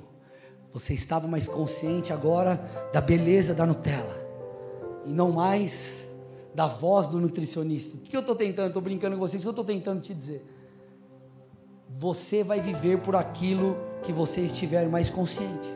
Você 0.73 0.95
estava 0.95 1.27
mais 1.27 1.49
consciente 1.49 2.13
agora 2.13 2.61
da 2.93 3.01
beleza 3.01 3.55
da 3.55 3.65
Nutella 3.65 4.17
e 5.07 5.13
não 5.13 5.33
mais 5.33 6.05
da 6.55 6.67
voz 6.67 7.07
do 7.09 7.21
nutricionista. 7.21 7.97
O 7.97 8.01
que 8.01 8.17
eu 8.17 8.21
estou 8.21 8.35
tentando? 8.35 8.69
Estou 8.69 8.83
brincando 8.83 9.17
com 9.17 9.21
vocês. 9.21 9.41
O 9.41 9.45
que 9.45 9.49
eu 9.49 9.51
estou 9.51 9.65
tentando 9.65 10.01
te 10.01 10.13
dizer? 10.13 10.45
Você 11.89 12.43
vai 12.43 12.61
viver 12.61 13.01
por 13.01 13.15
aquilo 13.15 13.77
que 14.03 14.13
você 14.13 14.41
estiver 14.41 14.89
mais 14.89 15.09
consciente. 15.09 15.69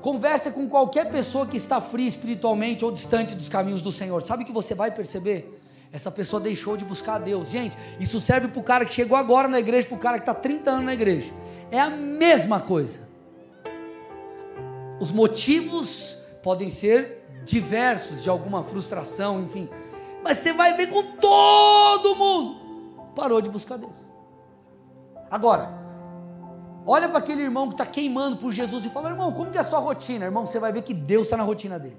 Conversa 0.00 0.50
com 0.50 0.68
qualquer 0.68 1.10
pessoa 1.10 1.46
que 1.46 1.58
está 1.58 1.80
fria 1.80 2.08
espiritualmente 2.08 2.84
ou 2.84 2.90
distante 2.90 3.34
dos 3.34 3.48
caminhos 3.48 3.82
do 3.82 3.92
Senhor. 3.92 4.22
Sabe 4.22 4.42
o 4.42 4.46
que 4.46 4.52
você 4.52 4.74
vai 4.74 4.90
perceber? 4.90 5.59
Essa 5.92 6.10
pessoa 6.10 6.40
deixou 6.40 6.76
de 6.76 6.84
buscar 6.84 7.14
a 7.14 7.18
Deus. 7.18 7.48
Gente, 7.48 7.76
isso 7.98 8.20
serve 8.20 8.48
para 8.48 8.60
o 8.60 8.62
cara 8.62 8.84
que 8.84 8.94
chegou 8.94 9.16
agora 9.16 9.48
na 9.48 9.58
igreja, 9.58 9.88
para 9.88 9.96
o 9.96 10.00
cara 10.00 10.18
que 10.18 10.22
está 10.22 10.34
30 10.34 10.70
anos 10.70 10.84
na 10.84 10.94
igreja. 10.94 11.32
É 11.70 11.80
a 11.80 11.90
mesma 11.90 12.60
coisa. 12.60 13.08
Os 15.00 15.10
motivos 15.10 16.16
podem 16.42 16.70
ser 16.70 17.26
diversos, 17.44 18.22
de 18.22 18.28
alguma 18.28 18.62
frustração, 18.62 19.42
enfim. 19.42 19.68
Mas 20.22 20.38
você 20.38 20.52
vai 20.52 20.76
ver 20.76 20.88
com 20.88 21.02
todo 21.16 22.14
mundo. 22.14 22.60
Parou 23.14 23.40
de 23.40 23.48
buscar 23.48 23.76
Deus. 23.76 23.92
Agora, 25.30 25.80
Olha 26.86 27.08
para 27.08 27.18
aquele 27.18 27.42
irmão 27.42 27.68
que 27.68 27.74
está 27.74 27.84
queimando 27.84 28.36
por 28.36 28.52
Jesus 28.52 28.84
e 28.84 28.88
fala: 28.88 29.10
irmão, 29.10 29.32
como 29.32 29.50
que 29.50 29.58
é 29.58 29.60
a 29.60 29.64
sua 29.64 29.78
rotina? 29.78 30.24
Irmão, 30.24 30.46
você 30.46 30.58
vai 30.58 30.72
ver 30.72 30.82
que 30.82 30.94
Deus 30.94 31.26
está 31.26 31.36
na 31.36 31.42
rotina 31.42 31.78
dele. 31.78 31.96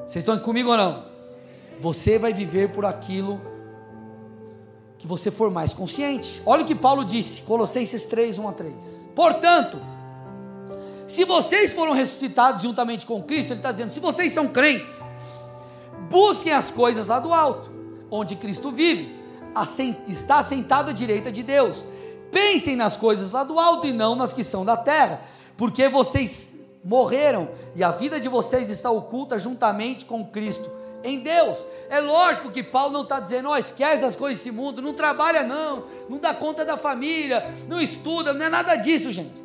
Vocês 0.00 0.16
estão 0.16 0.38
comigo 0.40 0.70
ou 0.70 0.76
não? 0.76 1.09
Você 1.80 2.18
vai 2.18 2.32
viver 2.32 2.70
por 2.70 2.84
aquilo 2.84 3.40
que 4.98 5.06
você 5.06 5.30
for 5.30 5.50
mais 5.50 5.72
consciente. 5.72 6.42
Olha 6.44 6.62
o 6.62 6.66
que 6.66 6.74
Paulo 6.74 7.04
disse, 7.04 7.40
Colossenses 7.40 8.04
3, 8.04 8.38
1 8.38 8.48
a 8.48 8.52
3. 8.52 8.74
Portanto, 9.14 9.78
se 11.08 11.24
vocês 11.24 11.72
foram 11.72 11.94
ressuscitados 11.94 12.62
juntamente 12.62 13.06
com 13.06 13.22
Cristo, 13.22 13.52
ele 13.52 13.60
está 13.60 13.72
dizendo: 13.72 13.94
se 13.94 13.98
vocês 13.98 14.30
são 14.32 14.46
crentes, 14.46 15.00
busquem 16.10 16.52
as 16.52 16.70
coisas 16.70 17.08
lá 17.08 17.18
do 17.18 17.32
alto, 17.32 17.72
onde 18.10 18.36
Cristo 18.36 18.70
vive, 18.70 19.18
está 20.06 20.38
assentado 20.38 20.90
à 20.90 20.92
direita 20.92 21.32
de 21.32 21.42
Deus. 21.42 21.86
Pensem 22.30 22.76
nas 22.76 22.94
coisas 22.94 23.32
lá 23.32 23.42
do 23.42 23.58
alto 23.58 23.86
e 23.86 23.92
não 23.92 24.14
nas 24.14 24.34
que 24.34 24.44
são 24.44 24.66
da 24.66 24.76
terra, 24.76 25.22
porque 25.56 25.88
vocês 25.88 26.52
morreram 26.84 27.48
e 27.74 27.82
a 27.82 27.90
vida 27.90 28.20
de 28.20 28.28
vocês 28.28 28.68
está 28.68 28.90
oculta 28.90 29.38
juntamente 29.38 30.04
com 30.04 30.26
Cristo 30.26 30.79
em 31.02 31.20
Deus. 31.20 31.64
É 31.88 32.00
lógico 32.00 32.50
que 32.50 32.62
Paulo 32.62 32.92
não 32.92 33.02
está 33.02 33.20
dizendo, 33.20 33.48
ó, 33.48 33.52
oh, 33.52 33.56
esquece 33.56 34.02
das 34.02 34.16
coisas 34.16 34.38
desse 34.38 34.50
mundo, 34.50 34.82
não 34.82 34.92
trabalha 34.92 35.42
não, 35.42 35.84
não 36.08 36.18
dá 36.18 36.34
conta 36.34 36.64
da 36.64 36.76
família, 36.76 37.52
não 37.68 37.80
estuda, 37.80 38.32
não 38.32 38.46
é 38.46 38.48
nada 38.48 38.76
disso, 38.76 39.10
gente. 39.10 39.40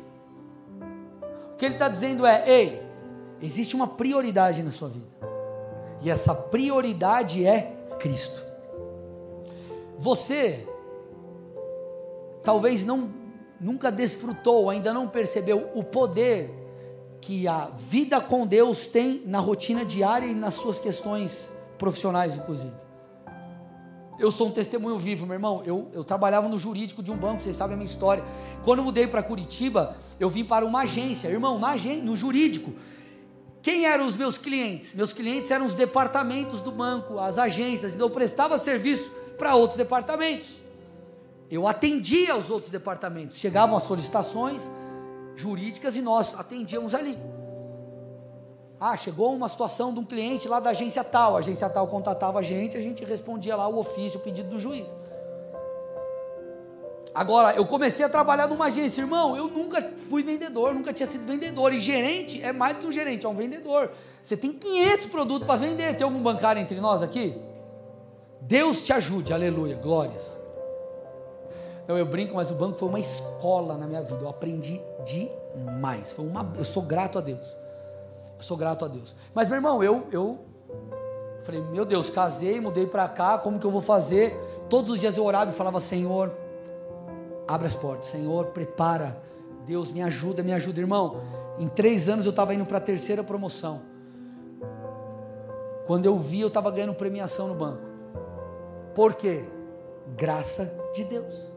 O 1.52 1.56
que 1.56 1.64
ele 1.64 1.74
está 1.74 1.88
dizendo 1.88 2.26
é, 2.26 2.44
ei, 2.46 2.82
existe 3.40 3.74
uma 3.74 3.86
prioridade 3.86 4.62
na 4.62 4.70
sua 4.70 4.88
vida. 4.88 5.06
E 6.02 6.10
essa 6.10 6.34
prioridade 6.34 7.46
é 7.46 7.74
Cristo. 7.98 8.44
Você 9.98 10.66
talvez 12.42 12.84
não 12.84 13.10
nunca 13.60 13.90
desfrutou, 13.90 14.68
ainda 14.68 14.92
não 14.92 15.08
percebeu 15.08 15.70
o 15.74 15.82
poder 15.82 16.65
que 17.26 17.48
a 17.48 17.70
vida 17.76 18.20
com 18.20 18.46
Deus 18.46 18.86
tem 18.86 19.20
na 19.26 19.40
rotina 19.40 19.84
diária 19.84 20.28
e 20.28 20.34
nas 20.34 20.54
suas 20.54 20.78
questões 20.78 21.36
profissionais, 21.76 22.36
inclusive. 22.36 22.72
Eu 24.16 24.30
sou 24.30 24.46
um 24.46 24.52
testemunho 24.52 24.96
vivo, 24.96 25.26
meu 25.26 25.34
irmão. 25.34 25.60
Eu, 25.66 25.90
eu 25.92 26.04
trabalhava 26.04 26.48
no 26.48 26.56
jurídico 26.56 27.02
de 27.02 27.10
um 27.10 27.16
banco, 27.16 27.42
vocês 27.42 27.56
sabem 27.56 27.74
a 27.74 27.76
minha 27.76 27.90
história. 27.90 28.22
Quando 28.62 28.78
eu 28.78 28.84
mudei 28.84 29.08
para 29.08 29.24
Curitiba, 29.24 29.96
eu 30.20 30.30
vim 30.30 30.44
para 30.44 30.64
uma 30.64 30.82
agência, 30.82 31.26
irmão, 31.26 31.58
na 31.58 31.70
agência, 31.70 32.04
no 32.04 32.16
jurídico. 32.16 32.72
Quem 33.60 33.86
eram 33.86 34.06
os 34.06 34.14
meus 34.14 34.38
clientes? 34.38 34.94
Meus 34.94 35.12
clientes 35.12 35.50
eram 35.50 35.66
os 35.66 35.74
departamentos 35.74 36.62
do 36.62 36.70
banco, 36.70 37.18
as 37.18 37.38
agências, 37.38 37.92
então 37.92 38.06
eu 38.06 38.10
prestava 38.10 38.56
serviço 38.56 39.12
para 39.36 39.56
outros 39.56 39.76
departamentos 39.76 40.64
eu 41.50 41.66
atendia 41.66 42.32
aos 42.32 42.50
outros 42.50 42.70
departamentos. 42.70 43.38
Chegavam 43.38 43.76
as 43.76 43.84
solicitações 43.84 44.62
jurídicas 45.36 45.94
e 45.94 46.02
nós 46.02 46.34
atendíamos 46.38 46.94
ali. 46.94 47.16
Ah, 48.80 48.96
chegou 48.96 49.34
uma 49.34 49.48
situação 49.48 49.92
de 49.92 50.00
um 50.00 50.04
cliente 50.04 50.48
lá 50.48 50.58
da 50.58 50.70
agência 50.70 51.04
tal, 51.04 51.36
a 51.36 51.38
agência 51.38 51.68
tal 51.68 51.86
contatava 51.86 52.40
a 52.40 52.42
gente, 52.42 52.76
a 52.76 52.80
gente 52.80 53.04
respondia 53.04 53.54
lá 53.54 53.68
o 53.68 53.78
ofício, 53.78 54.18
o 54.18 54.22
pedido 54.22 54.50
do 54.50 54.60
juiz. 54.60 54.86
Agora, 57.14 57.56
eu 57.56 57.64
comecei 57.64 58.04
a 58.04 58.10
trabalhar 58.10 58.46
numa 58.46 58.66
agência, 58.66 59.00
irmão, 59.00 59.34
eu 59.34 59.48
nunca 59.48 59.92
fui 60.10 60.22
vendedor, 60.22 60.74
nunca 60.74 60.92
tinha 60.92 61.08
sido 61.08 61.26
vendedor, 61.26 61.72
e 61.72 61.80
gerente 61.80 62.42
é 62.42 62.52
mais 62.52 62.74
do 62.74 62.82
que 62.82 62.86
um 62.86 62.92
gerente, 62.92 63.24
é 63.24 63.28
um 63.28 63.34
vendedor. 63.34 63.90
Você 64.22 64.36
tem 64.36 64.52
500 64.52 65.06
produtos 65.06 65.46
para 65.46 65.56
vender, 65.56 65.96
tem 65.96 66.04
algum 66.04 66.22
bancário 66.22 66.60
entre 66.60 66.78
nós 66.78 67.02
aqui? 67.02 67.34
Deus 68.42 68.82
te 68.82 68.92
ajude, 68.92 69.32
aleluia, 69.32 69.76
glórias. 69.76 70.35
Então 71.86 71.96
eu 71.96 72.04
brinco, 72.04 72.34
mas 72.34 72.50
o 72.50 72.54
banco 72.56 72.76
foi 72.76 72.88
uma 72.88 72.98
escola 72.98 73.78
na 73.78 73.86
minha 73.86 74.02
vida. 74.02 74.20
Eu 74.20 74.28
aprendi 74.28 74.80
demais. 75.04 76.10
Foi 76.10 76.26
uma, 76.26 76.52
eu 76.58 76.64
sou 76.64 76.82
grato 76.82 77.16
a 77.16 77.20
Deus. 77.20 77.56
Eu 78.36 78.42
sou 78.42 78.56
grato 78.56 78.84
a 78.84 78.88
Deus. 78.88 79.14
Mas 79.32 79.46
meu 79.46 79.54
irmão, 79.54 79.84
eu 79.84 80.08
eu 80.10 80.40
falei, 81.44 81.60
meu 81.60 81.84
Deus, 81.84 82.10
casei, 82.10 82.60
mudei 82.60 82.88
para 82.88 83.08
cá, 83.08 83.38
como 83.38 83.60
que 83.60 83.64
eu 83.64 83.70
vou 83.70 83.80
fazer? 83.80 84.36
Todos 84.68 84.90
os 84.90 84.98
dias 84.98 85.16
eu 85.16 85.24
orava 85.24 85.52
e 85.52 85.54
falava, 85.54 85.78
Senhor, 85.78 86.32
abre 87.46 87.68
as 87.68 87.74
portas, 87.76 88.08
Senhor, 88.08 88.46
prepara. 88.46 89.16
Deus, 89.64 89.92
me 89.92 90.02
ajuda, 90.02 90.42
me 90.42 90.52
ajuda, 90.52 90.80
irmão. 90.80 91.20
Em 91.56 91.68
três 91.68 92.08
anos 92.08 92.26
eu 92.26 92.30
estava 92.30 92.52
indo 92.52 92.66
para 92.66 92.78
a 92.78 92.80
terceira 92.80 93.22
promoção. 93.22 93.80
Quando 95.86 96.04
eu 96.04 96.18
vi, 96.18 96.40
eu 96.40 96.48
estava 96.48 96.68
ganhando 96.72 96.94
premiação 96.94 97.46
no 97.46 97.54
banco. 97.54 97.82
Por 98.92 99.14
quê? 99.14 99.44
Graça 100.16 100.72
de 100.92 101.04
Deus. 101.04 101.55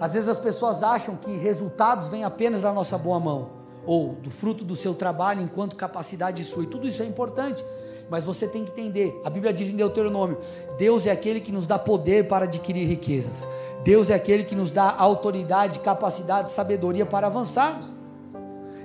Às 0.00 0.12
vezes 0.12 0.28
as 0.28 0.38
pessoas 0.38 0.82
acham 0.82 1.16
que 1.16 1.36
resultados 1.36 2.08
vêm 2.08 2.24
apenas 2.24 2.62
da 2.62 2.72
nossa 2.72 2.98
boa 2.98 3.18
mão, 3.18 3.50
ou 3.84 4.14
do 4.14 4.30
fruto 4.30 4.64
do 4.64 4.76
seu 4.76 4.94
trabalho 4.94 5.42
enquanto 5.42 5.76
capacidade 5.76 6.42
sua, 6.44 6.64
e 6.64 6.66
tudo 6.66 6.88
isso 6.88 7.02
é 7.02 7.06
importante, 7.06 7.64
mas 8.10 8.24
você 8.24 8.46
tem 8.46 8.64
que 8.64 8.70
entender. 8.72 9.20
A 9.24 9.30
Bíblia 9.30 9.52
diz 9.52 9.68
em 9.68 9.76
Deuteronômio: 9.76 10.38
Deus 10.78 11.06
é 11.06 11.10
aquele 11.10 11.40
que 11.40 11.52
nos 11.52 11.66
dá 11.66 11.78
poder 11.78 12.28
para 12.28 12.44
adquirir 12.44 12.86
riquezas, 12.86 13.46
Deus 13.84 14.10
é 14.10 14.14
aquele 14.14 14.44
que 14.44 14.54
nos 14.54 14.70
dá 14.70 14.94
autoridade, 14.96 15.78
capacidade, 15.78 16.50
sabedoria 16.50 17.06
para 17.06 17.28
avançarmos. 17.28 17.86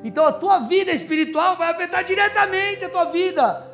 Então 0.04 0.26
a 0.26 0.32
tua 0.32 0.60
vida 0.60 0.92
espiritual 0.92 1.58
vai 1.58 1.72
afetar 1.72 2.04
diretamente 2.04 2.86
a 2.86 2.90
tua 2.90 3.06
vida 3.06 3.68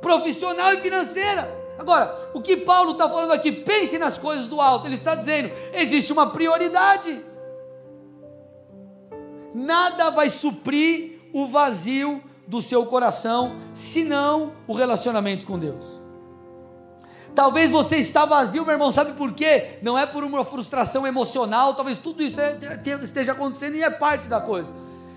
profissional 0.00 0.74
e 0.74 0.80
financeira. 0.80 1.61
Agora, 1.78 2.30
o 2.34 2.40
que 2.40 2.56
Paulo 2.56 2.92
está 2.92 3.08
falando 3.08 3.32
aqui, 3.32 3.50
pense 3.50 3.98
nas 3.98 4.18
coisas 4.18 4.46
do 4.46 4.60
alto, 4.60 4.86
ele 4.86 4.94
está 4.94 5.14
dizendo: 5.14 5.50
existe 5.72 6.12
uma 6.12 6.30
prioridade. 6.30 7.24
Nada 9.54 10.10
vai 10.10 10.30
suprir 10.30 11.20
o 11.32 11.46
vazio 11.46 12.22
do 12.46 12.60
seu 12.60 12.84
coração, 12.86 13.56
senão 13.74 14.52
o 14.66 14.74
relacionamento 14.74 15.44
com 15.44 15.58
Deus. 15.58 16.02
Talvez 17.34 17.70
você 17.70 17.96
está 17.96 18.26
vazio, 18.26 18.64
meu 18.64 18.74
irmão, 18.74 18.92
sabe 18.92 19.12
por 19.12 19.32
quê? 19.32 19.78
Não 19.80 19.98
é 19.98 20.04
por 20.04 20.22
uma 20.22 20.44
frustração 20.44 21.06
emocional, 21.06 21.74
talvez 21.74 21.98
tudo 21.98 22.22
isso 22.22 22.38
é, 22.38 22.58
esteja 23.02 23.32
acontecendo 23.32 23.76
e 23.76 23.82
é 23.82 23.88
parte 23.88 24.28
da 24.28 24.40
coisa. 24.40 24.70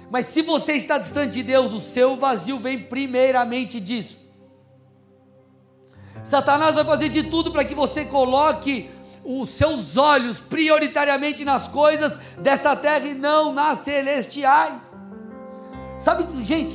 Mas 0.09 0.27
se 0.27 0.41
você 0.41 0.73
está 0.73 0.97
distante 0.97 1.33
de 1.33 1.43
Deus, 1.43 1.73
o 1.73 1.79
seu 1.79 2.15
vazio 2.15 2.57
vem 2.57 2.79
primeiramente 2.79 3.81
disso. 3.81 4.17
Satanás 6.25 6.75
vai 6.75 6.83
fazer 6.83 7.09
de 7.09 7.23
tudo 7.23 7.51
para 7.51 7.63
que 7.63 7.75
você 7.75 8.03
coloque 8.03 8.89
os 9.23 9.49
seus 9.49 9.95
olhos 9.95 10.39
prioritariamente 10.39 11.45
nas 11.45 11.67
coisas 11.67 12.17
dessa 12.39 12.75
terra 12.75 13.05
e 13.05 13.13
não 13.13 13.53
nas 13.53 13.79
celestiais. 13.79 14.93
Sabe, 15.99 16.25
gente, 16.43 16.73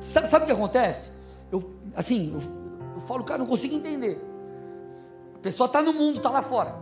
sabe, 0.00 0.28
sabe 0.28 0.44
o 0.44 0.46
que 0.46 0.52
acontece? 0.52 1.10
Eu, 1.50 1.74
assim, 1.96 2.32
eu, 2.32 2.94
eu 2.94 3.00
falo, 3.00 3.24
cara, 3.24 3.38
não 3.38 3.46
consigo 3.46 3.74
entender. 3.74 4.22
A 5.34 5.38
pessoa 5.38 5.66
está 5.66 5.80
no 5.80 5.92
mundo, 5.92 6.18
está 6.18 6.30
lá 6.30 6.42
fora. 6.42 6.76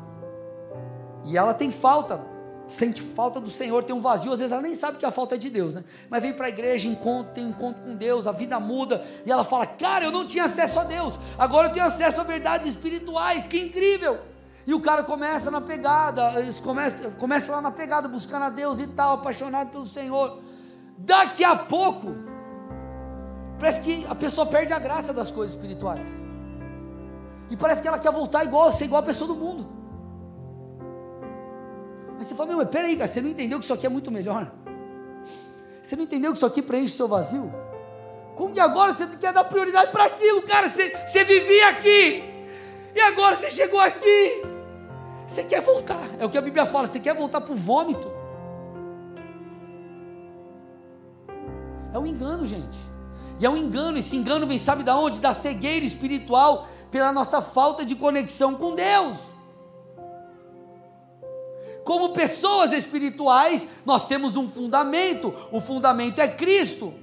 E 1.24 1.38
ela 1.38 1.54
tem 1.54 1.70
falta 1.70 2.33
sente 2.66 3.02
falta 3.02 3.40
do 3.40 3.50
Senhor, 3.50 3.84
tem 3.84 3.94
um 3.94 4.00
vazio, 4.00 4.32
às 4.32 4.38
vezes 4.38 4.52
ela 4.52 4.62
nem 4.62 4.74
sabe 4.74 4.98
que 4.98 5.06
a 5.06 5.10
falta 5.10 5.34
é 5.34 5.38
de 5.38 5.50
Deus, 5.50 5.74
né? 5.74 5.84
Mas 6.08 6.22
vem 6.22 6.32
para 6.32 6.46
a 6.46 6.48
igreja, 6.48 6.88
encontra, 6.88 7.32
tem 7.32 7.44
um 7.44 7.50
encontro 7.50 7.82
com 7.82 7.94
Deus, 7.94 8.26
a 8.26 8.32
vida 8.32 8.58
muda, 8.58 9.04
e 9.26 9.30
ela 9.30 9.44
fala: 9.44 9.66
Cara, 9.66 10.04
eu 10.04 10.10
não 10.10 10.26
tinha 10.26 10.44
acesso 10.44 10.80
a 10.80 10.84
Deus, 10.84 11.18
agora 11.38 11.68
eu 11.68 11.72
tenho 11.72 11.86
acesso 11.86 12.20
a 12.20 12.24
verdades 12.24 12.68
espirituais, 12.68 13.46
que 13.46 13.60
incrível! 13.60 14.18
E 14.66 14.72
o 14.72 14.80
cara 14.80 15.02
começa 15.02 15.50
na 15.50 15.60
pegada, 15.60 16.32
começa, 16.62 17.10
começa 17.18 17.52
lá 17.52 17.60
na 17.60 17.70
pegada, 17.70 18.08
buscando 18.08 18.44
a 18.44 18.50
Deus 18.50 18.80
e 18.80 18.86
tal, 18.86 19.14
apaixonado 19.14 19.70
pelo 19.70 19.86
Senhor. 19.86 20.40
Daqui 20.96 21.44
a 21.44 21.54
pouco, 21.54 22.14
parece 23.58 23.82
que 23.82 24.06
a 24.08 24.14
pessoa 24.14 24.46
perde 24.46 24.72
a 24.72 24.78
graça 24.78 25.12
das 25.12 25.30
coisas 25.30 25.54
espirituais. 25.54 26.06
E 27.50 27.56
parece 27.56 27.82
que 27.82 27.88
ela 27.88 27.98
quer 27.98 28.10
voltar 28.10 28.42
igual, 28.42 28.72
ser 28.72 28.86
igual 28.86 29.02
a 29.02 29.04
pessoa 29.04 29.28
do 29.28 29.34
mundo. 29.34 29.73
Aí 32.18 32.24
você 32.24 32.34
fala, 32.34 32.48
meu, 32.50 32.58
mas 32.58 32.68
peraí, 32.68 32.96
cara, 32.96 33.08
você 33.08 33.20
não 33.20 33.30
entendeu 33.30 33.58
que 33.58 33.64
isso 33.64 33.74
aqui 33.74 33.86
é 33.86 33.88
muito 33.88 34.10
melhor? 34.10 34.52
Você 35.82 35.96
não 35.96 36.04
entendeu 36.04 36.30
que 36.30 36.36
isso 36.36 36.46
aqui 36.46 36.62
preenche 36.62 36.94
o 36.94 36.96
seu 36.96 37.08
vazio? 37.08 37.52
Como 38.36 38.52
que 38.54 38.60
agora 38.60 38.94
você 38.94 39.06
quer 39.06 39.32
dar 39.32 39.44
prioridade 39.44 39.92
para 39.92 40.06
aquilo, 40.06 40.42
cara? 40.42 40.68
Você, 40.68 40.90
você 41.06 41.24
vivia 41.24 41.68
aqui, 41.68 42.24
e 42.94 43.00
agora 43.00 43.36
você 43.36 43.50
chegou 43.50 43.80
aqui. 43.80 44.42
Você 45.26 45.42
quer 45.42 45.60
voltar, 45.60 46.00
é 46.18 46.24
o 46.24 46.30
que 46.30 46.38
a 46.38 46.42
Bíblia 46.42 46.66
fala, 46.66 46.86
você 46.86 47.00
quer 47.00 47.14
voltar 47.14 47.40
para 47.40 47.52
o 47.52 47.56
vômito. 47.56 48.10
É 51.92 51.98
um 51.98 52.06
engano, 52.06 52.46
gente. 52.46 52.76
E 53.38 53.46
é 53.46 53.50
um 53.50 53.56
engano, 53.56 53.98
esse 53.98 54.16
engano 54.16 54.46
vem, 54.46 54.58
sabe 54.58 54.82
da 54.82 54.96
onde? 54.96 55.18
Da 55.18 55.34
cegueira 55.34 55.84
espiritual, 55.84 56.68
pela 56.90 57.12
nossa 57.12 57.42
falta 57.42 57.84
de 57.84 57.94
conexão 57.94 58.54
com 58.54 58.74
Deus. 58.74 59.16
Como 61.84 62.10
pessoas 62.10 62.72
espirituais, 62.72 63.66
nós 63.84 64.06
temos 64.06 64.36
um 64.36 64.48
fundamento, 64.48 65.34
o 65.52 65.60
fundamento 65.60 66.18
é 66.18 66.26
Cristo. 66.26 66.94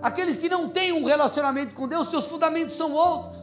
Aqueles 0.00 0.36
que 0.36 0.48
não 0.48 0.68
têm 0.68 0.92
um 0.92 1.04
relacionamento 1.04 1.74
com 1.74 1.88
Deus, 1.88 2.08
seus 2.08 2.26
fundamentos 2.26 2.76
são 2.76 2.92
outros. 2.92 3.42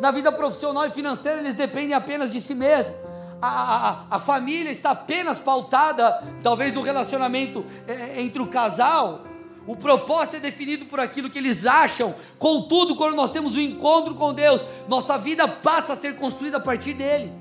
Na 0.00 0.10
vida 0.10 0.32
profissional 0.32 0.86
e 0.86 0.90
financeira, 0.90 1.38
eles 1.38 1.54
dependem 1.54 1.94
apenas 1.94 2.32
de 2.32 2.40
si 2.40 2.54
mesmos. 2.54 2.96
A, 3.40 3.48
a, 3.48 4.16
a, 4.16 4.18
família 4.18 4.70
está 4.72 4.90
apenas 4.90 5.38
pautada, 5.38 6.20
talvez, 6.42 6.74
no 6.74 6.82
relacionamento 6.82 7.64
é, 7.86 7.92
é, 7.92 8.20
entre 8.20 8.42
o 8.42 8.48
casal. 8.48 9.22
O 9.66 9.76
propósito 9.76 10.36
é 10.36 10.40
definido 10.40 10.86
por 10.86 10.98
aquilo 10.98 11.30
que 11.30 11.38
eles 11.38 11.64
acham. 11.64 12.14
Contudo, 12.38 12.96
quando 12.96 13.14
nós 13.14 13.30
temos 13.30 13.54
um 13.54 13.60
encontro 13.60 14.14
com 14.14 14.34
Deus, 14.34 14.64
nossa 14.88 15.16
vida 15.16 15.46
passa 15.46 15.92
a 15.92 15.96
ser 15.96 16.16
construída 16.16 16.56
a 16.56 16.60
partir 16.60 16.94
dele. 16.94 17.32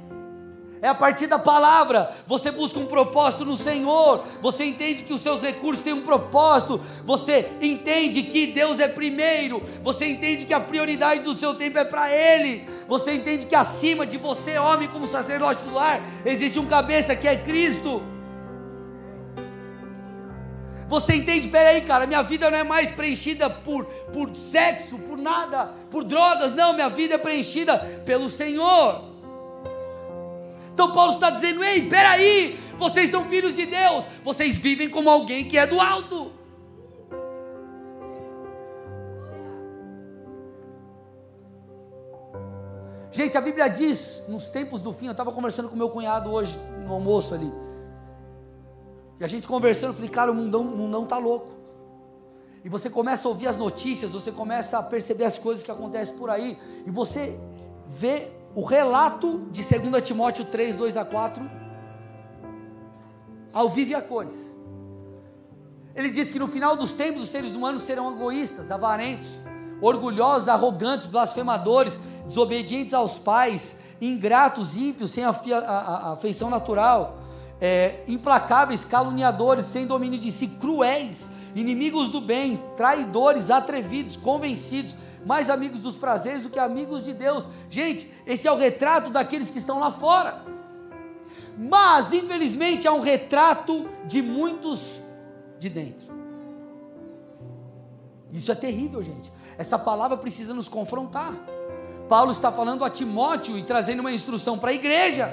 É 0.82 0.88
a 0.88 0.96
partir 0.96 1.28
da 1.28 1.40
palavra. 1.40 2.12
Você 2.28 2.52
busca 2.52 2.80
um 2.80 2.86
propósito 2.86 3.46
no 3.46 3.58
Senhor. 3.58 4.24
Você 4.42 4.66
entende 4.66 5.04
que 5.04 5.14
os 5.14 5.22
seus 5.22 5.42
recursos 5.42 5.84
têm 5.84 5.94
um 5.94 6.02
propósito. 6.02 6.80
Você 7.04 7.50
entende 7.62 8.24
que 8.24 8.48
Deus 8.48 8.80
é 8.80 8.88
primeiro. 8.88 9.64
Você 9.84 10.06
entende 10.08 10.46
que 10.46 10.54
a 10.54 10.60
prioridade 10.60 11.22
do 11.22 11.36
seu 11.36 11.56
tempo 11.56 11.78
é 11.78 11.86
para 11.86 12.14
Ele. 12.14 12.68
Você 12.88 13.14
entende 13.14 13.46
que 13.46 13.56
acima 13.56 14.06
de 14.06 14.18
você, 14.18 14.58
homem, 14.58 14.88
como 14.88 15.08
sacerdote 15.08 15.64
do 15.66 15.74
lar, 15.74 16.02
existe 16.26 16.60
um 16.60 16.66
cabeça 16.66 17.16
que 17.16 17.28
é 17.28 17.36
Cristo. 17.36 18.02
Você 20.88 21.16
entende? 21.16 21.50
Peraí, 21.50 21.82
cara, 21.82 22.08
minha 22.08 22.22
vida 22.22 22.50
não 22.50 22.58
é 22.58 22.64
mais 22.64 22.92
preenchida 22.92 23.50
por, 23.50 23.86
por 24.14 24.34
sexo, 24.36 24.98
por 24.98 25.18
nada, 25.18 25.72
por 25.92 26.04
drogas. 26.04 26.54
Não, 26.54 26.74
minha 26.74 26.88
vida 26.88 27.16
é 27.16 27.18
preenchida 27.18 27.78
pelo 28.06 28.30
Senhor. 28.30 29.17
Então 30.78 30.94
Paulo 30.94 31.14
está 31.14 31.32
dizendo: 31.32 31.64
ei, 31.64 31.90
peraí, 31.90 32.56
vocês 32.78 33.10
são 33.10 33.26
filhos 33.26 33.56
de 33.56 33.66
Deus, 33.66 34.06
vocês 34.24 34.56
vivem 34.60 34.88
como 34.88 35.10
alguém 35.10 35.44
que 35.44 35.58
é 35.58 35.66
do 35.66 35.82
alto. 35.82 36.32
Gente, 43.12 43.36
a 43.36 43.42
Bíblia 43.42 43.68
diz, 43.68 44.22
nos 44.28 44.50
tempos 44.50 44.80
do 44.80 44.94
fim, 44.94 45.08
eu 45.08 45.14
estava 45.14 45.32
conversando 45.32 45.68
com 45.68 45.76
meu 45.76 45.90
cunhado 45.90 46.30
hoje, 46.30 46.56
no 46.86 46.94
almoço 46.94 47.34
ali. 47.34 47.52
E 49.20 49.26
a 49.26 49.28
gente 49.28 49.48
conversando, 49.48 49.90
eu 49.90 49.96
falei, 49.96 50.12
cara, 50.12 50.32
o 50.32 50.36
mundão, 50.36 50.62
o 50.62 50.78
mundão 50.78 51.08
tá 51.08 51.18
louco. 51.18 51.50
E 52.64 52.70
você 52.70 52.88
começa 52.88 53.28
a 53.28 53.30
ouvir 53.30 53.48
as 53.48 53.58
notícias, 53.58 54.14
você 54.14 54.32
começa 54.32 54.78
a 54.78 54.84
perceber 54.84 55.24
as 55.24 55.40
coisas 55.40 55.64
que 55.64 55.72
acontecem 55.72 56.16
por 56.16 56.30
aí, 56.30 56.56
e 56.86 56.92
você 56.92 57.40
vê 57.88 58.37
o 58.58 58.64
relato 58.64 59.48
de 59.52 59.62
2 59.62 60.02
Timóteo 60.02 60.44
3, 60.44 60.76
2 60.76 60.98
a 60.98 61.06
4, 61.06 61.48
ao 63.54 63.70
vivo 63.70 63.92
e 63.92 63.94
a 63.94 64.02
cores. 64.02 64.34
Ele 65.94 66.10
diz 66.10 66.32
que 66.32 66.40
no 66.40 66.48
final 66.48 66.76
dos 66.76 66.92
tempos 66.92 67.22
os 67.22 67.30
seres 67.30 67.56
humanos 67.56 67.84
serão 67.84 68.12
egoístas, 68.16 68.72
avarentos, 68.72 69.44
orgulhosos, 69.80 70.50
arrogantes, 70.50 71.06
blasfemadores, 71.06 72.00
desobedientes 72.26 72.96
aos 72.96 73.20
pais, 73.20 73.76
ingratos, 74.02 74.76
ímpios, 74.76 75.12
sem 75.12 75.24
afeição 75.24 76.50
natural, 76.50 77.20
é, 77.62 78.00
implacáveis, 78.08 78.84
caluniadores, 78.84 79.68
sem 79.68 79.86
domínio 79.86 80.18
de 80.18 80.32
si, 80.32 80.48
cruéis, 80.48 81.30
inimigos 81.56 82.10
do 82.10 82.20
bem, 82.20 82.60
traidores, 82.76 83.52
atrevidos, 83.52 84.18
convencidos, 84.18 84.96
mais 85.28 85.50
amigos 85.50 85.82
dos 85.82 85.98
prazeres 85.98 86.44
do 86.44 86.50
que 86.50 86.58
amigos 86.58 87.04
de 87.04 87.14
Deus. 87.14 87.44
Gente, 87.70 88.10
esse 88.26 88.48
é 88.48 88.52
o 88.52 88.56
retrato 88.56 89.10
daqueles 89.10 89.52
que 89.52 89.58
estão 89.60 89.78
lá 89.78 89.92
fora. 89.92 90.42
Mas, 91.58 92.14
infelizmente, 92.14 92.88
é 92.88 92.92
um 92.92 93.02
retrato 93.02 93.90
de 94.06 94.22
muitos 94.22 95.02
de 95.60 95.70
dentro. 95.70 96.08
Isso 98.32 98.50
é 98.52 98.56
terrível, 98.56 99.04
gente. 99.04 99.30
Essa 99.58 99.78
palavra 99.78 100.16
precisa 100.16 100.54
nos 100.54 100.70
confrontar. 100.70 101.34
Paulo 102.08 102.32
está 102.32 102.50
falando 102.50 102.86
a 102.86 102.90
Timóteo 102.90 103.58
e 103.58 103.64
trazendo 103.64 104.00
uma 104.00 104.14
instrução 104.14 104.58
para 104.58 104.70
a 104.70 104.74
igreja. 104.74 105.30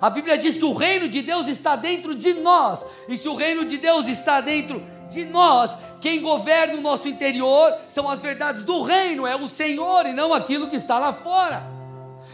A 0.00 0.08
Bíblia 0.08 0.38
diz 0.38 0.56
que 0.56 0.64
o 0.64 0.72
reino 0.72 1.08
de 1.08 1.20
Deus 1.20 1.48
está 1.48 1.74
dentro 1.74 2.14
de 2.14 2.34
nós, 2.34 2.84
e 3.08 3.18
se 3.18 3.28
o 3.28 3.34
reino 3.34 3.64
de 3.64 3.76
Deus 3.76 4.06
está 4.06 4.40
dentro 4.40 4.80
de 5.10 5.24
nós. 5.24 5.76
Quem 6.00 6.20
governa 6.20 6.74
o 6.74 6.80
nosso 6.80 7.08
interior 7.08 7.74
são 7.88 8.08
as 8.08 8.20
verdades 8.20 8.64
do 8.64 8.82
reino, 8.82 9.26
é 9.26 9.36
o 9.36 9.48
Senhor 9.48 10.06
e 10.06 10.12
não 10.12 10.32
aquilo 10.32 10.68
que 10.68 10.76
está 10.76 10.98
lá 10.98 11.12
fora. 11.12 11.78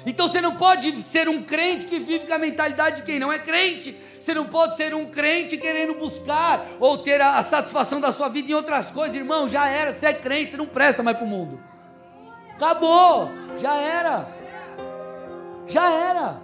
Então 0.07 0.29
você 0.29 0.41
não 0.41 0.57
pode 0.57 0.93
ser 1.03 1.29
um 1.29 1.43
crente 1.43 1.87
que 1.87 1.99
vive 1.99 2.27
com 2.27 2.35
a 2.35 2.39
mentalidade 2.39 2.97
de 2.97 3.03
quem 3.03 3.19
não 3.19 3.33
é 3.33 3.39
crente. 3.39 3.97
Você 4.21 4.35
não 4.35 4.47
pode 4.47 4.77
ser 4.77 4.95
um 4.95 5.07
crente 5.07 5.57
querendo 5.57 5.95
buscar 5.95 6.67
ou 6.79 6.99
ter 6.99 7.21
a, 7.21 7.39
a 7.39 7.45
satisfação 7.45 8.01
da 8.01 8.13
sua 8.13 8.29
vida 8.29 8.51
em 8.51 8.55
outras 8.55 8.91
coisas, 8.91 9.17
irmão. 9.17 9.49
Já 9.49 9.69
era, 9.69 9.95
você 9.95 10.07
é 10.07 10.13
crente, 10.13 10.53
você 10.53 10.57
não 10.57 10.67
presta 10.67 11.03
mais 11.03 11.17
para 11.17 11.27
o 11.27 11.29
mundo. 11.29 11.59
Acabou, 12.55 13.31
já 13.59 13.77
era. 13.77 14.29
Já 15.67 15.91
era. 15.91 16.44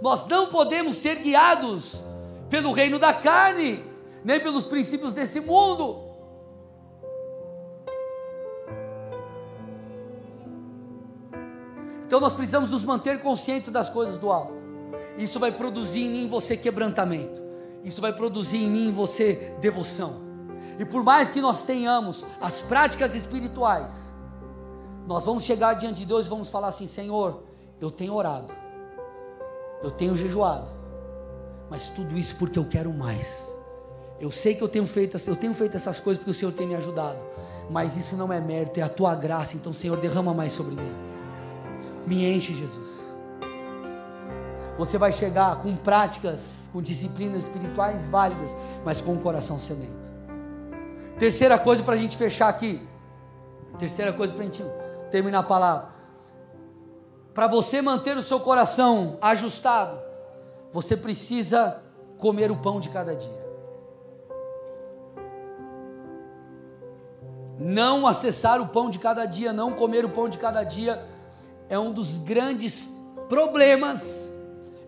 Nós 0.00 0.26
não 0.26 0.46
podemos 0.46 0.96
ser 0.96 1.16
guiados 1.16 2.02
pelo 2.50 2.72
reino 2.72 2.98
da 2.98 3.14
carne, 3.14 3.84
nem 4.24 4.38
pelos 4.40 4.64
princípios 4.64 5.12
desse 5.12 5.40
mundo. 5.40 6.04
Então 12.06 12.20
nós 12.20 12.34
precisamos 12.34 12.70
nos 12.70 12.84
manter 12.84 13.20
conscientes 13.20 13.70
das 13.70 13.90
coisas 13.90 14.16
do 14.16 14.30
alto. 14.30 14.54
Isso 15.18 15.40
vai 15.40 15.50
produzir 15.50 16.04
em 16.04 16.10
mim 16.10 16.24
em 16.24 16.28
você 16.28 16.56
quebrantamento. 16.56 17.42
Isso 17.82 18.00
vai 18.00 18.12
produzir 18.12 18.58
em 18.58 18.70
mim 18.70 18.88
em 18.88 18.92
você 18.92 19.54
devoção. 19.60 20.24
E 20.78 20.84
por 20.84 21.02
mais 21.02 21.30
que 21.30 21.40
nós 21.40 21.62
tenhamos 21.62 22.26
as 22.40 22.60
práticas 22.62 23.14
espirituais, 23.14 24.12
nós 25.06 25.24
vamos 25.24 25.44
chegar 25.44 25.74
diante 25.74 26.00
de 26.00 26.06
Deus 26.06 26.26
e 26.26 26.30
vamos 26.30 26.48
falar 26.48 26.68
assim: 26.68 26.86
Senhor, 26.86 27.44
eu 27.80 27.90
tenho 27.90 28.12
orado 28.12 28.65
eu 29.82 29.90
tenho 29.90 30.16
jejuado, 30.16 30.68
mas 31.70 31.90
tudo 31.90 32.16
isso 32.16 32.36
porque 32.36 32.58
eu 32.58 32.64
quero 32.64 32.92
mais. 32.92 33.46
Eu 34.18 34.30
sei 34.30 34.54
que 34.54 34.62
eu 34.62 34.68
tenho 34.68 34.86
feito, 34.86 35.18
eu 35.26 35.36
tenho 35.36 35.54
feito 35.54 35.76
essas 35.76 36.00
coisas 36.00 36.18
porque 36.18 36.30
o 36.30 36.34
Senhor 36.34 36.52
tem 36.52 36.66
me 36.66 36.74
ajudado, 36.74 37.18
mas 37.70 37.96
isso 37.96 38.16
não 38.16 38.32
é 38.32 38.40
mérito, 38.40 38.80
é 38.80 38.82
a 38.82 38.88
tua 38.88 39.14
graça. 39.14 39.56
Então, 39.56 39.72
Senhor, 39.72 39.98
derrama 39.98 40.32
mais 40.32 40.52
sobre 40.52 40.74
mim. 40.74 40.92
Me 42.06 42.26
enche, 42.26 42.54
Jesus. 42.54 43.14
Você 44.78 44.96
vai 44.96 45.12
chegar 45.12 45.60
com 45.60 45.76
práticas, 45.76 46.68
com 46.72 46.80
disciplinas 46.80 47.42
espirituais 47.42 48.06
válidas, 48.06 48.56
mas 48.84 49.00
com 49.00 49.14
o 49.14 49.18
coração 49.18 49.58
sedento. 49.58 50.06
Terceira 51.18 51.58
coisa 51.58 51.82
para 51.82 51.94
a 51.94 51.98
gente 51.98 52.16
fechar 52.16 52.48
aqui. 52.48 52.86
Terceira 53.78 54.12
coisa 54.12 54.32
para 54.32 54.42
a 54.42 54.46
gente 54.46 54.62
terminar 55.10 55.40
a 55.40 55.42
palavra 55.42 55.95
para 57.36 57.46
você 57.46 57.82
manter 57.82 58.16
o 58.16 58.22
seu 58.22 58.40
coração 58.40 59.18
ajustado, 59.20 59.98
você 60.72 60.96
precisa 60.96 61.82
comer 62.16 62.50
o 62.50 62.56
pão 62.56 62.80
de 62.80 62.88
cada 62.88 63.14
dia. 63.14 63.46
Não 67.58 68.06
acessar 68.06 68.58
o 68.58 68.68
pão 68.68 68.88
de 68.88 68.98
cada 68.98 69.26
dia, 69.26 69.52
não 69.52 69.74
comer 69.74 70.02
o 70.02 70.08
pão 70.08 70.30
de 70.30 70.38
cada 70.38 70.64
dia, 70.64 71.04
é 71.68 71.78
um 71.78 71.92
dos 71.92 72.16
grandes 72.16 72.88
problemas, 73.28 74.30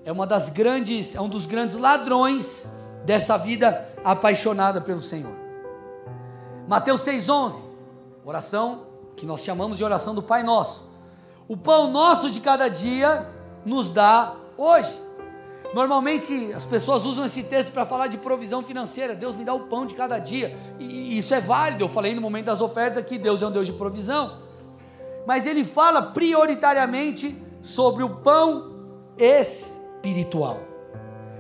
é 0.02 0.10
uma 0.10 0.26
das 0.26 0.48
grandes, 0.48 1.14
é 1.14 1.20
um 1.20 1.28
dos 1.28 1.44
grandes 1.44 1.76
ladrões 1.76 2.66
dessa 3.04 3.36
vida 3.36 3.86
apaixonada 4.02 4.80
pelo 4.80 5.02
Senhor. 5.02 5.36
Mateus 6.66 7.02
6:11, 7.02 7.62
oração 8.24 8.86
que 9.16 9.26
nós 9.26 9.42
chamamos 9.42 9.76
de 9.76 9.84
oração 9.84 10.14
do 10.14 10.22
Pai 10.22 10.42
Nosso. 10.42 10.87
O 11.48 11.56
pão 11.56 11.90
nosso 11.90 12.30
de 12.30 12.40
cada 12.40 12.68
dia 12.68 13.26
nos 13.64 13.88
dá 13.88 14.36
hoje. 14.54 14.94
Normalmente 15.74 16.52
as 16.54 16.66
pessoas 16.66 17.06
usam 17.06 17.24
esse 17.24 17.42
texto 17.42 17.72
para 17.72 17.86
falar 17.86 18.08
de 18.08 18.18
provisão 18.18 18.62
financeira. 18.62 19.14
Deus 19.14 19.34
me 19.34 19.46
dá 19.46 19.54
o 19.54 19.60
pão 19.60 19.86
de 19.86 19.94
cada 19.94 20.18
dia. 20.18 20.54
E 20.78 21.16
isso 21.16 21.34
é 21.34 21.40
válido. 21.40 21.84
Eu 21.84 21.88
falei 21.88 22.14
no 22.14 22.20
momento 22.20 22.46
das 22.46 22.60
ofertas 22.60 22.98
aqui, 22.98 23.16
Deus 23.16 23.40
é 23.40 23.46
um 23.46 23.50
Deus 23.50 23.66
de 23.66 23.72
provisão. 23.72 24.40
Mas 25.26 25.46
ele 25.46 25.64
fala 25.64 26.02
prioritariamente 26.02 27.42
sobre 27.62 28.04
o 28.04 28.16
pão 28.16 28.74
espiritual. 29.16 30.60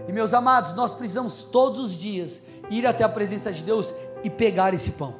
E 0.06 0.12
meus 0.12 0.32
amados, 0.32 0.74
nós 0.74 0.94
precisamos 0.94 1.42
todos 1.42 1.80
os 1.80 1.92
dias 1.92 2.40
ir 2.70 2.86
até 2.86 3.04
a 3.04 3.08
presença 3.10 3.52
de 3.52 3.62
Deus 3.62 3.92
e 4.24 4.30
pegar 4.30 4.72
esse 4.72 4.92
pão. 4.92 5.14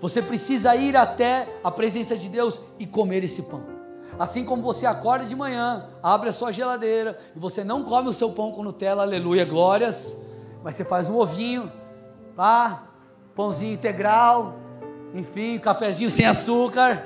Você 0.00 0.22
precisa 0.22 0.76
ir 0.76 0.96
até 0.96 1.48
a 1.64 1.72
presença 1.72 2.16
de 2.16 2.28
Deus 2.28 2.60
e 2.78 2.86
comer 2.86 3.24
esse 3.24 3.42
pão. 3.42 3.77
Assim 4.18 4.44
como 4.44 4.62
você 4.62 4.86
acorda 4.86 5.24
de 5.24 5.34
manhã, 5.34 5.86
abre 6.02 6.28
a 6.28 6.32
sua 6.32 6.52
geladeira 6.52 7.18
e 7.34 7.38
você 7.38 7.64
não 7.64 7.84
come 7.84 8.08
o 8.08 8.12
seu 8.12 8.30
pão 8.30 8.52
com 8.52 8.62
Nutella, 8.62 9.02
aleluia, 9.02 9.44
glórias, 9.44 10.16
mas 10.62 10.76
você 10.76 10.84
faz 10.84 11.08
um 11.08 11.16
ovinho, 11.16 11.70
pá, 12.36 12.84
pãozinho 13.34 13.74
integral, 13.74 14.54
enfim, 15.14 15.58
cafezinho 15.58 16.10
sem 16.10 16.26
açúcar. 16.26 17.04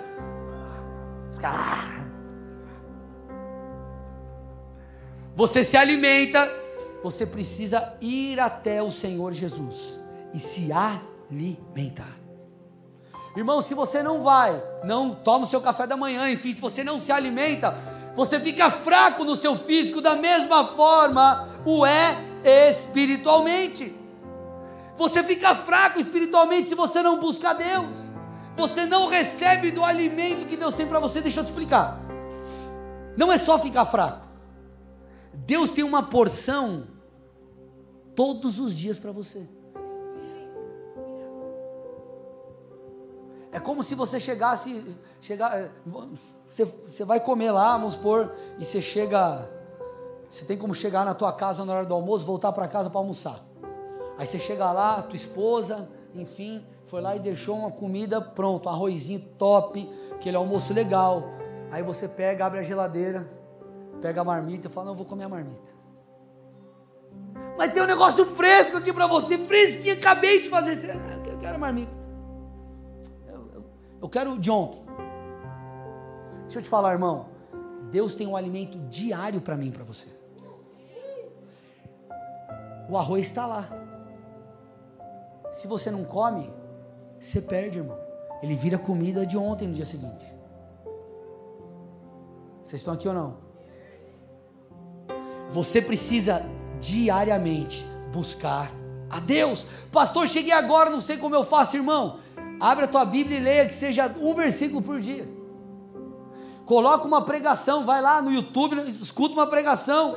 Você 5.34 5.64
se 5.64 5.76
alimenta, 5.76 6.50
você 7.02 7.26
precisa 7.26 7.94
ir 8.00 8.38
até 8.38 8.82
o 8.82 8.90
Senhor 8.90 9.32
Jesus 9.32 9.98
e 10.32 10.38
se 10.38 10.70
alimentar. 10.72 12.21
Irmão, 13.36 13.62
se 13.62 13.74
você 13.74 14.02
não 14.02 14.22
vai, 14.22 14.62
não 14.84 15.14
toma 15.14 15.44
o 15.44 15.48
seu 15.48 15.60
café 15.60 15.86
da 15.86 15.96
manhã, 15.96 16.30
enfim, 16.30 16.52
se 16.52 16.60
você 16.60 16.84
não 16.84 17.00
se 17.00 17.10
alimenta, 17.10 17.74
você 18.14 18.38
fica 18.38 18.70
fraco 18.70 19.24
no 19.24 19.36
seu 19.36 19.56
físico, 19.56 20.00
da 20.00 20.14
mesma 20.14 20.66
forma 20.66 21.48
o 21.64 21.86
é 21.86 22.18
espiritualmente. 22.44 23.96
Você 24.96 25.22
fica 25.22 25.54
fraco 25.54 25.98
espiritualmente 25.98 26.68
se 26.68 26.74
você 26.74 27.02
não 27.02 27.18
busca 27.18 27.54
Deus. 27.54 27.96
Você 28.56 28.84
não 28.84 29.08
recebe 29.08 29.70
do 29.70 29.82
alimento 29.82 30.46
que 30.46 30.56
Deus 30.56 30.74
tem 30.74 30.86
para 30.86 31.00
você. 31.00 31.20
Deixa 31.22 31.40
eu 31.40 31.44
te 31.44 31.48
explicar. 31.48 31.98
Não 33.16 33.32
é 33.32 33.38
só 33.38 33.58
ficar 33.58 33.86
fraco. 33.86 34.26
Deus 35.32 35.70
tem 35.70 35.82
uma 35.82 36.02
porção 36.02 36.86
todos 38.14 38.58
os 38.58 38.76
dias 38.76 38.98
para 38.98 39.10
você. 39.10 39.48
É 43.52 43.60
como 43.60 43.82
se 43.82 43.94
você 43.94 44.18
chegasse, 44.18 44.96
é, 45.28 45.70
você, 46.48 46.64
você 46.64 47.04
vai 47.04 47.20
comer 47.20 47.50
lá, 47.50 47.76
vamos 47.76 47.92
supor, 47.92 48.34
e 48.58 48.64
você 48.64 48.80
chega, 48.80 49.46
você 50.30 50.42
tem 50.46 50.56
como 50.56 50.74
chegar 50.74 51.04
na 51.04 51.12
tua 51.12 51.34
casa 51.34 51.62
na 51.62 51.74
hora 51.74 51.84
do 51.84 51.92
almoço, 51.92 52.24
voltar 52.24 52.50
para 52.50 52.66
casa 52.66 52.88
para 52.88 52.98
almoçar. 52.98 53.44
Aí 54.16 54.26
você 54.26 54.38
chega 54.38 54.72
lá, 54.72 55.02
tua 55.02 55.16
esposa, 55.16 55.86
enfim, 56.14 56.64
foi 56.86 57.02
lá 57.02 57.14
e 57.14 57.20
deixou 57.20 57.54
uma 57.54 57.70
comida 57.70 58.22
pronta, 58.22 58.70
um 58.70 58.72
arrozinho 58.72 59.20
top, 59.36 59.86
aquele 60.12 60.36
almoço 60.36 60.72
legal. 60.72 61.22
Aí 61.70 61.82
você 61.82 62.08
pega, 62.08 62.46
abre 62.46 62.60
a 62.60 62.62
geladeira, 62.62 63.30
pega 64.00 64.22
a 64.22 64.24
marmita 64.24 64.68
e 64.68 64.70
fala: 64.70 64.86
Não, 64.86 64.94
vou 64.94 65.04
comer 65.04 65.24
a 65.24 65.28
marmita. 65.28 65.72
Mas 67.58 67.70
tem 67.72 67.82
um 67.82 67.86
negócio 67.86 68.24
fresco 68.24 68.78
aqui 68.78 68.92
para 68.94 69.06
você, 69.06 69.36
fresquinho, 69.36 69.94
acabei 69.94 70.40
de 70.40 70.48
fazer. 70.48 70.88
Eu 71.30 71.38
quero 71.38 71.56
a 71.56 71.58
marmita. 71.58 72.01
Eu 74.02 74.08
quero 74.08 74.36
de 74.36 74.50
ontem. 74.50 74.82
Deixa 76.42 76.58
eu 76.58 76.62
te 76.62 76.68
falar, 76.68 76.92
irmão. 76.92 77.26
Deus 77.92 78.16
tem 78.16 78.26
um 78.26 78.36
alimento 78.36 78.76
diário 78.88 79.40
para 79.40 79.56
mim 79.56 79.68
e 79.68 79.70
para 79.70 79.84
você. 79.84 80.08
O 82.90 82.98
arroz 82.98 83.26
está 83.26 83.46
lá. 83.46 83.68
Se 85.52 85.68
você 85.68 85.88
não 85.88 86.04
come, 86.04 86.50
você 87.20 87.40
perde, 87.40 87.78
irmão. 87.78 87.96
Ele 88.42 88.54
vira 88.54 88.76
comida 88.76 89.24
de 89.24 89.38
ontem 89.38 89.68
no 89.68 89.74
dia 89.74 89.86
seguinte. 89.86 90.24
Vocês 92.66 92.80
estão 92.80 92.94
aqui 92.94 93.06
ou 93.06 93.14
não? 93.14 93.36
Você 95.50 95.80
precisa 95.80 96.42
diariamente 96.80 97.86
buscar 98.12 98.72
a 99.08 99.20
Deus. 99.20 99.64
Pastor, 99.92 100.26
cheguei 100.26 100.52
agora, 100.52 100.90
não 100.90 101.00
sei 101.00 101.18
como 101.18 101.36
eu 101.36 101.44
faço, 101.44 101.76
irmão. 101.76 102.18
Abra 102.62 102.84
a 102.84 102.88
tua 102.88 103.04
Bíblia 103.04 103.38
e 103.38 103.42
leia 103.42 103.66
que 103.66 103.74
seja 103.74 104.06
um 104.20 104.36
versículo 104.36 104.80
por 104.80 105.00
dia. 105.00 105.28
Coloca 106.64 107.08
uma 107.08 107.24
pregação, 107.24 107.84
vai 107.84 108.00
lá 108.00 108.22
no 108.22 108.30
YouTube, 108.30 108.80
escuta 109.02 109.34
uma 109.34 109.48
pregação. 109.48 110.16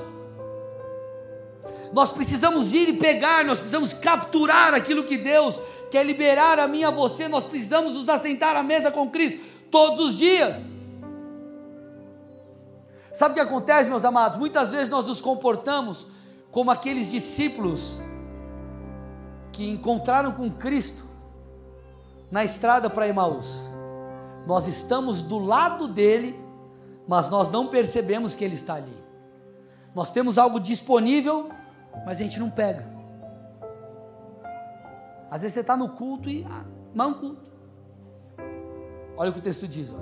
Nós 1.91 2.11
precisamos 2.11 2.71
ir 2.71 2.87
e 2.89 2.93
pegar, 2.97 3.43
nós 3.43 3.57
precisamos 3.57 3.93
capturar 3.93 4.75
aquilo 4.75 5.05
que 5.05 5.17
Deus 5.17 5.59
quer 5.89 6.05
liberar 6.05 6.59
a 6.59 6.67
mim 6.67 6.81
e 6.81 6.83
a 6.83 6.91
você. 6.91 7.27
Nós 7.27 7.45
precisamos 7.45 7.93
nos 7.93 8.07
assentar 8.07 8.55
à 8.55 8.61
mesa 8.61 8.91
com 8.91 9.09
Cristo 9.09 9.39
todos 9.71 9.99
os 9.99 10.15
dias. 10.15 10.55
Sabe 13.11 13.31
o 13.31 13.33
que 13.33 13.39
acontece, 13.39 13.89
meus 13.89 14.05
amados? 14.05 14.37
Muitas 14.37 14.71
vezes 14.71 14.91
nós 14.91 15.07
nos 15.07 15.19
comportamos 15.19 16.05
como 16.51 16.69
aqueles 16.69 17.09
discípulos 17.09 17.99
que 19.51 19.67
encontraram 19.67 20.31
com 20.31 20.47
Cristo 20.51 21.14
na 22.31 22.43
estrada 22.43 22.89
para 22.89 23.07
Emaús. 23.07 23.69
Nós 24.45 24.67
estamos 24.67 25.21
do 25.21 25.39
lado 25.39 25.87
dele, 25.87 26.39
mas 27.07 27.29
nós 27.29 27.49
não 27.49 27.67
percebemos 27.67 28.35
que 28.35 28.43
ele 28.43 28.55
está 28.55 28.75
ali. 28.75 29.03
Nós 29.93 30.11
temos 30.11 30.37
algo 30.37 30.59
disponível, 30.59 31.49
mas 32.05 32.19
a 32.19 32.23
gente 32.23 32.39
não 32.39 32.49
pega. 32.49 32.87
Às 35.31 35.41
vezes 35.41 35.53
você 35.53 35.61
está 35.61 35.75
no 35.75 35.89
culto 35.89 36.29
e. 36.29 36.45
Ah, 36.49 36.65
mas 36.93 37.07
é 37.07 37.09
um 37.09 37.13
culto. 37.13 37.45
Olha 39.17 39.29
o 39.29 39.33
que 39.33 39.39
o 39.39 39.41
texto 39.41 39.67
diz. 39.67 39.93
Ó. 39.93 39.97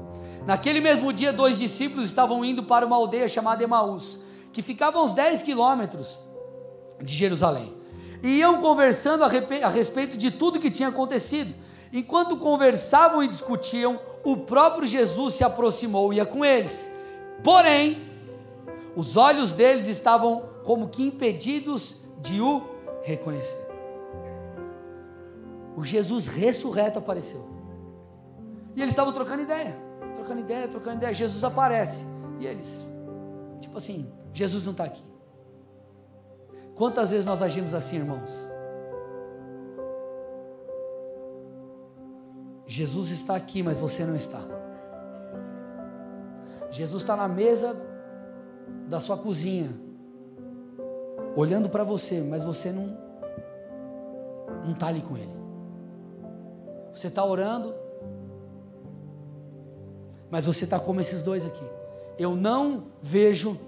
Naquele 0.46 0.82
mesmo 0.82 1.14
dia, 1.14 1.32
dois 1.32 1.60
discípulos 1.60 2.06
estavam 2.06 2.44
indo 2.44 2.64
para 2.64 2.86
uma 2.86 2.96
aldeia 2.96 3.28
chamada 3.28 3.64
Emaús, 3.64 4.20
que 4.52 4.62
ficava 4.62 4.98
a 4.98 5.04
uns 5.04 5.14
10 5.14 5.42
quilômetros 5.42 6.22
de 7.02 7.14
Jerusalém. 7.14 7.74
E 8.22 8.40
iam 8.40 8.62
conversando 8.62 9.24
a 9.24 9.70
respeito 9.70 10.18
de 10.18 10.32
tudo 10.32 10.60
que 10.60 10.72
tinha 10.72 10.90
acontecido. 10.90 11.54
Enquanto 11.94 12.38
conversavam 12.38 13.22
e 13.22 13.28
discutiam, 13.28 14.00
o 14.24 14.36
próprio 14.36 14.88
Jesus 14.88 15.36
se 15.36 15.44
aproximou 15.44 16.12
e 16.12 16.16
ia 16.16 16.26
com 16.26 16.44
eles. 16.44 16.91
Porém, 17.44 18.02
os 18.96 19.16
olhos 19.16 19.54
deles 19.54 19.86
estavam 19.86 20.44
como 20.64 20.88
que 20.88 21.04
impedidos 21.04 21.98
de 22.20 22.41
o 22.41 22.64
reconhecer. 23.04 23.68
O 25.78 25.84
Jesus 25.84 26.28
ressurreto 26.28 26.98
apareceu. 26.98 27.48
E 28.76 28.82
eles 28.82 28.94
estavam 28.94 29.14
trocando 29.14 29.44
ideia, 29.44 29.78
trocando 30.16 30.39
ideia, 30.39 30.68
trocando 30.68 30.98
ideia. 30.98 31.14
Jesus 31.14 31.44
aparece. 31.44 32.04
E 32.39 32.48
eles, 32.48 32.84
tipo 33.62 33.78
assim, 33.78 34.12
Jesus 34.34 34.66
não 34.66 34.72
está 34.72 34.86
aqui. 34.86 35.04
Quantas 36.74 37.12
vezes 37.12 37.26
nós 37.26 37.41
agimos 37.41 37.74
assim, 37.76 37.98
irmãos? 37.98 38.32
Jesus 42.66 43.11
está 43.11 43.36
aqui, 43.36 43.61
mas 43.61 43.80
você 43.80 44.05
não 44.05 44.16
está. 44.16 44.41
Jesus 46.72 47.03
está 47.03 47.16
na 47.16 47.28
mesa 47.28 47.80
da 48.88 48.99
sua 48.99 49.18
cozinha, 49.18 49.70
olhando 51.36 51.70
para 51.70 51.84
você, 51.84 52.22
mas 52.22 52.43
você 52.43 52.72
não 52.72 53.01
não 54.64 54.72
está 54.72 54.88
ali 54.88 55.01
com 55.01 55.18
Ele. 55.18 55.36
Você 56.93 57.07
está 57.07 57.24
orando, 57.24 57.76
mas 60.32 60.45
você 60.45 60.64
está 60.64 60.80
como 60.80 61.01
esses 61.01 61.22
dois 61.22 61.45
aqui. 61.45 61.66
Eu 62.18 62.36
não 62.36 62.86
vejo 63.01 63.59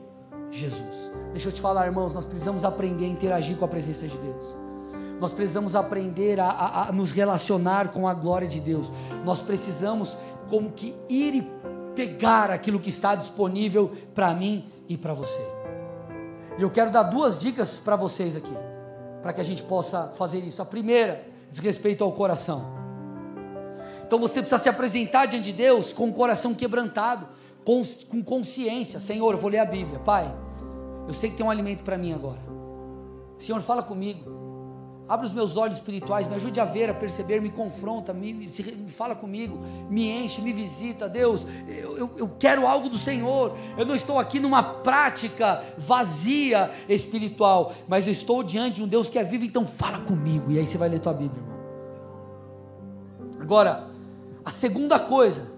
Jesus. 0.52 1.12
Deixa 1.32 1.50
eu 1.50 1.52
te 1.52 1.60
falar, 1.60 1.86
irmãos, 1.86 2.14
nós 2.14 2.26
precisamos 2.26 2.64
aprender 2.64 3.06
a 3.06 3.10
interagir 3.10 3.58
com 3.58 3.66
a 3.66 3.68
presença 3.68 4.08
de 4.08 4.18
Deus. 4.18 4.65
Nós 5.20 5.34
precisamos 5.34 5.76
aprender 5.76 6.40
a, 6.40 6.50
a, 6.50 6.90
a 6.90 6.92
nos 6.92 7.12
relacionar 7.12 7.92
com 7.92 8.08
a 8.08 8.14
glória 8.14 8.48
de 8.48 8.60
Deus. 8.60 8.92
Nós 9.24 9.42
precisamos 9.42 10.18
como 10.50 10.72
que 10.72 10.96
ir 11.10 11.36
e 11.36 11.52
pegar 11.96 12.52
aquilo 12.52 12.80
que 12.80 12.90
está 12.90 13.16
disponível 13.16 13.92
para 14.14 14.34
mim 14.34 14.66
e 14.88 14.98
para 14.98 15.14
você. 15.14 15.42
E 16.58 16.62
eu 16.62 16.70
quero 16.70 16.92
dar 16.92 17.04
duas 17.04 17.40
dicas 17.40 17.80
para 17.80 17.96
vocês 17.96 18.36
aqui, 18.36 18.54
para 19.22 19.34
que 19.34 19.42
a 19.42 19.44
gente 19.44 19.64
possa 19.64 20.10
fazer 20.18 20.40
isso. 20.40 20.62
A 20.62 20.66
primeira, 20.66 21.26
diz 21.52 21.60
respeito 21.60 22.04
ao 22.04 22.12
coração. 22.12 22.66
Então 24.06 24.20
você 24.20 24.42
precisa 24.42 24.62
se 24.62 24.70
apresentar 24.70 25.26
diante 25.26 25.46
de 25.46 25.54
Deus 25.54 25.92
com 25.92 26.10
o 26.10 26.14
coração 26.14 26.54
quebrantado, 26.54 27.28
com, 27.64 27.82
com 28.10 28.24
consciência. 28.24 29.00
Senhor, 29.00 29.34
eu 29.34 29.40
vou 29.40 29.50
ler 29.50 29.60
a 29.60 29.66
Bíblia. 29.66 30.00
Pai, 30.00 30.34
eu 31.08 31.14
sei 31.14 31.30
que 31.30 31.38
tem 31.38 31.46
um 31.46 31.50
alimento 31.50 31.84
para 31.84 31.98
mim 31.98 32.14
agora. 32.14 32.40
Senhor, 33.40 33.60
fala 33.62 33.82
comigo. 33.82 34.35
Abre 35.08 35.28
os 35.28 35.34
meus 35.34 35.56
olhos 35.56 35.78
espirituais, 35.78 36.28
me 36.28 36.34
ajude 36.34 36.60
a 36.60 36.66
ver, 36.66 36.90
a 36.90 36.94
perceber, 36.94 37.40
me 37.40 37.52
confronta, 37.52 38.12
me, 38.12 38.34
me, 38.34 38.48
me 38.48 38.90
fala 38.90 39.14
comigo, 39.14 39.60
me 39.88 40.10
enche, 40.10 40.42
me 40.42 40.52
visita, 40.52 41.08
Deus. 41.08 41.46
Eu, 41.68 41.98
eu, 41.98 42.12
eu, 42.18 42.32
quero 42.40 42.66
algo 42.66 42.90
do 42.90 42.98
Senhor. 42.98 43.56
Eu 43.78 43.86
não 43.86 43.94
estou 43.94 44.18
aqui 44.18 44.40
numa 44.40 44.64
prática 44.64 45.64
vazia 45.78 46.72
espiritual, 46.90 47.74
mas 47.88 48.08
estou 48.08 48.42
diante 48.42 48.78
de 48.78 48.84
um 48.84 48.88
Deus 48.88 49.08
que 49.08 49.20
é 49.20 49.24
vivo, 49.24 49.46
então 49.46 49.68
fala 49.68 50.00
comigo. 50.00 50.52
E 50.52 50.58
aí 50.58 50.66
você 50.66 50.78
vai 50.78 50.90
ler 50.90 51.00
tua 51.00 51.14
Bíblia, 51.14 51.40
irmão. 51.40 51.56
Agora, 53.40 53.92
a 54.44 54.50
segunda 54.50 54.98
coisa 54.98 55.52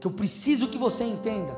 que 0.00 0.06
eu 0.08 0.10
preciso 0.10 0.66
que 0.66 0.78
você 0.78 1.04
entenda, 1.04 1.56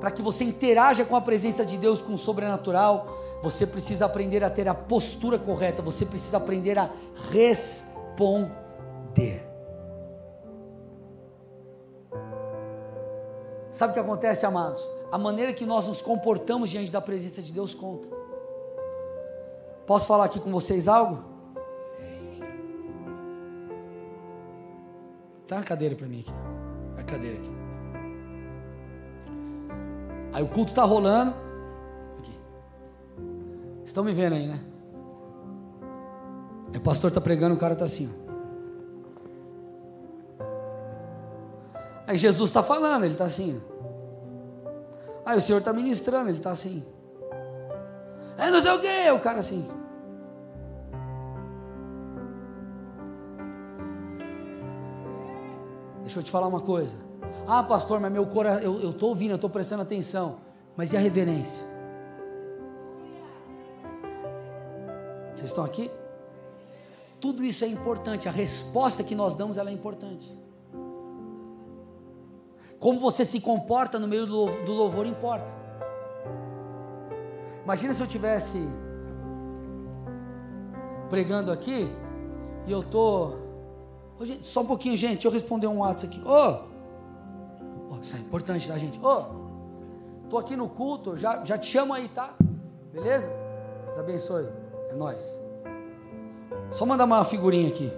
para 0.00 0.10
que 0.10 0.22
você 0.22 0.42
interaja 0.44 1.04
com 1.04 1.16
a 1.16 1.20
presença 1.20 1.66
de 1.66 1.76
Deus 1.76 2.00
com 2.00 2.14
o 2.14 2.18
sobrenatural, 2.18 3.25
você 3.42 3.66
precisa 3.66 4.06
aprender 4.06 4.42
a 4.42 4.50
ter 4.50 4.68
a 4.68 4.74
postura 4.74 5.38
correta, 5.38 5.82
você 5.82 6.04
precisa 6.04 6.36
aprender 6.36 6.78
a 6.78 6.90
responder. 7.30 8.66
Sabe 13.70 13.90
o 13.90 13.94
que 13.94 14.00
acontece, 14.00 14.46
amados? 14.46 14.82
A 15.12 15.18
maneira 15.18 15.52
que 15.52 15.66
nós 15.66 15.86
nos 15.86 16.00
comportamos 16.00 16.70
diante 16.70 16.90
da 16.90 17.00
presença 17.00 17.42
de 17.42 17.52
Deus 17.52 17.74
conta. 17.74 18.08
Posso 19.86 20.06
falar 20.06 20.24
aqui 20.24 20.40
com 20.40 20.50
vocês 20.50 20.88
algo? 20.88 21.22
Tá 25.46 25.56
uma 25.56 25.62
cadeira 25.62 25.94
para 25.94 26.08
mim 26.08 26.20
aqui. 26.20 26.32
A 26.98 27.04
cadeira 27.04 27.36
aqui. 27.36 27.50
Aí 30.32 30.42
o 30.42 30.48
culto 30.48 30.72
está 30.72 30.82
rolando. 30.82 31.45
Estão 33.96 34.04
me 34.04 34.12
vendo 34.12 34.34
aí, 34.34 34.46
né? 34.46 34.60
Aí 36.70 36.76
o 36.76 36.82
pastor 36.82 37.08
está 37.08 37.18
pregando, 37.18 37.54
o 37.54 37.58
cara 37.58 37.72
está 37.72 37.86
assim. 37.86 38.14
Aí 42.06 42.18
Jesus 42.18 42.50
está 42.50 42.62
falando, 42.62 43.04
ele 43.04 43.14
está 43.14 43.24
assim. 43.24 43.58
Aí 45.24 45.38
o 45.38 45.40
Senhor 45.40 45.60
está 45.60 45.72
ministrando, 45.72 46.28
ele 46.28 46.36
está 46.36 46.50
assim. 46.50 46.84
Aí 48.36 48.50
não 48.50 48.60
sei 48.60 48.70
o 48.70 48.80
que, 48.80 49.10
o 49.12 49.18
cara 49.18 49.38
assim. 49.38 49.66
Deixa 56.02 56.18
eu 56.18 56.22
te 56.22 56.30
falar 56.30 56.48
uma 56.48 56.60
coisa. 56.60 56.98
Ah, 57.48 57.62
pastor, 57.62 57.98
mas 57.98 58.12
meu 58.12 58.26
coração, 58.26 58.60
eu 58.62 58.90
estou 58.90 59.08
ouvindo, 59.08 59.30
eu 59.30 59.36
estou 59.36 59.48
prestando 59.48 59.80
atenção. 59.80 60.36
Mas 60.76 60.92
e 60.92 60.98
a 60.98 61.00
reverência? 61.00 61.65
Vocês 65.46 65.52
estão 65.52 65.64
aqui? 65.64 65.90
Tudo 67.20 67.44
isso 67.44 67.64
é 67.64 67.68
importante. 67.68 68.28
A 68.28 68.32
resposta 68.32 69.04
que 69.04 69.14
nós 69.14 69.34
damos 69.36 69.56
ela 69.56 69.70
é 69.70 69.72
importante. 69.72 70.36
Como 72.80 72.98
você 72.98 73.24
se 73.24 73.40
comporta 73.40 73.98
no 74.00 74.08
meio 74.08 74.26
do 74.26 74.72
louvor 74.72 75.06
importa. 75.06 75.54
Imagina 77.62 77.94
se 77.94 78.02
eu 78.02 78.06
tivesse 78.08 78.58
pregando 81.08 81.52
aqui 81.52 81.88
e 82.66 82.72
eu 82.72 82.82
tô, 82.82 83.36
oh, 84.18 84.24
gente, 84.24 84.44
só 84.44 84.62
um 84.62 84.66
pouquinho, 84.66 84.96
gente, 84.96 85.12
deixa 85.12 85.28
eu 85.28 85.32
responder 85.32 85.68
um 85.68 85.78
WhatsApp 85.78 86.16
aqui. 86.16 86.28
Ô, 86.28 86.58
oh, 87.92 88.00
isso 88.00 88.16
é 88.16 88.18
importante, 88.18 88.66
tá, 88.66 88.76
gente? 88.76 88.98
Ô, 88.98 89.08
oh, 89.08 90.28
tô 90.28 90.38
aqui 90.38 90.56
no 90.56 90.68
culto, 90.68 91.16
já, 91.16 91.44
já 91.44 91.56
te 91.56 91.66
chamo 91.66 91.94
aí, 91.94 92.08
tá? 92.08 92.34
Beleza? 92.92 93.30
Deus 93.86 93.98
abençoe. 93.98 94.65
É 94.90 94.94
nós. 94.94 95.40
Só 96.70 96.84
mandar 96.84 97.04
uma 97.04 97.24
figurinha 97.24 97.68
aqui. 97.68 97.92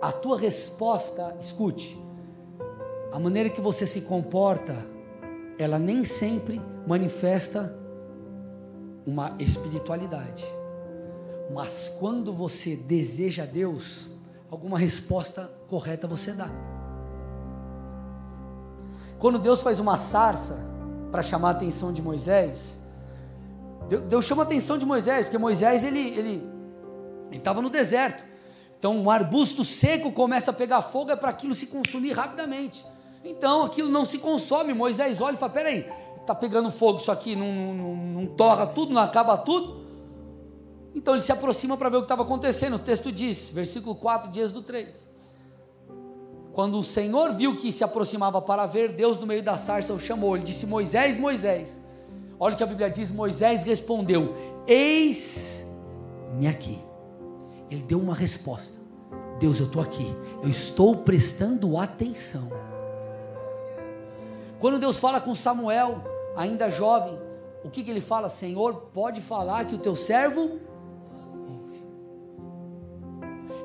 A 0.00 0.12
tua 0.12 0.38
resposta, 0.38 1.36
escute, 1.40 2.00
a 3.12 3.18
maneira 3.18 3.50
que 3.50 3.60
você 3.60 3.84
se 3.86 4.00
comporta, 4.00 4.86
ela 5.58 5.78
nem 5.78 6.04
sempre 6.04 6.60
manifesta 6.86 7.76
uma 9.04 9.34
espiritualidade. 9.38 10.44
Mas 11.52 11.90
quando 11.98 12.32
você 12.32 12.76
deseja 12.76 13.44
Deus, 13.44 14.08
alguma 14.50 14.78
resposta 14.78 15.50
correta 15.66 16.06
você 16.06 16.32
dá. 16.32 16.50
Quando 19.18 19.38
Deus 19.38 19.62
faz 19.62 19.80
uma 19.80 19.96
sarça 19.96 20.64
para 21.10 21.22
chamar 21.22 21.48
a 21.48 21.52
atenção 21.52 21.92
de 21.92 22.00
Moisés, 22.00 22.78
Deus 24.08 24.24
chama 24.24 24.42
a 24.42 24.46
atenção 24.46 24.76
de 24.76 24.84
Moisés, 24.84 25.24
porque 25.24 25.38
Moisés 25.38 25.82
ele 25.82 26.00
ele 26.00 26.48
estava 27.32 27.62
no 27.62 27.70
deserto. 27.70 28.22
Então 28.78 28.96
um 28.96 29.10
arbusto 29.10 29.64
seco 29.64 30.12
começa 30.12 30.50
a 30.50 30.54
pegar 30.54 30.82
fogo 30.82 31.10
é 31.10 31.16
para 31.16 31.30
aquilo 31.30 31.54
se 31.54 31.66
consumir 31.66 32.12
rapidamente. 32.12 32.84
Então 33.24 33.64
aquilo 33.64 33.88
não 33.88 34.04
se 34.04 34.18
consome. 34.18 34.72
Moisés 34.72 35.20
olha 35.20 35.34
e 35.34 35.38
fala: 35.38 35.52
peraí, 35.52 35.86
está 36.20 36.34
pegando 36.34 36.70
fogo 36.70 36.98
isso 36.98 37.10
aqui, 37.10 37.34
não, 37.34 37.74
não, 37.74 37.96
não 37.96 38.26
torra 38.26 38.66
tudo, 38.66 38.92
não 38.92 39.02
acaba 39.02 39.36
tudo. 39.36 39.88
Então 40.94 41.14
ele 41.14 41.22
se 41.22 41.32
aproxima 41.32 41.76
para 41.76 41.88
ver 41.88 41.96
o 41.96 42.00
que 42.00 42.04
estava 42.04 42.22
acontecendo. 42.22 42.74
O 42.74 42.78
texto 42.78 43.10
diz, 43.10 43.50
versículo 43.50 43.94
4 43.94 44.30
dias 44.30 44.52
do 44.52 44.62
3. 44.62 45.06
Quando 46.58 46.76
o 46.76 46.82
Senhor 46.82 47.34
viu 47.34 47.54
que 47.54 47.70
se 47.70 47.84
aproximava 47.84 48.42
para 48.42 48.66
ver, 48.66 48.90
Deus 48.90 49.16
no 49.16 49.28
meio 49.28 49.40
da 49.44 49.56
sarça 49.56 49.92
o 49.92 50.00
chamou. 50.00 50.34
Ele 50.34 50.44
disse: 50.44 50.66
Moisés, 50.66 51.16
Moisés. 51.16 51.80
Olha 52.36 52.54
o 52.54 52.56
que 52.56 52.64
a 52.64 52.66
Bíblia 52.66 52.90
diz: 52.90 53.12
Moisés 53.12 53.62
respondeu: 53.62 54.34
Eis-me 54.66 56.48
aqui. 56.48 56.80
Ele 57.70 57.82
deu 57.82 58.00
uma 58.00 58.12
resposta: 58.12 58.76
Deus, 59.38 59.60
eu 59.60 59.66
estou 59.66 59.80
aqui. 59.80 60.12
Eu 60.42 60.48
estou 60.48 60.96
prestando 60.96 61.78
atenção. 61.78 62.50
Quando 64.58 64.80
Deus 64.80 64.98
fala 64.98 65.20
com 65.20 65.36
Samuel, 65.36 66.02
ainda 66.36 66.68
jovem, 66.68 67.16
o 67.62 67.70
que, 67.70 67.84
que 67.84 67.90
ele 67.92 68.00
fala? 68.00 68.28
Senhor, 68.28 68.90
pode 68.92 69.20
falar 69.20 69.64
que 69.64 69.76
o 69.76 69.78
teu 69.78 69.94
servo 69.94 70.58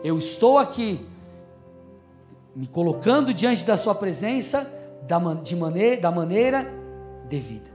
eu 0.03 0.17
estou 0.17 0.57
aqui, 0.57 1.07
me 2.55 2.67
colocando 2.67 3.33
diante 3.33 3.65
da 3.65 3.77
Sua 3.77 3.95
presença 3.95 4.71
da, 5.07 5.19
de 5.41 5.55
maneira, 5.55 6.01
da 6.01 6.11
maneira 6.11 6.71
devida. 7.27 7.71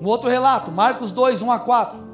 Um 0.00 0.06
outro 0.06 0.28
relato, 0.28 0.70
Marcos 0.70 1.12
2, 1.12 1.42
1 1.42 1.52
a 1.52 1.58
4. 1.58 2.06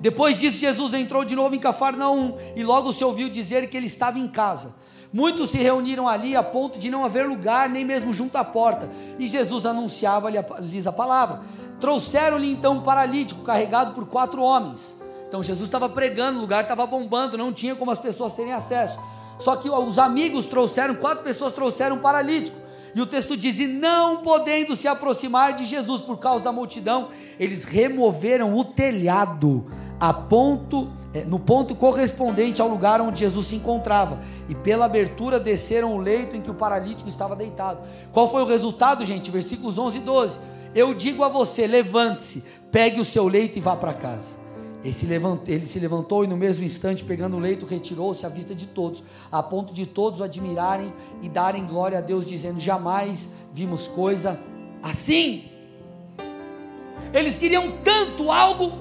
Depois 0.00 0.38
disso, 0.38 0.58
Jesus 0.58 0.94
entrou 0.94 1.24
de 1.24 1.34
novo 1.34 1.54
em 1.54 1.58
Cafarnaum 1.58 2.36
e 2.54 2.62
logo 2.62 2.92
se 2.92 3.04
ouviu 3.04 3.28
dizer 3.28 3.68
que 3.68 3.76
ele 3.76 3.86
estava 3.86 4.18
em 4.18 4.28
casa. 4.28 4.74
Muitos 5.12 5.50
se 5.50 5.58
reuniram 5.58 6.06
ali 6.06 6.36
a 6.36 6.42
ponto 6.42 6.78
de 6.78 6.90
não 6.90 7.04
haver 7.04 7.26
lugar, 7.26 7.68
nem 7.68 7.84
mesmo 7.84 8.12
junto 8.12 8.36
à 8.36 8.44
porta, 8.44 8.90
e 9.18 9.26
Jesus 9.26 9.64
anunciava-lhes 9.64 10.86
a 10.86 10.92
palavra. 10.92 11.40
Trouxeram-lhe 11.80 12.50
então 12.50 12.74
um 12.74 12.82
paralítico 12.82 13.42
carregado 13.42 13.92
por 13.92 14.06
quatro 14.06 14.42
homens. 14.42 14.96
Então 15.28 15.42
Jesus 15.42 15.68
estava 15.68 15.88
pregando, 15.88 16.38
o 16.38 16.42
lugar 16.42 16.62
estava 16.62 16.86
bombando, 16.86 17.38
não 17.38 17.52
tinha 17.52 17.74
como 17.74 17.90
as 17.90 17.98
pessoas 17.98 18.34
terem 18.34 18.52
acesso. 18.52 18.98
Só 19.38 19.56
que 19.56 19.68
os 19.68 19.98
amigos 19.98 20.46
trouxeram, 20.46 20.94
quatro 20.94 21.24
pessoas 21.24 21.52
trouxeram 21.52 21.96
um 21.96 22.00
paralítico. 22.00 22.66
E 22.94 23.00
o 23.00 23.06
texto 23.06 23.36
diz: 23.36 23.58
E 23.58 23.66
não 23.66 24.22
podendo 24.22 24.74
se 24.74 24.88
aproximar 24.88 25.54
de 25.54 25.66
Jesus 25.66 26.00
por 26.00 26.18
causa 26.18 26.42
da 26.42 26.50
multidão, 26.50 27.08
eles 27.38 27.64
removeram 27.64 28.54
o 28.54 28.64
telhado 28.64 29.66
a 30.00 30.12
ponto, 30.14 30.88
é, 31.12 31.24
no 31.24 31.38
ponto 31.38 31.74
correspondente 31.74 32.60
ao 32.60 32.68
lugar 32.68 33.00
onde 33.02 33.20
Jesus 33.20 33.48
se 33.48 33.56
encontrava. 33.56 34.20
E 34.48 34.54
pela 34.54 34.86
abertura 34.86 35.38
desceram 35.38 35.94
o 35.94 35.98
leito 35.98 36.36
em 36.36 36.40
que 36.40 36.50
o 36.50 36.54
paralítico 36.54 37.08
estava 37.08 37.36
deitado. 37.36 37.80
Qual 38.12 38.30
foi 38.30 38.42
o 38.42 38.46
resultado, 38.46 39.04
gente? 39.04 39.30
Versículos 39.30 39.78
11 39.78 39.98
e 39.98 40.00
12. 40.00 40.38
Eu 40.74 40.94
digo 40.94 41.22
a 41.22 41.28
você: 41.28 41.66
levante-se, 41.66 42.42
pegue 42.72 42.98
o 42.98 43.04
seu 43.04 43.28
leito 43.28 43.58
e 43.58 43.60
vá 43.60 43.76
para 43.76 43.92
casa. 43.92 44.45
Ele 44.82 44.92
se, 44.92 45.06
levantou, 45.06 45.54
ele 45.54 45.66
se 45.66 45.78
levantou 45.80 46.24
e 46.24 46.26
no 46.26 46.36
mesmo 46.36 46.64
instante, 46.64 47.02
pegando 47.02 47.36
o 47.36 47.40
leito, 47.40 47.66
retirou-se 47.66 48.24
à 48.24 48.28
vista 48.28 48.54
de 48.54 48.66
todos, 48.66 49.02
a 49.32 49.42
ponto 49.42 49.74
de 49.74 49.84
todos 49.84 50.20
admirarem 50.22 50.92
e 51.22 51.28
darem 51.28 51.66
glória 51.66 51.98
a 51.98 52.00
Deus, 52.00 52.26
dizendo: 52.26 52.60
Jamais 52.60 53.28
vimos 53.52 53.88
coisa 53.88 54.38
assim. 54.82 55.50
Eles 57.12 57.36
queriam 57.36 57.78
tanto 57.82 58.30
algo, 58.30 58.72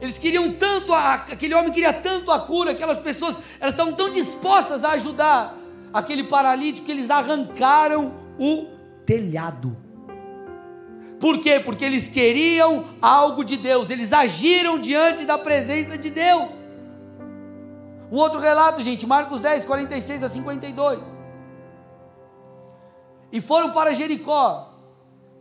eles 0.00 0.18
queriam 0.18 0.52
tanto, 0.52 0.92
a, 0.92 1.14
aquele 1.14 1.54
homem 1.54 1.72
queria 1.72 1.92
tanto 1.92 2.30
a 2.30 2.38
cura, 2.38 2.72
aquelas 2.72 2.98
pessoas, 2.98 3.38
elas 3.58 3.74
estavam 3.74 3.94
tão 3.94 4.10
dispostas 4.12 4.84
a 4.84 4.92
ajudar 4.92 5.58
aquele 5.92 6.24
paralítico 6.24 6.86
que 6.86 6.92
eles 6.92 7.10
arrancaram 7.10 8.12
o 8.38 8.66
telhado 9.04 9.87
por 11.20 11.40
quê? 11.40 11.58
Porque 11.58 11.84
eles 11.84 12.08
queriam 12.08 12.86
algo 13.02 13.44
de 13.44 13.56
Deus, 13.56 13.90
eles 13.90 14.12
agiram 14.12 14.78
diante 14.78 15.24
da 15.24 15.36
presença 15.36 15.98
de 15.98 16.10
Deus. 16.10 16.48
Um 18.10 18.16
outro 18.16 18.40
relato, 18.40 18.82
gente, 18.82 19.06
Marcos 19.06 19.40
10, 19.40 19.64
46 19.64 20.22
a 20.22 20.28
52. 20.28 21.00
E 23.30 23.40
foram 23.40 23.70
para 23.72 23.92
Jericó. 23.92 24.74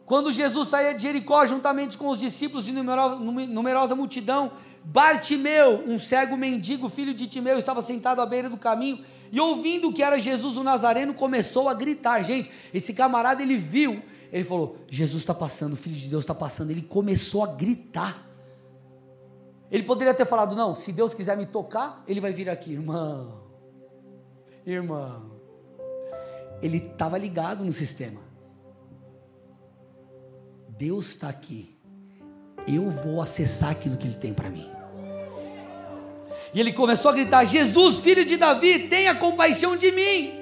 Quando 0.05 0.32
Jesus 0.32 0.69
saía 0.69 0.93
de 0.93 1.01
Jericó, 1.01 1.45
juntamente 1.45 1.97
com 1.97 2.07
os 2.07 2.19
discípulos 2.19 2.67
e 2.67 2.71
numerosa, 2.71 3.93
multidão, 3.93 4.53
Bartimeu, 4.84 5.84
um 5.86 5.99
cego 5.99 6.38
mendigo, 6.38 6.88
filho 6.88 7.13
de 7.13 7.28
Timeu, 7.28 7.57
estava 7.57 7.82
sentado 7.82 8.21
à 8.21 8.25
beira 8.25 8.49
do 8.49 8.55
caminho 8.55 9.03
e 9.30 9.39
ouvindo 9.39 9.91
que 9.91 10.01
era 10.01 10.17
Jesus 10.17 10.57
o 10.57 10.63
Nazareno, 10.63 11.13
começou 11.13 11.67
a 11.67 11.73
gritar. 11.73 12.23
Gente, 12.23 12.49
esse 12.73 12.93
camarada 12.93 13.41
ele 13.41 13.57
viu 13.57 14.01
ele 14.32 14.43
falou: 14.43 14.78
Jesus 14.88 15.21
está 15.21 15.34
passando, 15.34 15.73
o 15.73 15.78
Filho 15.78 15.95
de 15.95 16.07
Deus 16.07 16.23
está 16.23 16.36
passando. 16.36 16.71
Ele 16.71 16.82
começou 16.82 17.43
a 17.43 17.47
gritar. 17.47 18.28
Ele 19.71 19.84
poderia 19.84 20.13
ter 20.13 20.25
falado: 20.25 20.55
Não, 20.55 20.75
se 20.75 20.91
Deus 20.91 21.13
quiser 21.13 21.38
me 21.38 21.45
tocar, 21.45 22.03
ele 22.07 22.19
vai 22.19 22.34
vir 22.34 22.49
aqui, 22.49 22.73
irmão. 22.73 23.41
Irmão. 24.65 25.38
Ele 26.61 26.78
estava 26.78 27.17
ligado 27.17 27.63
no 27.63 27.71
sistema. 27.71 28.21
Deus 30.69 31.09
está 31.09 31.30
aqui. 31.30 31.75
Eu 32.67 32.91
vou 32.91 33.21
acessar 33.21 33.71
aquilo 33.71 33.97
que 33.97 34.07
Ele 34.07 34.17
tem 34.17 34.34
para 34.34 34.49
mim. 34.49 34.69
E 36.53 36.59
ele 36.59 36.73
começou 36.73 37.11
a 37.11 37.13
gritar: 37.13 37.45
Jesus, 37.45 37.99
filho 37.99 38.25
de 38.25 38.38
Davi, 38.38 38.88
tenha 38.88 39.15
compaixão 39.15 39.75
de 39.75 39.91
mim. 39.91 40.36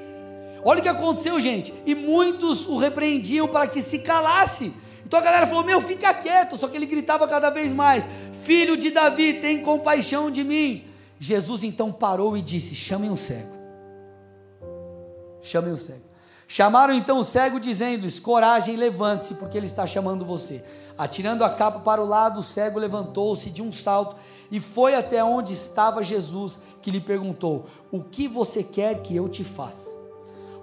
Olha 0.67 0.79
o 0.79 0.81
que 0.81 0.89
aconteceu, 0.89 1.39
gente. 1.39 1.71
E 1.85 1.93
muitos 1.93 2.67
o 2.67 2.77
repreendiam 2.77 3.47
para 3.47 3.67
que 3.67 3.83
se 3.83 3.99
calasse. 3.99 4.73
Então 5.05 5.19
a 5.19 5.23
galera 5.23 5.45
falou: 5.45 5.63
Meu, 5.63 5.79
fica 5.79 6.11
quieto. 6.11 6.57
Só 6.57 6.67
que 6.67 6.75
ele 6.75 6.87
gritava 6.87 7.27
cada 7.27 7.51
vez 7.51 7.71
mais: 7.71 8.09
Filho 8.41 8.75
de 8.75 8.89
Davi, 8.89 9.35
tem 9.35 9.61
compaixão 9.61 10.31
de 10.31 10.43
mim. 10.43 10.85
Jesus 11.19 11.63
então 11.63 11.91
parou 11.91 12.35
e 12.35 12.41
disse: 12.41 12.73
Chamem 12.73 13.11
um 13.11 13.15
cego. 13.15 13.55
Chamem 15.43 15.71
um 15.71 15.77
cego. 15.77 16.01
Chamaram 16.47 16.95
então 16.95 17.19
o 17.19 17.23
cego, 17.23 17.59
dizendo: 17.59 18.07
Escoragem, 18.07 18.75
levante-se, 18.75 19.35
porque 19.35 19.55
ele 19.55 19.67
está 19.67 19.85
chamando 19.85 20.25
você. 20.25 20.63
Atirando 20.97 21.43
a 21.43 21.49
capa 21.51 21.79
para 21.79 22.01
o 22.01 22.07
lado, 22.07 22.39
o 22.39 22.43
cego 22.43 22.79
levantou-se 22.79 23.51
de 23.51 23.61
um 23.61 23.71
salto 23.71 24.15
e 24.49 24.59
foi 24.59 24.95
até 24.95 25.23
onde 25.23 25.53
estava 25.53 26.01
Jesus, 26.01 26.57
que 26.81 26.89
lhe 26.89 27.01
perguntou: 27.01 27.67
O 27.91 28.03
que 28.03 28.27
você 28.27 28.63
quer 28.63 29.03
que 29.03 29.15
eu 29.15 29.29
te 29.29 29.43
faça? 29.43 29.94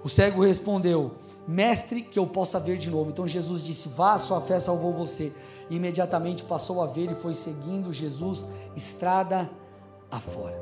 O 0.03 0.09
cego 0.09 0.43
respondeu: 0.43 1.11
Mestre, 1.47 2.01
que 2.01 2.19
eu 2.19 2.27
possa 2.27 2.59
ver 2.59 2.77
de 2.77 2.89
novo. 2.89 3.09
Então 3.09 3.27
Jesus 3.27 3.63
disse: 3.63 3.89
Vá, 3.89 4.17
sua 4.19 4.41
fé 4.41 4.59
salvou 4.59 4.93
você. 4.93 5.31
E 5.69 5.75
imediatamente 5.75 6.43
passou 6.43 6.81
a 6.81 6.85
ver 6.85 7.11
e 7.11 7.15
foi 7.15 7.33
seguindo 7.33 7.91
Jesus 7.91 8.45
estrada 8.75 9.49
afora. 10.11 10.61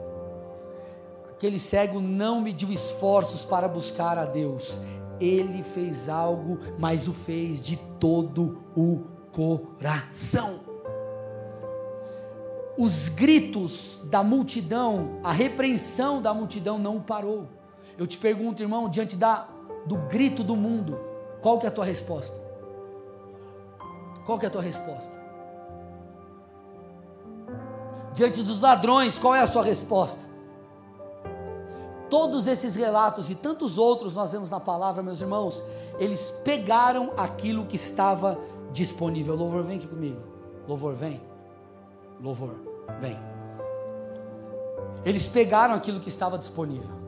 Aquele 1.31 1.59
cego 1.59 1.99
não 1.99 2.39
mediu 2.39 2.71
esforços 2.71 3.43
para 3.43 3.67
buscar 3.67 4.17
a 4.17 4.25
Deus. 4.25 4.77
Ele 5.19 5.63
fez 5.63 6.07
algo, 6.07 6.59
mas 6.77 7.07
o 7.07 7.13
fez 7.13 7.61
de 7.61 7.77
todo 7.99 8.63
o 8.75 9.03
coração. 9.31 10.59
Os 12.77 13.09
gritos 13.09 13.99
da 14.05 14.23
multidão, 14.23 15.19
a 15.23 15.31
repreensão 15.31 16.21
da 16.21 16.33
multidão 16.33 16.79
não 16.79 16.99
parou. 16.99 17.47
Eu 17.97 18.07
te 18.07 18.17
pergunto, 18.17 18.61
irmão, 18.61 18.89
diante 18.89 19.15
da, 19.15 19.47
do 19.85 19.97
grito 19.97 20.43
do 20.43 20.55
mundo, 20.55 20.99
qual 21.41 21.59
que 21.59 21.65
é 21.65 21.69
a 21.69 21.71
tua 21.71 21.85
resposta? 21.85 22.39
Qual 24.25 24.37
que 24.37 24.45
é 24.45 24.47
a 24.47 24.51
tua 24.51 24.61
resposta? 24.61 25.11
Diante 28.13 28.43
dos 28.43 28.61
ladrões, 28.61 29.17
qual 29.17 29.33
é 29.33 29.41
a 29.41 29.47
sua 29.47 29.63
resposta? 29.63 30.19
Todos 32.09 32.45
esses 32.45 32.75
relatos 32.75 33.29
e 33.31 33.35
tantos 33.35 33.77
outros 33.77 34.13
nós 34.13 34.31
vemos 34.33 34.49
na 34.49 34.59
palavra, 34.59 35.01
meus 35.01 35.21
irmãos, 35.21 35.63
eles 35.97 36.29
pegaram 36.43 37.13
aquilo 37.15 37.65
que 37.65 37.77
estava 37.77 38.37
disponível. 38.73 39.35
Louvor, 39.35 39.63
vem 39.63 39.77
aqui 39.77 39.87
comigo. 39.87 40.21
Louvor, 40.67 40.93
vem. 40.93 41.21
Louvor, 42.19 42.55
vem. 42.99 43.17
Eles 45.05 45.27
pegaram 45.27 45.73
aquilo 45.73 45.99
que 45.99 46.09
estava 46.09 46.37
disponível 46.37 47.00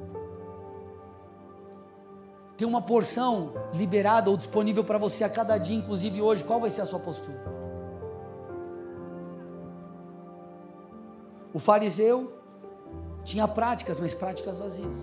tem 2.58 2.68
uma 2.68 2.82
porção 2.82 3.54
liberada 3.74 4.30
ou 4.30 4.38
disponível 4.38 4.84
para 4.84 4.97
você 4.97 5.24
a 5.24 5.30
cada 5.30 5.58
dia, 5.58 5.76
inclusive 5.76 6.22
hoje. 6.22 6.43
Qual 6.43 6.60
vai 6.60 6.70
ser 6.70 6.82
a 6.82 6.86
sua 6.86 6.99
postura? 6.99 7.41
O 11.51 11.60
fariseu 11.60 12.34
tinha 13.24 13.47
práticas, 13.47 13.99
mas 13.99 14.14
práticas 14.14 14.60
vazias. 14.60 14.97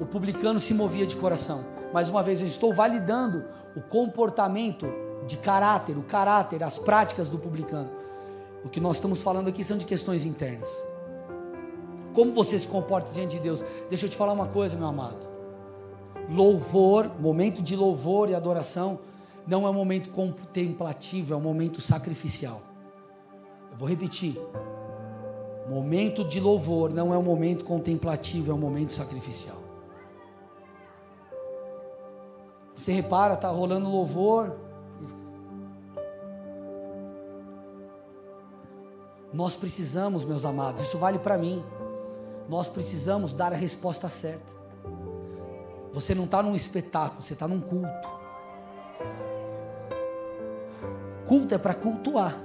O 0.00 0.06
publicano 0.06 0.58
se 0.58 0.74
movia 0.74 1.06
de 1.06 1.16
coração. 1.16 1.64
Mais 1.92 2.08
uma 2.08 2.22
vez, 2.22 2.40
eu 2.40 2.46
estou 2.46 2.72
validando 2.72 3.44
o 3.76 3.80
comportamento 3.80 4.86
de 5.26 5.36
caráter, 5.36 5.96
o 5.96 6.02
caráter, 6.02 6.62
as 6.62 6.78
práticas 6.78 7.30
do 7.30 7.38
publicano. 7.38 7.90
O 8.64 8.68
que 8.68 8.80
nós 8.80 8.96
estamos 8.96 9.22
falando 9.22 9.48
aqui 9.48 9.62
são 9.62 9.78
de 9.78 9.84
questões 9.84 10.24
internas. 10.24 10.68
Como 12.12 12.32
você 12.32 12.58
se 12.58 12.66
comporta 12.66 13.12
diante 13.12 13.36
de 13.36 13.40
Deus? 13.40 13.64
Deixa 13.88 14.06
eu 14.06 14.10
te 14.10 14.16
falar 14.16 14.32
uma 14.32 14.46
coisa, 14.48 14.76
meu 14.76 14.88
amado 14.88 15.35
louvor, 16.28 17.10
momento 17.20 17.62
de 17.62 17.76
louvor 17.76 18.28
e 18.28 18.34
adoração, 18.34 18.98
não 19.46 19.66
é 19.66 19.70
um 19.70 19.74
momento 19.74 20.10
contemplativo, 20.10 21.32
é 21.32 21.36
um 21.36 21.40
momento 21.40 21.80
sacrificial. 21.80 22.60
Eu 23.70 23.78
vou 23.78 23.88
repetir. 23.88 24.36
Momento 25.68 26.24
de 26.24 26.40
louvor 26.40 26.90
não 26.90 27.12
é 27.12 27.18
um 27.18 27.22
momento 27.22 27.64
contemplativo, 27.64 28.50
é 28.50 28.54
um 28.54 28.58
momento 28.58 28.92
sacrificial. 28.92 29.56
Você 32.74 32.92
repara, 32.92 33.36
tá 33.36 33.48
rolando 33.48 33.88
louvor. 33.88 34.56
Nós 39.32 39.56
precisamos, 39.56 40.24
meus 40.24 40.44
amados, 40.44 40.82
isso 40.82 40.98
vale 40.98 41.18
para 41.18 41.36
mim. 41.36 41.64
Nós 42.48 42.68
precisamos 42.68 43.34
dar 43.34 43.52
a 43.52 43.56
resposta 43.56 44.08
certa. 44.08 44.55
Você 45.96 46.14
não 46.14 46.24
está 46.24 46.42
num 46.42 46.54
espetáculo, 46.54 47.22
você 47.22 47.32
está 47.32 47.48
num 47.48 47.58
culto. 47.58 48.08
Culto 51.26 51.54
é 51.54 51.58
para 51.58 51.72
cultuar. 51.72 52.36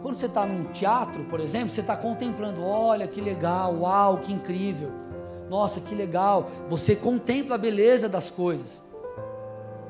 Quando 0.00 0.16
você 0.16 0.24
está 0.24 0.46
num 0.46 0.72
teatro, 0.72 1.22
por 1.24 1.38
exemplo, 1.38 1.68
você 1.68 1.82
está 1.82 1.98
contemplando, 1.98 2.64
olha 2.64 3.06
que 3.06 3.20
legal, 3.20 3.74
uau, 3.80 4.16
que 4.20 4.32
incrível, 4.32 4.90
nossa, 5.50 5.82
que 5.82 5.94
legal. 5.94 6.48
Você 6.70 6.96
contempla 6.96 7.56
a 7.56 7.58
beleza 7.58 8.08
das 8.08 8.30
coisas, 8.30 8.82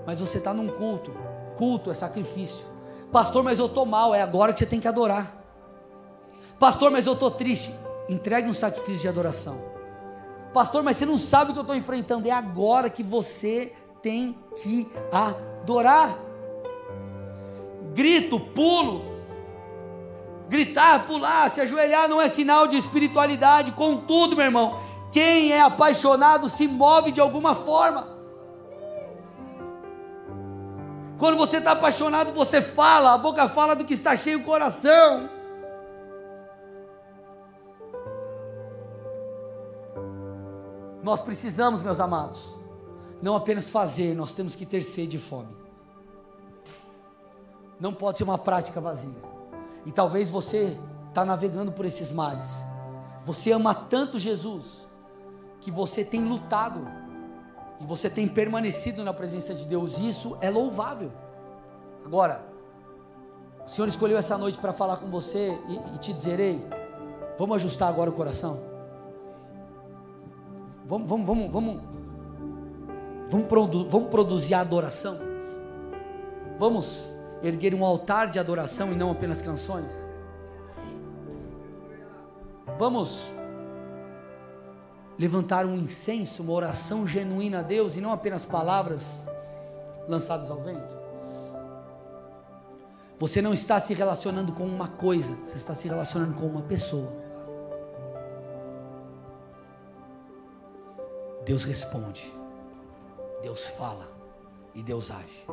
mas 0.05 0.18
você 0.18 0.38
está 0.38 0.53
num 0.53 0.66
culto. 0.66 1.12
Culto 1.57 1.93
é 1.93 1.95
sacrifício. 1.95 2.66
Pastor, 3.12 3.45
mas 3.45 3.61
eu 3.61 3.66
estou 3.66 3.86
mal, 3.86 4.12
é 4.12 4.22
agora 4.22 4.53
que 4.53 4.59
você 4.59 4.66
tem 4.66 4.80
que 4.80 4.88
adorar. 4.88 5.41
Pastor, 6.59 6.91
mas 6.91 7.07
eu 7.07 7.12
estou 7.12 7.30
triste. 7.30 7.72
Entregue 8.09 8.51
um 8.51 8.55
sacrifício 8.55 9.03
de 9.03 9.09
adoração. 9.09 9.70
Pastor, 10.53 10.83
mas 10.83 10.97
você 10.97 11.07
não 11.07 11.17
sabe 11.17 11.51
o 11.51 11.53
que 11.53 11.59
eu 11.59 11.63
estou 11.63 11.77
enfrentando. 11.77 12.27
É 12.27 12.33
agora 12.33 12.91
que 12.91 13.03
você 13.03 13.73
tem 14.03 14.37
que 14.57 14.91
adorar. 15.13 16.19
Grito, 17.95 18.41
pulo. 18.41 19.11
Gritar, 20.49 21.07
pular, 21.07 21.49
se 21.51 21.61
ajoelhar 21.61 22.09
não 22.09 22.21
é 22.21 22.29
sinal 22.29 22.67
de 22.67 22.77
espiritualidade. 22.77 23.71
Contudo, 23.71 24.35
meu 24.35 24.45
irmão, 24.45 24.81
quem 25.13 25.53
é 25.53 25.61
apaixonado 25.61 26.49
se 26.49 26.67
move 26.67 27.13
de 27.13 27.21
alguma 27.21 27.55
forma. 27.55 28.09
Quando 31.19 31.37
você 31.37 31.59
está 31.59 31.73
apaixonado, 31.73 32.33
você 32.33 32.61
fala, 32.61 33.13
a 33.13 33.19
boca 33.19 33.49
fala 33.49 33.77
do 33.77 33.85
que 33.85 33.95
está 33.95 34.17
cheio 34.17 34.41
o 34.41 34.43
coração. 34.43 35.29
Nós 41.03 41.23
precisamos, 41.23 41.83
meus 41.83 42.01
amados, 42.01 42.59
não 43.23 43.35
apenas 43.35 43.71
fazer, 43.71 44.15
nós 44.15 44.33
temos 44.33 44.55
que 44.55 44.67
ter 44.67 44.83
sede 44.83 45.17
e 45.17 45.21
fome. 45.21 45.57
Não 47.79 47.95
pode 47.95 48.19
ser 48.19 48.25
uma 48.25 48.39
prática 48.39 48.81
vazia. 48.81 49.31
E 49.87 49.93
talvez 49.93 50.31
você 50.31 50.79
está 51.09 51.25
navegando 51.25 51.73
por 51.73 51.87
esses 51.87 52.13
mares. 52.13 52.49
Você 53.25 53.53
ama 53.53 53.75
tanto 53.75 54.19
Jesus 54.19 54.89
que 55.61 55.71
você 55.71 56.05
tem 56.05 56.25
lutado 56.25 56.87
e 57.81 57.87
você 57.87 58.11
tem 58.11 58.29
permanecido 58.29 59.03
na 59.03 59.13
presença 59.13 59.55
de 59.55 59.67
Deus. 59.67 59.99
Isso 59.99 60.37
é 60.41 60.51
louvável. 60.51 61.11
Agora, 62.05 62.45
o 63.65 63.69
Senhor 63.69 63.89
escolheu 63.89 64.19
essa 64.19 64.37
noite 64.37 64.59
para 64.59 64.73
falar 64.73 64.97
com 64.99 65.09
você 65.11 65.59
e, 65.67 65.95
e 65.95 65.99
te 65.99 66.13
dizer: 66.13 66.39
ei, 66.39 66.67
vamos 67.39 67.57
ajustar 67.57 67.89
agora 67.89 68.11
o 68.11 68.13
coração. 68.13 68.70
Vamos, 70.91 71.09
vamos, 71.09 71.24
vamos, 71.24 71.53
vamos, 71.53 71.82
vamos, 73.30 73.47
produ 73.47 73.88
vamos 73.88 74.11
produzir 74.11 74.55
adoração. 74.55 75.18
Vamos 76.59 77.14
erguer 77.45 77.76
um 77.76 77.84
altar 77.84 78.28
de 78.28 78.41
adoração 78.41 78.93
e 78.93 78.97
não 78.97 79.12
apenas 79.12 79.41
canções. 79.41 79.93
Vamos 82.76 83.30
levantar 85.16 85.64
um 85.64 85.76
incenso, 85.76 86.43
uma 86.43 86.55
oração 86.55 87.07
genuína 87.07 87.61
a 87.61 87.62
Deus 87.62 87.95
e 87.95 88.01
não 88.01 88.11
apenas 88.12 88.45
palavras 88.45 89.07
lançadas 90.09 90.51
ao 90.51 90.59
vento. 90.59 90.99
Você 93.16 93.41
não 93.41 93.53
está 93.53 93.78
se 93.78 93.95
relacionando 93.95 94.53
com 94.53 94.64
uma 94.64 94.88
coisa, 94.88 95.36
você 95.45 95.55
está 95.55 95.72
se 95.72 95.86
relacionando 95.86 96.34
com 96.34 96.47
uma 96.47 96.62
pessoa. 96.62 97.30
Deus 101.51 101.65
responde, 101.65 102.33
Deus 103.43 103.67
fala 103.67 104.09
e 104.73 104.85
Deus 104.85 105.11
age. 105.11 105.45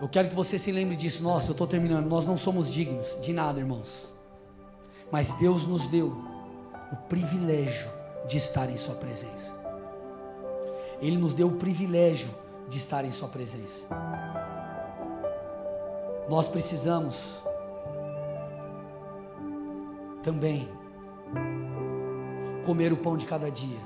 Eu 0.00 0.08
quero 0.08 0.30
que 0.30 0.34
você 0.34 0.58
se 0.58 0.72
lembre 0.72 0.96
disso. 0.96 1.22
Nossa, 1.22 1.48
eu 1.48 1.52
estou 1.52 1.66
terminando. 1.66 2.06
Nós 2.06 2.24
não 2.24 2.38
somos 2.38 2.72
dignos 2.72 3.06
de 3.20 3.30
nada, 3.30 3.60
irmãos. 3.60 4.08
Mas 5.10 5.32
Deus 5.32 5.66
nos 5.66 5.86
deu 5.88 6.16
o 6.92 6.96
privilégio 7.10 7.90
de 8.26 8.38
estar 8.38 8.70
em 8.70 8.76
Sua 8.78 8.94
presença. 8.94 9.54
Ele 10.98 11.18
nos 11.18 11.34
deu 11.34 11.48
o 11.48 11.56
privilégio 11.56 12.34
de 12.70 12.78
estar 12.78 13.04
em 13.04 13.10
Sua 13.10 13.28
presença. 13.28 13.84
Nós 16.26 16.48
precisamos 16.48 17.44
também 20.22 20.70
comer 22.64 22.92
o 22.92 22.96
pão 22.96 23.16
de 23.16 23.26
cada 23.26 23.50
dia. 23.50 23.80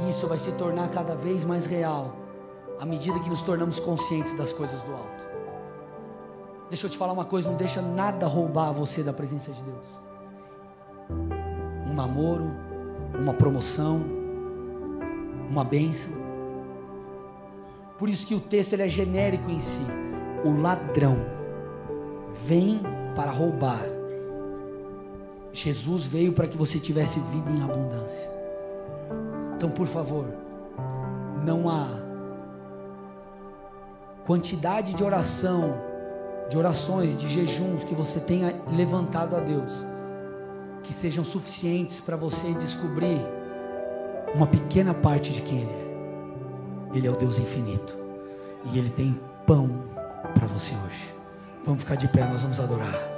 E 0.00 0.10
isso 0.10 0.26
vai 0.26 0.38
se 0.38 0.52
tornar 0.52 0.88
cada 0.90 1.14
vez 1.14 1.44
mais 1.44 1.66
real 1.66 2.14
à 2.80 2.86
medida 2.86 3.18
que 3.18 3.28
nos 3.28 3.42
tornamos 3.42 3.80
conscientes 3.80 4.34
das 4.34 4.52
coisas 4.52 4.80
do 4.82 4.92
alto. 4.92 5.28
Deixa 6.68 6.86
eu 6.86 6.90
te 6.90 6.98
falar 6.98 7.12
uma 7.12 7.24
coisa, 7.24 7.48
não 7.50 7.56
deixa 7.56 7.80
nada 7.80 8.26
roubar 8.26 8.72
você 8.72 9.02
da 9.02 9.12
presença 9.12 9.50
de 9.50 9.62
Deus. 9.62 9.84
Um 11.10 11.94
namoro, 11.94 12.50
uma 13.18 13.32
promoção, 13.32 14.00
uma 15.48 15.64
bênção. 15.64 16.12
Por 17.98 18.08
isso 18.08 18.26
que 18.26 18.34
o 18.34 18.40
texto 18.40 18.74
ele 18.74 18.82
é 18.82 18.88
genérico 18.88 19.50
em 19.50 19.58
si. 19.58 19.84
O 20.44 20.60
ladrão 20.60 21.16
vem 22.32 22.80
para 23.16 23.30
roubar. 23.30 23.97
Jesus 25.58 26.06
veio 26.06 26.32
para 26.32 26.46
que 26.46 26.56
você 26.56 26.78
tivesse 26.78 27.18
vida 27.18 27.50
em 27.50 27.62
abundância. 27.62 28.30
Então, 29.56 29.68
por 29.70 29.88
favor, 29.88 30.26
não 31.44 31.68
há 31.68 31.88
quantidade 34.24 34.94
de 34.94 35.02
oração, 35.02 35.74
de 36.48 36.56
orações, 36.56 37.18
de 37.18 37.28
jejuns 37.28 37.82
que 37.82 37.94
você 37.94 38.20
tenha 38.20 38.62
levantado 38.70 39.34
a 39.34 39.40
Deus, 39.40 39.72
que 40.84 40.92
sejam 40.92 41.24
suficientes 41.24 42.00
para 42.00 42.16
você 42.16 42.54
descobrir 42.54 43.20
uma 44.34 44.46
pequena 44.46 44.94
parte 44.94 45.32
de 45.32 45.42
quem 45.42 45.62
Ele 45.62 45.72
é. 45.72 46.96
Ele 46.98 47.06
é 47.08 47.10
o 47.10 47.16
Deus 47.16 47.36
infinito 47.36 47.98
e 48.72 48.78
Ele 48.78 48.90
tem 48.90 49.20
pão 49.44 49.68
para 50.34 50.46
você 50.46 50.72
hoje. 50.86 51.12
Vamos 51.64 51.80
ficar 51.80 51.96
de 51.96 52.06
pé, 52.06 52.24
nós 52.26 52.42
vamos 52.42 52.60
adorar. 52.60 53.17